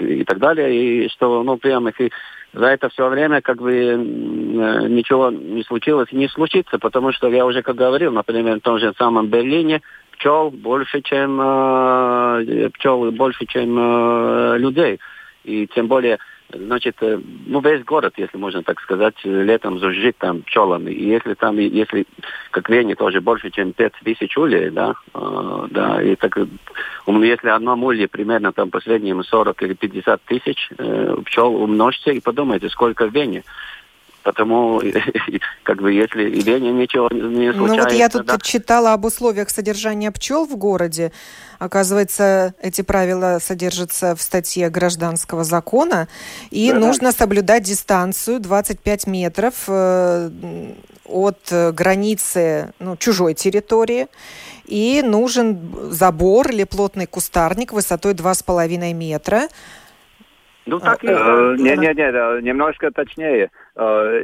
и 0.00 0.24
так 0.24 0.38
далее, 0.38 1.04
и 1.04 1.08
что, 1.10 1.42
ну, 1.42 1.56
прямо 1.56 1.90
их 1.90 2.12
за 2.52 2.66
это 2.66 2.88
все 2.88 3.08
время 3.08 3.40
как 3.40 3.60
бы 3.60 3.72
э, 3.72 3.96
ничего 4.88 5.30
не 5.30 5.62
случилось 5.62 6.08
и 6.10 6.16
не 6.16 6.28
случится, 6.28 6.78
потому 6.78 7.12
что 7.12 7.28
я 7.28 7.46
уже 7.46 7.62
как 7.62 7.76
говорил, 7.76 8.12
например, 8.12 8.56
в 8.56 8.62
том 8.62 8.78
же 8.78 8.92
самом 8.98 9.28
Берлине 9.28 9.82
пчел 10.12 10.50
больше, 10.50 11.00
чем 11.02 11.40
э, 11.40 12.70
пчел 12.74 13.10
больше, 13.12 13.46
чем 13.46 13.76
э, 13.78 14.58
людей. 14.58 14.98
И 15.44 15.68
тем 15.68 15.86
более 15.86 16.18
значит, 16.52 16.96
э, 17.00 17.20
ну, 17.46 17.60
весь 17.60 17.84
город, 17.84 18.14
если 18.16 18.36
можно 18.36 18.62
так 18.62 18.80
сказать, 18.80 19.14
летом 19.24 19.78
зажжит 19.78 20.16
там 20.18 20.42
пчелами. 20.42 20.90
И 20.90 21.08
если 21.08 21.34
там, 21.34 21.58
если, 21.58 22.06
как 22.50 22.68
Вене, 22.68 22.94
тоже 22.94 23.20
больше, 23.20 23.50
чем 23.50 23.72
5 23.72 23.92
тысяч 24.04 24.36
ульев, 24.36 24.72
да, 24.72 24.94
э, 25.14 25.66
да, 25.70 26.02
и 26.02 26.16
так, 26.16 26.38
если 27.06 27.48
одно 27.48 27.74
улье 27.74 28.08
примерно 28.08 28.52
там 28.52 28.70
последним 28.70 29.22
40 29.22 29.62
или 29.62 29.74
50 29.74 30.22
тысяч 30.22 30.70
э, 30.78 31.16
пчел 31.24 31.54
умножьте 31.54 32.12
и 32.12 32.20
подумайте, 32.20 32.68
сколько 32.68 33.06
в 33.06 33.14
Вене. 33.14 33.44
Потому, 34.22 34.82
как 35.62 35.80
бы, 35.80 35.92
если 35.92 36.28
и 36.28 36.40
Вене 36.42 36.72
ничего 36.72 37.08
не 37.10 37.52
случается... 37.52 37.58
Ну 37.58 37.82
вот 37.82 37.92
я 37.92 38.08
тут 38.08 38.26
да. 38.26 38.38
читала 38.38 38.92
об 38.92 39.04
условиях 39.04 39.50
содержания 39.50 40.10
пчел 40.10 40.46
в 40.46 40.56
городе. 40.56 41.12
Оказывается, 41.58 42.54
эти 42.60 42.82
правила 42.82 43.38
содержатся 43.40 44.14
в 44.14 44.22
статье 44.22 44.68
гражданского 44.70 45.44
закона, 45.44 46.08
и 46.50 46.70
да, 46.72 46.78
нужно 46.78 47.12
соблюдать 47.12 47.64
дистанцию 47.64 48.40
25 48.40 49.06
метров 49.06 49.54
э, 49.68 50.30
от 51.06 51.52
границы 51.72 52.72
ну, 52.78 52.96
чужой 52.96 53.34
территории, 53.34 54.06
и 54.66 55.02
нужен 55.02 55.90
забор 55.90 56.50
или 56.50 56.64
плотный 56.64 57.06
кустарник 57.06 57.72
высотой 57.72 58.12
2,5 58.14 58.94
метра, 58.94 59.48
ну, 60.66 60.78
так 60.78 61.02
и... 61.02 61.08
Э, 61.08 61.56
нет, 61.58 61.78
нет, 61.78 61.96
нет, 61.96 62.14
немножко 62.42 62.90
точнее. 62.90 63.50
Э, 63.76 64.22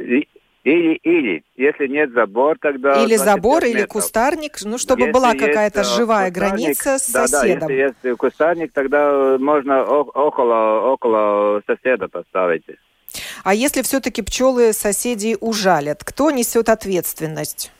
или, 0.63 0.95
или, 1.03 1.43
если 1.55 1.87
нет 1.87 2.11
забор, 2.11 2.57
тогда... 2.59 3.01
Или 3.01 3.15
значит, 3.15 3.35
забор, 3.35 3.63
или 3.63 3.73
метров. 3.73 3.89
кустарник, 3.89 4.57
ну, 4.65 4.77
чтобы 4.77 5.01
если 5.01 5.13
была 5.13 5.33
какая-то 5.33 5.85
живая 5.85 6.29
граница 6.29 6.99
с 6.99 7.09
да, 7.09 7.25
соседом. 7.25 7.69
Да, 7.69 7.73
если 7.73 8.09
есть 8.09 8.17
кустарник, 8.17 8.73
тогда 8.73 9.37
можно 9.39 9.85
около, 9.85 10.91
около 10.91 11.61
соседа 11.65 12.09
поставить. 12.09 12.65
А 13.45 13.53
если 13.53 13.81
все-таки 13.81 14.21
пчелы 14.21 14.73
соседей 14.73 15.37
ужалят, 15.39 16.03
кто 16.03 16.31
несет 16.31 16.67
ответственность? 16.67 17.71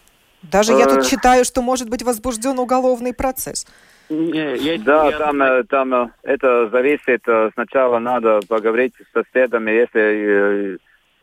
Даже 0.43 0.71
я 0.71 0.85
тут 0.85 1.05
читаю, 1.05 1.43
что 1.43 1.61
может 1.61 1.89
быть 1.89 2.03
возбужден 2.03 2.57
уголовный 2.57 3.13
процесс. 3.13 3.65
Не, 4.09 4.77
да, 4.77 5.11
там, 5.11 5.41
э, 5.41 5.63
там 5.65 5.93
э, 5.93 6.09
это 6.23 6.69
зависит. 6.69 7.27
Э, 7.27 7.49
сначала 7.53 7.99
надо 7.99 8.39
поговорить 8.47 8.93
с 8.95 9.11
соседами. 9.11 9.71
Если 9.71 10.77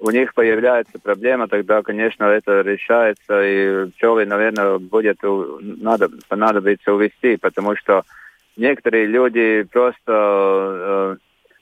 у 0.04 0.10
них 0.10 0.34
появляется 0.34 0.98
проблема, 1.02 1.48
тогда, 1.48 1.82
конечно, 1.82 2.24
это 2.24 2.60
решается. 2.60 3.42
И 3.42 3.90
пчелы, 3.92 4.26
наверное, 4.26 4.78
будет 4.78 5.18
надо, 5.22 6.10
понадобится 6.28 6.92
увести, 6.92 7.36
потому 7.38 7.74
что 7.74 8.02
некоторые 8.56 9.06
люди 9.06 9.66
просто 9.72 10.02
э, 10.06 11.16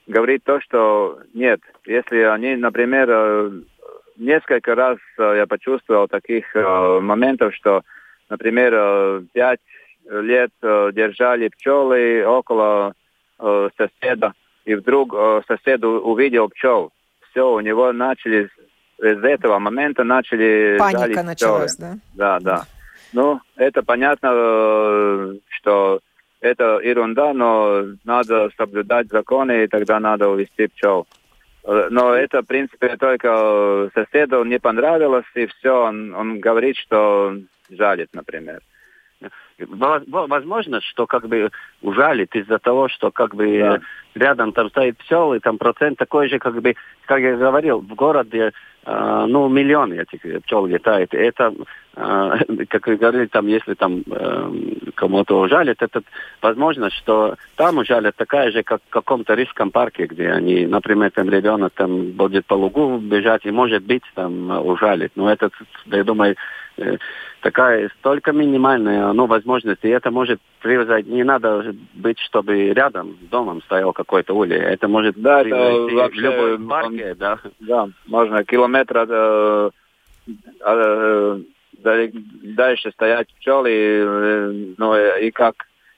говорят 0.08 0.42
то, 0.44 0.60
что 0.60 1.20
нет. 1.34 1.60
Если 1.86 2.18
они, 2.18 2.56
например, 2.56 3.52
несколько 4.16 4.74
раз 4.74 4.98
я 5.18 5.46
почувствовал 5.46 6.08
таких 6.08 6.56
э, 6.56 6.98
моментов, 7.00 7.54
что, 7.54 7.82
например, 8.28 9.22
пять 9.32 9.60
лет 10.10 10.50
э, 10.62 10.90
держали 10.92 11.48
пчелы 11.48 12.24
около 12.26 12.94
э, 13.38 13.68
соседа, 13.76 14.32
и 14.64 14.74
вдруг 14.74 15.14
э, 15.14 15.42
сосед 15.46 15.84
увидел 15.84 16.48
пчел. 16.48 16.92
Все, 17.32 17.50
у 17.50 17.60
него 17.60 17.92
начали 17.92 18.48
с 18.98 19.24
этого 19.24 19.58
момента 19.58 20.04
начали... 20.04 20.76
Паника 20.78 21.22
началась, 21.22 21.76
да? 21.76 21.96
Да, 22.14 22.38
да. 22.40 22.64
Ну, 23.12 23.40
это 23.56 23.82
понятно, 23.82 25.34
что 25.48 26.00
это 26.40 26.78
ерунда, 26.82 27.32
но 27.32 27.84
надо 28.04 28.50
соблюдать 28.56 29.08
законы, 29.08 29.64
и 29.64 29.66
тогда 29.66 29.98
надо 29.98 30.28
увести 30.28 30.68
пчел. 30.68 31.06
Но 31.64 32.14
это, 32.14 32.42
в 32.42 32.46
принципе, 32.46 32.96
только 32.96 33.90
соседу 33.94 34.44
не 34.44 34.58
понравилось, 34.58 35.26
и 35.34 35.46
все, 35.46 35.84
он, 35.84 36.14
он 36.14 36.40
говорит, 36.40 36.76
что 36.76 37.36
жалит, 37.70 38.10
например 38.12 38.60
возможно, 39.58 40.80
что 40.80 41.06
как 41.06 41.28
бы 41.28 41.50
ужалит 41.82 42.34
из-за 42.34 42.58
того, 42.58 42.88
что 42.88 43.10
как 43.10 43.34
бы 43.34 43.58
да. 43.58 43.80
рядом 44.14 44.52
там 44.52 44.70
стоит 44.70 44.98
пчел, 44.98 45.34
и 45.34 45.40
там 45.40 45.58
процент 45.58 45.98
такой 45.98 46.28
же, 46.28 46.38
как 46.38 46.60
бы, 46.60 46.74
как 47.06 47.20
я 47.20 47.36
говорил, 47.36 47.80
в 47.80 47.94
городе 47.94 48.52
ну, 48.84 49.48
миллион 49.48 49.92
этих 49.92 50.42
пчел 50.42 50.66
летает. 50.66 51.14
Это, 51.14 51.54
э, 51.94 52.64
как 52.68 52.86
вы 52.86 52.96
говорили, 52.96 53.26
там, 53.26 53.46
если 53.46 53.74
там 53.74 54.02
э, 54.10 54.52
кому-то 54.94 55.40
ужалит, 55.40 55.82
это 55.82 56.02
возможно, 56.40 56.90
что 56.90 57.36
там 57.56 57.78
ужалят 57.78 58.16
такая 58.16 58.50
же, 58.50 58.62
как 58.62 58.80
в 58.86 58.90
каком-то 58.90 59.34
рижском 59.34 59.70
парке, 59.70 60.06
где 60.06 60.30
они, 60.30 60.66
например, 60.66 61.10
там 61.12 61.30
ребенок 61.30 61.72
там 61.74 62.12
будет 62.12 62.46
по 62.46 62.54
лугу 62.54 62.98
бежать, 62.98 63.46
и 63.46 63.50
может 63.50 63.84
быть 63.84 64.02
там 64.14 64.50
ужалит. 64.66 65.12
Но 65.14 65.30
это, 65.30 65.50
я 65.86 66.02
думаю, 66.02 66.36
Э, 66.78 66.96
такая 67.42 67.90
столько 67.98 68.32
минимальная 68.32 69.12
ну, 69.12 69.26
возможность, 69.26 69.84
и 69.84 69.88
это 69.88 70.10
может 70.10 70.40
привязать, 70.60 71.06
не 71.06 71.24
надо 71.24 71.74
быть, 71.92 72.18
чтобы 72.20 72.72
рядом 72.72 73.16
с 73.20 73.28
домом 73.28 73.62
стоял 73.62 73.92
какой-то 73.92 74.32
улей, 74.34 74.58
это 74.58 74.86
может 74.86 75.16
да, 75.16 75.42
это 75.42 75.56
вообще, 75.94 76.20
в 76.20 76.22
любой 76.22 76.68
парке, 76.68 77.10
он, 77.10 77.18
да. 77.18 77.38
Да, 77.60 77.88
можно 78.06 78.44
километра 78.72 79.06
э, 79.08 79.70
э, 80.64 81.40
дальше 82.54 82.90
стоять 82.92 83.28
пчелы, 83.34 83.70
э, 83.70 84.74
ну 84.78 84.96
и 84.96 85.30
как 85.30 85.54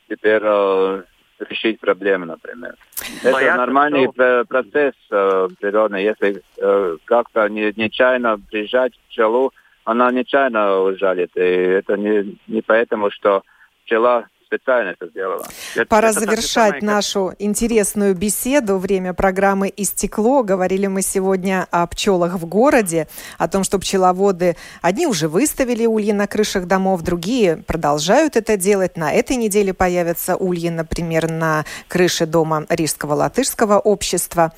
теперь 0.09 0.43
э, 0.43 1.03
решить 1.39 1.81
проблемы, 1.81 2.27
например. 2.27 2.75
Это 3.23 3.33
Понятно, 3.33 3.67
нормальный 3.67 4.09
что... 4.13 4.45
процесс 4.49 4.95
э, 5.11 5.49
природный, 5.61 6.05
если 6.05 6.43
э, 6.59 6.97
как-то 7.05 7.49
не, 7.49 7.73
нечаянно 7.77 8.39
прижать 8.51 8.93
пчелу, 9.09 9.53
она 9.85 10.11
нечаянно 10.11 10.97
жалит. 10.97 11.31
И 11.37 11.41
это 11.41 11.97
не, 11.97 12.39
не 12.47 12.63
поэтому, 12.63 13.11
что 13.11 13.43
пчела 13.85 14.27
специально 14.47 14.91
это 14.91 15.09
сделала. 15.09 15.47
Пора 15.89 16.11
это 16.11 16.21
завершать 16.21 16.83
нашу 16.83 17.33
интересную 17.39 18.15
беседу. 18.15 18.79
Время 18.79 19.15
программы 19.15 19.73
«Истекло». 19.77 20.43
Говорили 20.43 20.87
мы 20.87 21.03
сегодня 21.03 21.67
о 21.71 21.87
пчелах 21.87 22.35
в 22.35 22.47
городе, 22.47 23.09
о 23.39 23.49
том, 23.49 23.65
что 23.65 23.79
пчеловоды, 23.79 24.57
одни 24.83 25.07
уже 25.07 25.29
выставили 25.29 25.87
ульи 25.87 26.13
на 26.13 26.27
крышах 26.27 26.67
домов, 26.67 27.03
другие 27.03 27.57
продолжают 27.57 28.37
это 28.37 28.57
делать. 28.57 28.97
На 28.97 29.13
этой 29.13 29.37
неделе 29.37 29.73
появятся 29.73 30.37
ульи, 30.37 30.69
например, 30.69 31.31
на 31.31 31.65
крыше 31.89 32.27
дома 32.27 32.67
Рижского 32.69 33.15
латышского 33.15 33.79
общества. 33.79 34.53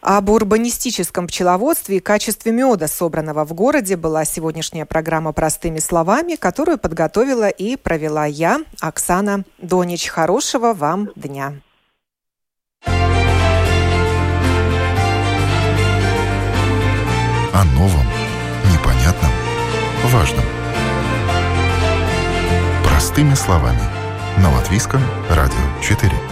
Об 0.00 0.30
урбанистическом 0.30 1.26
пчеловодстве 1.26 1.98
и 1.98 2.00
качестве 2.00 2.52
меда, 2.52 2.88
собранного 2.88 3.44
в 3.44 3.52
городе, 3.52 3.96
была 3.96 4.24
сегодняшняя 4.24 4.86
программа 4.86 5.32
«Простыми 5.32 5.78
словами», 5.78 6.36
которую 6.36 6.78
подготовила 6.78 7.48
и 7.48 7.76
провела 7.76 8.24
я, 8.24 8.62
Оксана 8.80 9.44
Донич. 9.58 10.08
Хорошего 10.08 10.72
вам 10.72 11.10
дня! 11.16 11.54
О 17.52 17.64
новом, 17.74 18.06
непонятном, 18.72 19.30
важном. 20.06 20.44
Простыми 22.84 23.34
словами. 23.34 23.82
На 24.38 24.50
Латвийском 24.54 25.02
радио 25.28 25.82
4. 25.82 26.29